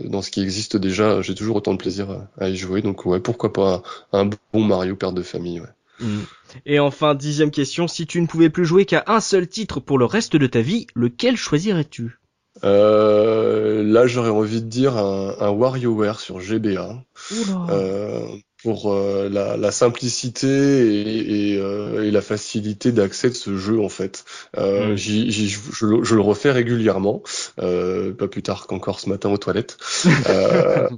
dans 0.00 0.22
ce 0.22 0.30
qui 0.30 0.42
existe 0.42 0.76
déjà. 0.76 1.22
J'ai 1.22 1.34
toujours 1.34 1.56
autant 1.56 1.72
de 1.72 1.78
plaisir 1.78 2.10
à, 2.10 2.28
à, 2.38 2.48
y 2.48 2.56
jouer, 2.56 2.82
donc 2.82 3.06
ouais, 3.06 3.20
pourquoi 3.20 3.52
pas 3.52 3.82
un, 4.12 4.26
bon 4.26 4.64
Mario 4.64 4.96
père 4.96 5.12
de 5.12 5.22
famille. 5.22 5.60
Ouais. 5.60 5.68
Mmh. 6.00 6.20
Et 6.66 6.80
enfin, 6.80 7.14
dixième 7.14 7.52
question, 7.52 7.86
si 7.86 8.06
tu 8.06 8.20
ne 8.20 8.26
pouvais 8.26 8.50
plus 8.50 8.64
jouer 8.64 8.84
qu'à 8.84 9.04
un 9.06 9.20
seul 9.20 9.46
titre 9.46 9.78
pour 9.78 9.96
le 9.96 10.06
reste 10.06 10.34
de 10.34 10.46
ta 10.48 10.60
vie, 10.60 10.88
lequel 10.96 11.36
choisirais-tu? 11.36 12.18
Là, 12.62 14.06
j'aurais 14.06 14.30
envie 14.30 14.62
de 14.62 14.68
dire 14.68 14.96
un, 14.96 15.36
un 15.38 15.50
WarioWare 15.50 16.18
sur 16.18 16.40
GBA. 16.40 17.04
Oula. 17.30 17.66
Pour 18.64 18.94
euh, 18.94 19.28
la, 19.30 19.58
la, 19.58 19.70
simplicité 19.70 20.48
et, 20.48 21.52
et, 21.52 21.58
euh, 21.58 22.02
et 22.02 22.10
la 22.10 22.22
facilité 22.22 22.92
d'accès 22.92 23.28
de 23.28 23.34
ce 23.34 23.58
jeu 23.58 23.78
en 23.78 23.90
fait. 23.90 24.24
Euh, 24.56 24.94
mm. 24.94 24.96
j 24.96 25.30
j 25.30 25.48
je, 25.50 26.02
je, 26.02 26.14
le 26.14 26.20
refais 26.22 26.50
régulièrement, 26.50 27.22
euh, 27.60 28.14
pas 28.14 28.26
plus 28.26 28.42
tard 28.42 28.66
qu'encore 28.66 29.00
ce 29.00 29.10
matin 29.10 29.28
aux 29.28 29.36
toilettes. 29.36 29.76
euh, 30.30 30.88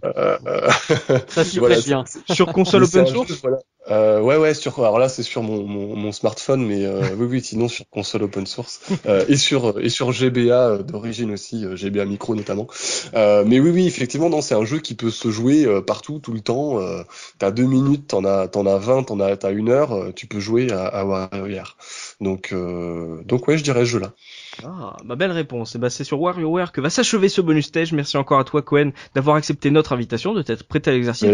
Ça 1.27 1.45
s'y 1.45 1.59
voilà, 1.59 1.81
bien. 1.81 2.05
Sur 2.31 2.53
console 2.53 2.85
open 2.85 3.05
source. 3.09 3.33
voilà. 3.43 3.59
Euh, 3.89 4.21
ouais, 4.21 4.37
ouais, 4.37 4.55
sur, 4.55 4.79
alors 4.81 4.99
là, 4.99 5.09
c'est 5.09 5.23
sur 5.23 5.43
mon, 5.43 5.63
mon, 5.63 5.95
mon, 5.95 6.11
smartphone, 6.11 6.67
mais 6.67 6.85
euh, 6.85 7.03
oui, 7.19 7.27
oui, 7.31 7.41
sinon 7.43 7.69
sur 7.69 7.89
console 7.89 8.25
open 8.25 8.47
source 8.47 8.81
euh, 9.07 9.25
et 9.29 9.37
sur 9.37 9.79
et 9.79 9.89
sur 9.91 10.13
GBA 10.13 10.71
euh, 10.71 10.83
d'origine 10.83 11.33
aussi, 11.33 11.65
euh, 11.65 11.77
GBA 11.77 12.05
micro 12.05 12.35
notamment. 12.35 12.67
mais 13.15 13.61
oui, 13.61 13.71
oui, 13.71 13.87
effectivement, 13.87 14.29
non, 14.29 14.41
c'est 14.41 14.55
un 14.55 14.65
jeu 14.65 14.79
qui 14.81 14.95
peut 14.95 15.11
se 15.11 15.31
jouer 15.31 15.67
partout, 15.87 16.19
tout 16.19 16.33
le 16.33 16.41
temps. 16.41 16.81
t'as 17.39 17.51
deux 17.57 17.67
minutes, 17.67 18.09
t'en 18.09 18.25
as, 18.25 18.49
t'en 18.49 18.67
as 18.67 18.79
vingt, 18.79 19.03
t'en 19.05 19.19
as, 19.21 19.37
t'as 19.37 19.53
une 19.53 19.69
heure, 19.71 20.15
tu 20.15 20.27
peux 20.29 20.41
jouer 20.41 20.71
à, 20.73 20.87
à 20.87 21.05
WarioWare. 21.05 21.77
Donc, 22.21 22.55
donc 23.25 23.49
ouais, 23.49 23.59
je 23.59 23.65
dirais 23.65 23.81
ce 23.81 23.91
jeu-là. 23.91 24.13
Ah, 24.65 24.97
ma 25.05 25.17
belle 25.17 25.33
réponse. 25.33 25.75
Eh 25.75 25.79
ben, 25.79 25.91
c'est 25.91 26.05
sur 26.05 26.21
WarioWare 26.21 26.73
que 26.73 26.81
va 26.81 26.91
s'achever 26.91 27.29
ce 27.29 27.41
bonus 27.41 27.67
stage. 27.67 27.93
Merci 27.93 28.17
encore 28.17 28.39
à 28.39 28.45
toi, 28.45 28.63
Cohen, 28.63 28.91
d'avoir 29.15 29.37
accepté 29.37 29.71
notre 29.71 29.93
invitation, 29.93 30.35
de 30.35 30.43
t'être 30.43 30.65
prêté 30.65 30.91
à 30.91 30.95
l'exercice. 30.95 31.29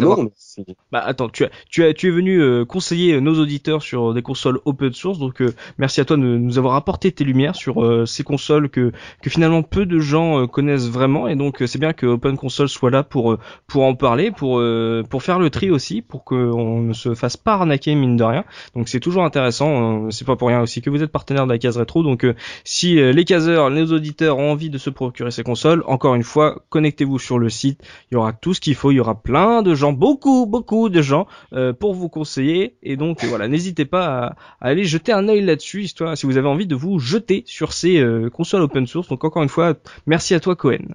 Bah, 0.90 1.02
attends, 1.04 1.28
tu 1.28 1.44
as, 1.44 1.50
tu 1.70 1.84
as, 1.84 1.94
tu 1.94 2.08
es 2.08 2.10
venu 2.10 2.40
euh, 2.40 2.64
conseiller 2.64 3.20
nos 3.20 3.38
auditeurs 3.38 3.82
sur 3.82 4.14
des 4.14 4.22
consoles 4.22 4.60
open 4.64 4.92
source, 4.92 5.18
donc 5.18 5.40
euh, 5.40 5.54
merci 5.78 6.00
à 6.00 6.04
toi 6.04 6.16
de 6.16 6.22
nous 6.22 6.58
avoir 6.58 6.74
apporté 6.74 7.12
tes 7.12 7.24
lumières 7.24 7.54
sur 7.54 7.84
euh, 7.84 8.06
ces 8.06 8.24
consoles 8.24 8.68
que, 8.68 8.92
que 9.22 9.30
finalement 9.30 9.62
peu 9.62 9.86
de 9.86 9.98
gens 10.00 10.46
connaissent 10.46 10.88
vraiment, 10.88 11.28
et 11.28 11.36
donc 11.36 11.62
c'est 11.66 11.78
bien 11.78 11.92
que 11.92 12.06
Open 12.06 12.36
Console 12.36 12.68
soit 12.68 12.90
là 12.90 13.02
pour 13.02 13.36
pour 13.66 13.84
en 13.84 13.94
parler, 13.94 14.30
pour 14.30 14.62
pour 15.08 15.22
faire 15.22 15.38
le 15.38 15.50
tri 15.50 15.70
aussi, 15.70 16.02
pour 16.02 16.24
qu'on 16.24 16.80
ne 16.80 16.92
se 16.92 17.14
fasse 17.14 17.36
pas 17.36 17.54
arnaquer 17.54 17.94
mine 17.94 18.16
de 18.16 18.24
rien. 18.24 18.44
Donc 18.74 18.88
c'est 18.88 19.00
toujours 19.00 19.24
intéressant. 19.24 20.10
c'est 20.10 20.26
pas 20.26 20.36
pour 20.36 20.48
rien 20.48 20.60
aussi 20.60 20.82
que 20.82 20.90
vous 20.90 21.02
êtes 21.02 21.12
partenaire 21.12 21.46
de 21.46 21.52
la 21.52 21.58
case 21.58 21.76
rétro, 21.76 22.02
donc 22.02 22.26
si 22.64 22.98
les 23.12 23.24
caseurs, 23.24 23.70
les 23.70 23.92
auditeurs 23.92 24.38
ont 24.38 24.52
envie 24.52 24.70
de 24.70 24.78
se 24.78 24.90
procurer 24.90 25.30
ces 25.30 25.42
consoles, 25.42 25.82
encore 25.86 26.14
une 26.14 26.22
fois, 26.22 26.64
connectez-vous 26.68 27.18
sur 27.18 27.38
le 27.38 27.48
site. 27.48 27.80
Il 28.10 28.14
y 28.14 28.16
aura 28.16 28.32
tout 28.32 28.54
ce 28.54 28.60
qu'il 28.60 28.74
faut. 28.74 28.90
Il 28.90 28.96
y 28.96 29.00
aura 29.00 29.20
plein 29.20 29.62
de 29.62 29.74
gens, 29.74 29.92
beaucoup, 29.92 30.46
beaucoup 30.46 30.88
de 30.88 31.02
gens 31.02 31.26
euh, 31.52 31.72
pour 31.72 31.94
vous 31.94 32.08
conseiller. 32.08 32.76
Et 32.82 32.96
donc 32.96 33.24
voilà, 33.24 33.48
n'hésitez 33.48 33.84
pas 33.84 34.06
à, 34.06 34.36
aller 34.60 34.84
jeter 34.84 35.12
un 35.12 35.28
œil 35.28 35.42
là-dessus, 35.42 35.82
histoire 35.82 36.16
si 36.16 36.26
vous 36.26 36.36
avez 36.36 36.48
envie 36.48 36.66
de 36.66 36.74
vous 36.74 36.98
jeter 36.98 37.42
sur 37.46 37.72
ces 37.72 37.98
euh, 37.98 38.30
consoles 38.30 38.62
open 38.62 38.86
source. 38.86 39.08
Donc 39.08 39.24
encore 39.24 39.42
une 39.42 39.48
fois, 39.48 39.74
merci 40.06 40.34
à 40.34 40.40
toi 40.40 40.56
Cohen. 40.56 40.94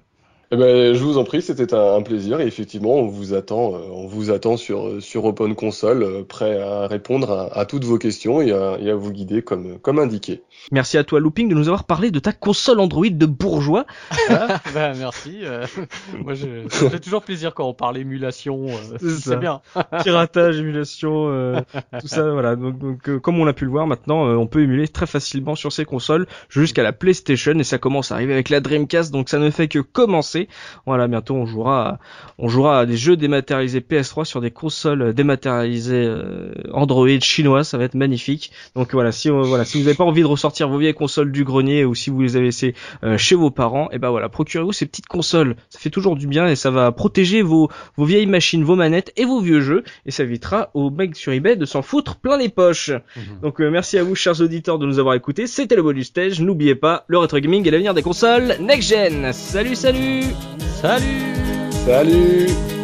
Eh 0.49 0.55
ben, 0.55 0.93
je 0.93 1.03
vous 1.03 1.17
en 1.17 1.25
prie, 1.25 1.41
c'était 1.41 1.73
un, 1.73 2.01
plaisir 2.01 2.39
et 2.39 2.47
effectivement, 2.47 2.93
on 2.93 3.07
vous 3.07 3.33
attend, 3.33 3.75
euh, 3.75 3.79
on 3.91 4.07
vous 4.07 4.31
attend 4.31 4.55
sur 4.55 5.01
sur 5.01 5.25
Open 5.25 5.55
Console, 5.55 6.03
euh, 6.03 6.23
prêt 6.23 6.61
à 6.61 6.87
répondre 6.87 7.49
à, 7.51 7.65
toutes 7.65 7.83
vos 7.83 7.97
questions 7.97 8.41
et 8.41 8.53
à, 8.53 8.77
et 8.79 8.89
à, 8.89 8.95
vous 8.95 9.11
guider 9.11 9.41
comme 9.41 9.77
comme 9.79 9.99
indiqué. 9.99 10.43
Merci 10.71 10.97
à 10.97 11.03
toi 11.03 11.19
Looping 11.19 11.49
de 11.49 11.53
nous 11.53 11.67
avoir 11.67 11.83
parlé 11.83 12.11
de 12.11 12.19
ta 12.19 12.31
console 12.31 12.79
Android 12.79 13.09
de 13.09 13.25
bourgeois. 13.25 13.85
Ah, 14.29 14.61
bah, 14.73 14.93
merci. 14.93 15.39
Euh, 15.43 15.65
moi, 16.23 16.33
je, 16.33 16.67
ça 16.69 16.89
fait 16.89 16.99
toujours 16.99 17.23
plaisir 17.23 17.53
quand 17.53 17.67
on 17.67 17.73
parle 17.73 17.97
émulation. 17.97 18.67
c'est 18.99 19.39
bien. 19.39 19.61
Piratage, 20.03 20.59
émulation, 20.59 21.63
tout 21.99 22.07
ça, 22.07 22.29
voilà. 22.29 22.55
Donc, 22.55 22.77
donc 22.77 23.19
comme 23.19 23.39
on 23.39 23.45
l'a 23.45 23.53
pu 23.53 23.63
le 23.63 23.71
voir, 23.71 23.87
maintenant, 23.87 24.27
on 24.37 24.47
peut 24.47 24.61
émuler 24.61 24.87
très 24.89 25.07
facilement 25.07 25.55
sur 25.55 25.71
ces 25.71 25.85
consoles 25.85 26.27
jusqu'à 26.49 26.83
la 26.83 26.91
PlayStation 26.91 27.57
et 27.57 27.63
ça 27.63 27.77
commence 27.77 28.11
à 28.11 28.15
arriver 28.15 28.33
avec 28.33 28.49
la 28.49 28.59
Dreamcast, 28.59 29.11
donc 29.11 29.29
ça 29.29 29.39
ne 29.39 29.49
fait 29.49 29.69
que 29.69 29.79
commencer 29.79 30.36
voilà, 30.85 31.07
bientôt 31.07 31.35
on 31.35 31.45
jouera, 31.45 31.99
on 32.37 32.47
jouera 32.47 32.79
à 32.79 32.85
des 32.85 32.97
jeux 32.97 33.17
dématérialisés 33.17 33.79
PS3 33.79 34.25
sur 34.25 34.41
des 34.41 34.51
consoles 34.51 35.13
dématérialisées 35.13 36.05
euh, 36.05 36.53
Android 36.73 37.07
chinoises, 37.19 37.69
ça 37.69 37.77
va 37.77 37.85
être 37.85 37.95
magnifique. 37.95 38.51
Donc 38.75 38.93
voilà, 38.93 39.11
si 39.11 39.29
euh, 39.29 39.41
voilà, 39.41 39.65
si 39.65 39.77
vous 39.77 39.85
n'avez 39.85 39.95
pas 39.95 40.03
envie 40.03 40.21
de 40.21 40.27
ressortir 40.27 40.69
vos 40.69 40.77
vieilles 40.77 40.93
consoles 40.93 41.31
du 41.31 41.43
grenier 41.43 41.85
ou 41.85 41.95
si 41.95 42.09
vous 42.09 42.21
les 42.21 42.35
avez 42.35 42.45
laissées 42.45 42.75
euh, 43.03 43.17
chez 43.17 43.35
vos 43.35 43.51
parents, 43.51 43.85
et 43.91 43.95
eh 43.95 43.99
ben 43.99 44.09
voilà, 44.09 44.29
procurez-vous 44.29 44.73
ces 44.73 44.85
petites 44.85 45.07
consoles. 45.07 45.55
Ça 45.69 45.79
fait 45.79 45.89
toujours 45.89 46.15
du 46.15 46.27
bien 46.27 46.47
et 46.47 46.55
ça 46.55 46.71
va 46.71 46.91
protéger 46.91 47.41
vos 47.41 47.69
vos 47.95 48.05
vieilles 48.05 48.27
machines, 48.27 48.63
vos 48.63 48.75
manettes 48.75 49.11
et 49.17 49.25
vos 49.25 49.39
vieux 49.39 49.61
jeux 49.61 49.83
et 50.05 50.11
ça 50.11 50.23
évitera 50.23 50.69
aux 50.73 50.89
mecs 50.89 51.15
sur 51.15 51.31
eBay 51.31 51.55
de 51.55 51.65
s'en 51.65 51.81
foutre 51.81 52.17
plein 52.17 52.37
les 52.37 52.49
poches. 52.49 52.91
Mhm. 52.91 53.41
Donc 53.41 53.59
merci 53.59 53.97
à 53.97 54.03
vous 54.03 54.15
chers 54.15 54.41
auditeurs 54.41 54.79
de 54.79 54.85
nous 54.85 54.99
avoir 54.99 55.15
écoutés. 55.15 55.47
C'était 55.47 55.75
le 55.75 55.83
bonus 55.83 56.07
stage. 56.07 56.41
N'oubliez 56.41 56.75
pas, 56.75 57.05
le 57.07 57.17
rétro 57.17 57.39
gaming 57.39 57.67
est 57.67 57.71
l'avenir 57.71 57.93
des 57.93 58.03
consoles 58.03 58.55
next 58.59 58.89
gen. 58.89 59.33
Salut 59.33 59.75
salut. 60.27 60.37
Salut. 60.81 61.73
Salut 61.85 62.76